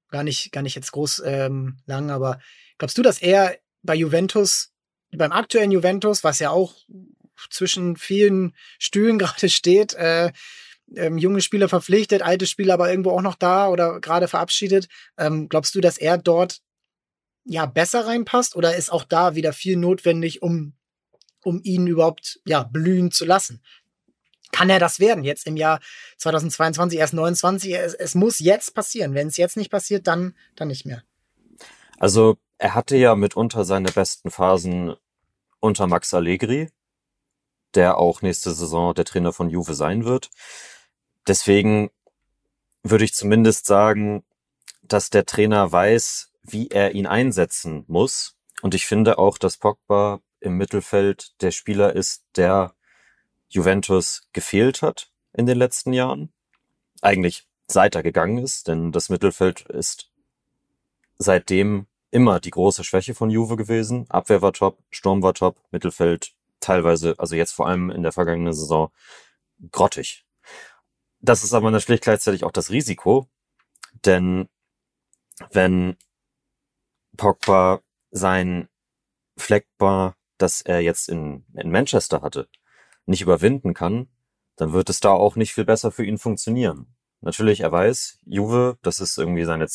gar 0.09 0.23
nicht, 0.23 0.51
gar 0.51 0.61
nicht 0.61 0.75
jetzt 0.75 0.91
groß 0.91 1.23
ähm, 1.25 1.77
lang, 1.85 2.11
aber 2.11 2.39
glaubst 2.77 2.97
du, 2.97 3.01
dass 3.01 3.21
er 3.21 3.57
bei 3.83 3.95
Juventus, 3.95 4.73
beim 5.15 5.31
aktuellen 5.31 5.71
Juventus, 5.71 6.25
was 6.25 6.39
ja 6.39 6.49
auch 6.49 6.75
zwischen 7.49 7.95
vielen 7.95 8.53
Stühlen 8.79 9.17
gerade 9.19 9.47
steht, 9.47 9.93
äh, 9.93 10.33
ähm, 10.95 11.17
junge 11.17 11.41
Spieler 11.41 11.69
verpflichtet, 11.69 12.21
alte 12.21 12.45
Spieler 12.45 12.73
aber 12.73 12.89
irgendwo 12.89 13.11
auch 13.11 13.21
noch 13.21 13.35
da 13.35 13.69
oder 13.69 14.01
gerade 14.01 14.27
verabschiedet, 14.27 14.87
ähm, 15.17 15.47
glaubst 15.47 15.73
du, 15.75 15.79
dass 15.81 15.97
er 15.97 16.17
dort 16.17 16.59
ja 17.45 17.65
besser 17.65 18.05
reinpasst 18.05 18.55
oder 18.55 18.75
ist 18.75 18.91
auch 18.91 19.03
da 19.03 19.35
wieder 19.35 19.53
viel 19.53 19.77
notwendig, 19.77 20.41
um 20.41 20.73
um 21.43 21.59
ihn 21.63 21.87
überhaupt 21.87 22.39
ja 22.45 22.63
blühen 22.63 23.11
zu 23.11 23.25
lassen? 23.25 23.61
Kann 24.51 24.69
er 24.69 24.79
das 24.79 24.99
werden 24.99 25.23
jetzt 25.23 25.47
im 25.47 25.57
Jahr 25.57 25.79
2022 26.17 26.99
erst 26.99 27.13
29? 27.13 27.73
Es, 27.73 27.93
es 27.95 28.15
muss 28.15 28.39
jetzt 28.39 28.73
passieren. 28.75 29.13
Wenn 29.13 29.27
es 29.27 29.37
jetzt 29.37 29.57
nicht 29.57 29.71
passiert, 29.71 30.07
dann 30.07 30.35
dann 30.55 30.67
nicht 30.67 30.85
mehr. 30.85 31.03
Also 31.97 32.37
er 32.57 32.75
hatte 32.75 32.95
ja 32.95 33.15
mitunter 33.15 33.65
seine 33.65 33.91
besten 33.91 34.31
Phasen 34.31 34.95
unter 35.59 35.87
Max 35.87 36.13
Allegri, 36.13 36.69
der 37.73 37.97
auch 37.97 38.21
nächste 38.21 38.51
Saison 38.51 38.93
der 38.93 39.05
Trainer 39.05 39.33
von 39.33 39.49
Juve 39.49 39.73
sein 39.73 40.05
wird. 40.05 40.29
Deswegen 41.27 41.89
würde 42.83 43.05
ich 43.05 43.13
zumindest 43.13 43.65
sagen, 43.65 44.23
dass 44.81 45.09
der 45.09 45.25
Trainer 45.25 45.71
weiß, 45.71 46.32
wie 46.43 46.67
er 46.69 46.93
ihn 46.93 47.07
einsetzen 47.07 47.85
muss. 47.87 48.37
Und 48.61 48.75
ich 48.75 48.85
finde 48.85 49.17
auch, 49.17 49.37
dass 49.37 49.57
Pogba 49.57 50.21
im 50.39 50.57
Mittelfeld 50.57 51.41
der 51.41 51.51
Spieler 51.51 51.95
ist, 51.95 52.25
der 52.35 52.75
Juventus 53.49 54.27
gefehlt 54.33 54.81
hat 54.81 55.11
in 55.33 55.45
den 55.45 55.57
letzten 55.57 55.93
Jahren. 55.93 56.33
Eigentlich 57.01 57.47
seit 57.67 57.95
er 57.95 58.03
gegangen 58.03 58.37
ist, 58.37 58.67
denn 58.67 58.91
das 58.91 59.09
Mittelfeld 59.09 59.61
ist 59.61 60.11
seitdem 61.17 61.87
immer 62.11 62.39
die 62.39 62.51
große 62.51 62.83
Schwäche 62.83 63.15
von 63.15 63.29
Juve 63.29 63.55
gewesen. 63.55 64.05
Abwehr 64.09 64.41
war 64.41 64.53
top, 64.53 64.77
Sturm 64.91 65.23
war 65.23 65.33
top, 65.33 65.57
Mittelfeld 65.71 66.33
teilweise, 66.59 67.15
also 67.17 67.35
jetzt 67.35 67.53
vor 67.53 67.67
allem 67.67 67.89
in 67.89 68.03
der 68.03 68.11
vergangenen 68.11 68.53
Saison, 68.53 68.91
grottig. 69.71 70.25
Das 71.21 71.43
ist 71.43 71.53
aber 71.53 71.71
natürlich 71.71 72.01
gleichzeitig 72.01 72.43
auch 72.43 72.51
das 72.51 72.69
Risiko, 72.69 73.27
denn 74.05 74.49
wenn 75.51 75.97
Pogba 77.17 77.81
sein 78.11 78.69
Fleckbar, 79.37 80.15
das 80.37 80.61
er 80.61 80.81
jetzt 80.81 81.09
in, 81.09 81.45
in 81.55 81.71
Manchester 81.71 82.21
hatte, 82.21 82.47
nicht 83.05 83.21
überwinden 83.21 83.73
kann, 83.73 84.07
dann 84.55 84.73
wird 84.73 84.89
es 84.89 84.99
da 84.99 85.11
auch 85.11 85.35
nicht 85.35 85.53
viel 85.53 85.65
besser 85.65 85.91
für 85.91 86.05
ihn 86.05 86.17
funktionieren. 86.17 86.95
Natürlich, 87.21 87.61
er 87.61 87.71
weiß, 87.71 88.19
Juve, 88.25 88.77
das 88.81 88.99
ist 88.99 89.17
irgendwie 89.17 89.45
seine, 89.45 89.67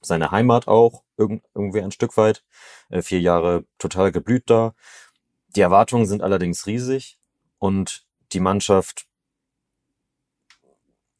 seine 0.00 0.30
Heimat 0.30 0.68
auch, 0.68 1.02
irgendwie 1.16 1.82
ein 1.82 1.90
Stück 1.90 2.16
weit. 2.16 2.44
Äh, 2.90 3.02
vier 3.02 3.20
Jahre 3.20 3.64
total 3.78 4.12
geblüht 4.12 4.48
da. 4.48 4.74
Die 5.48 5.60
Erwartungen 5.60 6.06
sind 6.06 6.22
allerdings 6.22 6.66
riesig 6.66 7.18
und 7.58 8.06
die 8.32 8.40
Mannschaft 8.40 9.07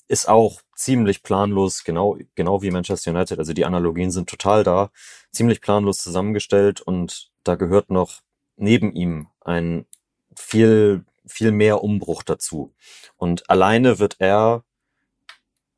ist 0.08 0.28
auch 0.28 0.62
ziemlich 0.74 1.22
planlos, 1.22 1.84
genau, 1.84 2.18
genau 2.34 2.62
wie 2.62 2.70
Manchester 2.70 3.10
United. 3.10 3.38
Also 3.38 3.52
die 3.52 3.66
Analogien 3.66 4.10
sind 4.10 4.28
total 4.28 4.64
da, 4.64 4.90
ziemlich 5.30 5.60
planlos 5.60 5.98
zusammengestellt 5.98 6.80
und 6.80 7.30
da 7.44 7.54
gehört 7.54 7.90
noch 7.90 8.20
neben 8.56 8.92
ihm 8.92 9.28
ein 9.40 9.86
viel, 10.34 11.04
viel 11.26 11.52
mehr 11.52 11.82
Umbruch 11.82 12.22
dazu. 12.22 12.74
Und 13.16 13.48
alleine 13.50 13.98
wird 13.98 14.16
er 14.18 14.64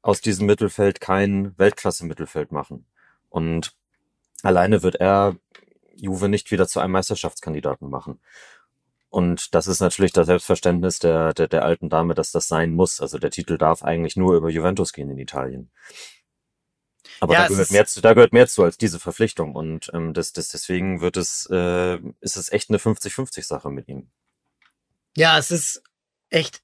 aus 0.03 0.21
diesem 0.21 0.47
Mittelfeld 0.47 1.01
kein 1.01 1.57
Weltklasse-Mittelfeld 1.59 2.53
machen. 2.53 2.87
Und 3.29 3.75
alleine 4.43 4.83
wird 4.83 4.97
er 4.97 5.37
Juve 5.95 6.29
nicht 6.29 6.51
wieder 6.51 6.67
zu 6.67 6.81
einem 6.81 6.93
Meisterschaftskandidaten 6.93 7.91
machen. 7.91 8.21
Und 9.11 9.55
das 9.57 9.67
ist 9.67 9.81
natürlich 9.81 10.13
das 10.13 10.27
Selbstverständnis 10.27 11.01
der, 11.01 11.35
der, 11.35 11.49
der 11.49 11.65
alten 11.65 11.89
Dame, 11.89 12.15
dass 12.15 12.31
das 12.31 12.47
sein 12.47 12.73
muss. 12.73 13.01
Also 13.01 13.19
der 13.19 13.31
Titel 13.31 13.59
darf 13.59 13.83
eigentlich 13.83 14.17
nur 14.17 14.37
über 14.37 14.49
Juventus 14.49 14.93
gehen 14.93 15.11
in 15.11 15.19
Italien. 15.19 15.71
Aber 17.19 17.35
ja, 17.35 17.43
da, 17.43 17.49
gehört 17.49 17.73
mehr 17.73 17.87
zu, 17.87 18.01
da 18.01 18.15
gehört 18.15 18.33
mehr 18.33 18.47
zu 18.47 18.63
als 18.63 18.79
diese 18.79 19.01
Verpflichtung. 19.01 19.57
Und 19.57 19.91
ähm, 19.93 20.15
das, 20.15 20.33
das, 20.33 20.49
deswegen 20.49 21.01
wird 21.01 21.17
es, 21.17 21.49
äh, 21.51 21.99
ist 22.21 22.37
es 22.37 22.53
echt 22.53 22.71
eine 22.71 22.79
50-50-Sache 22.79 23.69
mit 23.69 23.89
ihm. 23.89 24.11
Ja, 25.17 25.37
es 25.39 25.51
ist 25.51 25.83
echt 26.29 26.63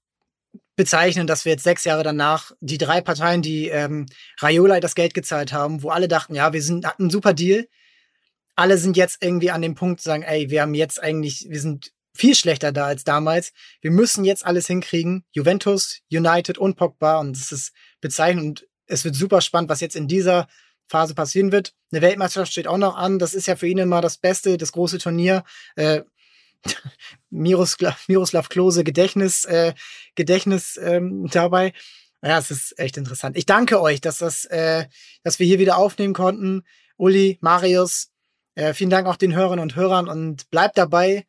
bezeichnend, 0.76 1.28
dass 1.28 1.44
wir 1.44 1.52
jetzt 1.52 1.64
sechs 1.64 1.84
Jahre 1.84 2.04
danach 2.04 2.52
die 2.60 2.78
drei 2.78 3.00
Parteien, 3.00 3.42
die 3.42 3.68
ähm, 3.68 4.06
Raiola 4.40 4.78
das 4.78 4.94
Geld 4.94 5.14
gezahlt 5.14 5.52
haben, 5.52 5.82
wo 5.82 5.90
alle 5.90 6.06
dachten, 6.06 6.34
ja, 6.36 6.52
wir 6.52 6.62
sind, 6.62 6.86
hatten 6.86 7.04
einen 7.04 7.10
super 7.10 7.34
Deal. 7.34 7.66
Alle 8.54 8.78
sind 8.78 8.96
jetzt 8.96 9.22
irgendwie 9.22 9.50
an 9.50 9.62
dem 9.62 9.74
Punkt 9.74 10.00
zu 10.00 10.08
sagen, 10.08 10.22
ey, 10.22 10.48
wir 10.48 10.62
haben 10.62 10.74
jetzt 10.74 11.02
eigentlich, 11.02 11.46
wir 11.48 11.60
sind 11.60 11.92
viel 12.16 12.34
schlechter 12.34 12.72
da 12.72 12.86
als 12.86 13.04
damals. 13.04 13.52
Wir 13.80 13.90
müssen 13.90 14.24
jetzt 14.24 14.44
alles 14.44 14.66
hinkriegen. 14.66 15.24
Juventus, 15.32 16.00
United 16.10 16.58
und 16.58 16.76
Pogba. 16.76 17.18
Und 17.18 17.36
das 17.38 17.52
ist 17.52 17.72
bezeichnend. 18.00 18.66
Es 18.86 19.04
wird 19.04 19.14
super 19.14 19.40
spannend, 19.40 19.70
was 19.70 19.80
jetzt 19.80 19.96
in 19.96 20.08
dieser 20.08 20.48
Phase 20.86 21.14
passieren 21.14 21.52
wird. 21.52 21.74
Eine 21.90 22.02
Weltmeisterschaft 22.02 22.52
steht 22.52 22.68
auch 22.68 22.78
noch 22.78 22.96
an. 22.96 23.18
Das 23.18 23.34
ist 23.34 23.46
ja 23.46 23.56
für 23.56 23.66
ihn 23.66 23.78
immer 23.78 24.00
das 24.00 24.18
Beste, 24.18 24.56
das 24.56 24.72
große 24.72 24.98
Turnier. 24.98 25.44
Äh, 25.74 26.02
Miroslav, 27.30 28.08
Miroslav 28.08 28.48
Klose 28.48 28.84
Gedächtnis, 28.84 29.44
äh, 29.44 29.74
Gedächtnis 30.14 30.78
ähm, 30.82 31.28
dabei. 31.30 31.72
Ja, 32.22 32.38
es 32.38 32.50
ist 32.50 32.78
echt 32.78 32.96
interessant. 32.96 33.36
Ich 33.36 33.46
danke 33.46 33.80
euch, 33.80 34.00
dass 34.00 34.18
das, 34.18 34.44
äh, 34.46 34.86
dass 35.22 35.38
wir 35.38 35.46
hier 35.46 35.58
wieder 35.58 35.76
aufnehmen 35.76 36.14
konnten. 36.14 36.64
Uli, 36.96 37.38
Marius, 37.40 38.10
äh, 38.54 38.72
vielen 38.72 38.90
Dank 38.90 39.06
auch 39.06 39.16
den 39.16 39.34
Hörern 39.34 39.58
und 39.58 39.76
Hörern 39.76 40.08
und 40.08 40.50
bleibt 40.50 40.78
dabei. 40.78 41.26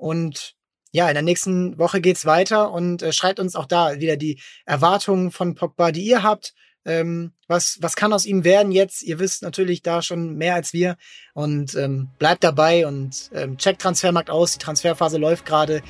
Und 0.00 0.54
ja, 0.92 1.08
in 1.08 1.14
der 1.14 1.22
nächsten 1.22 1.78
Woche 1.78 2.00
geht's 2.00 2.26
weiter 2.26 2.72
und 2.72 3.02
äh, 3.02 3.12
schreibt 3.12 3.38
uns 3.38 3.54
auch 3.54 3.66
da 3.66 4.00
wieder 4.00 4.16
die 4.16 4.40
Erwartungen 4.64 5.30
von 5.30 5.54
Pogba, 5.54 5.92
die 5.92 6.02
ihr 6.02 6.22
habt. 6.22 6.54
Ähm, 6.86 7.32
was, 7.46 7.78
was 7.82 7.94
kann 7.94 8.12
aus 8.12 8.24
ihm 8.24 8.42
werden 8.42 8.72
jetzt? 8.72 9.02
Ihr 9.02 9.18
wisst 9.18 9.42
natürlich 9.42 9.82
da 9.82 10.00
schon 10.00 10.36
mehr 10.36 10.54
als 10.54 10.72
wir 10.72 10.96
und 11.34 11.74
ähm, 11.74 12.08
bleibt 12.18 12.42
dabei 12.42 12.86
und 12.86 13.30
ähm, 13.34 13.58
checkt 13.58 13.82
Transfermarkt 13.82 14.30
aus. 14.30 14.52
Die 14.52 14.58
Transferphase 14.58 15.18
läuft 15.18 15.44
gerade. 15.44 15.82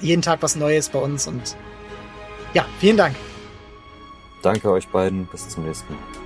Jeden 0.00 0.20
Tag 0.20 0.42
was 0.42 0.56
Neues 0.56 0.90
bei 0.90 0.98
uns 0.98 1.26
und 1.26 1.56
Ja, 2.52 2.66
vielen 2.78 2.98
Dank. 2.98 3.16
Danke 4.42 4.70
euch 4.70 4.86
beiden. 4.88 5.26
Bis 5.26 5.48
zum 5.48 5.64
nächsten 5.64 5.94
Mal. 5.94 6.25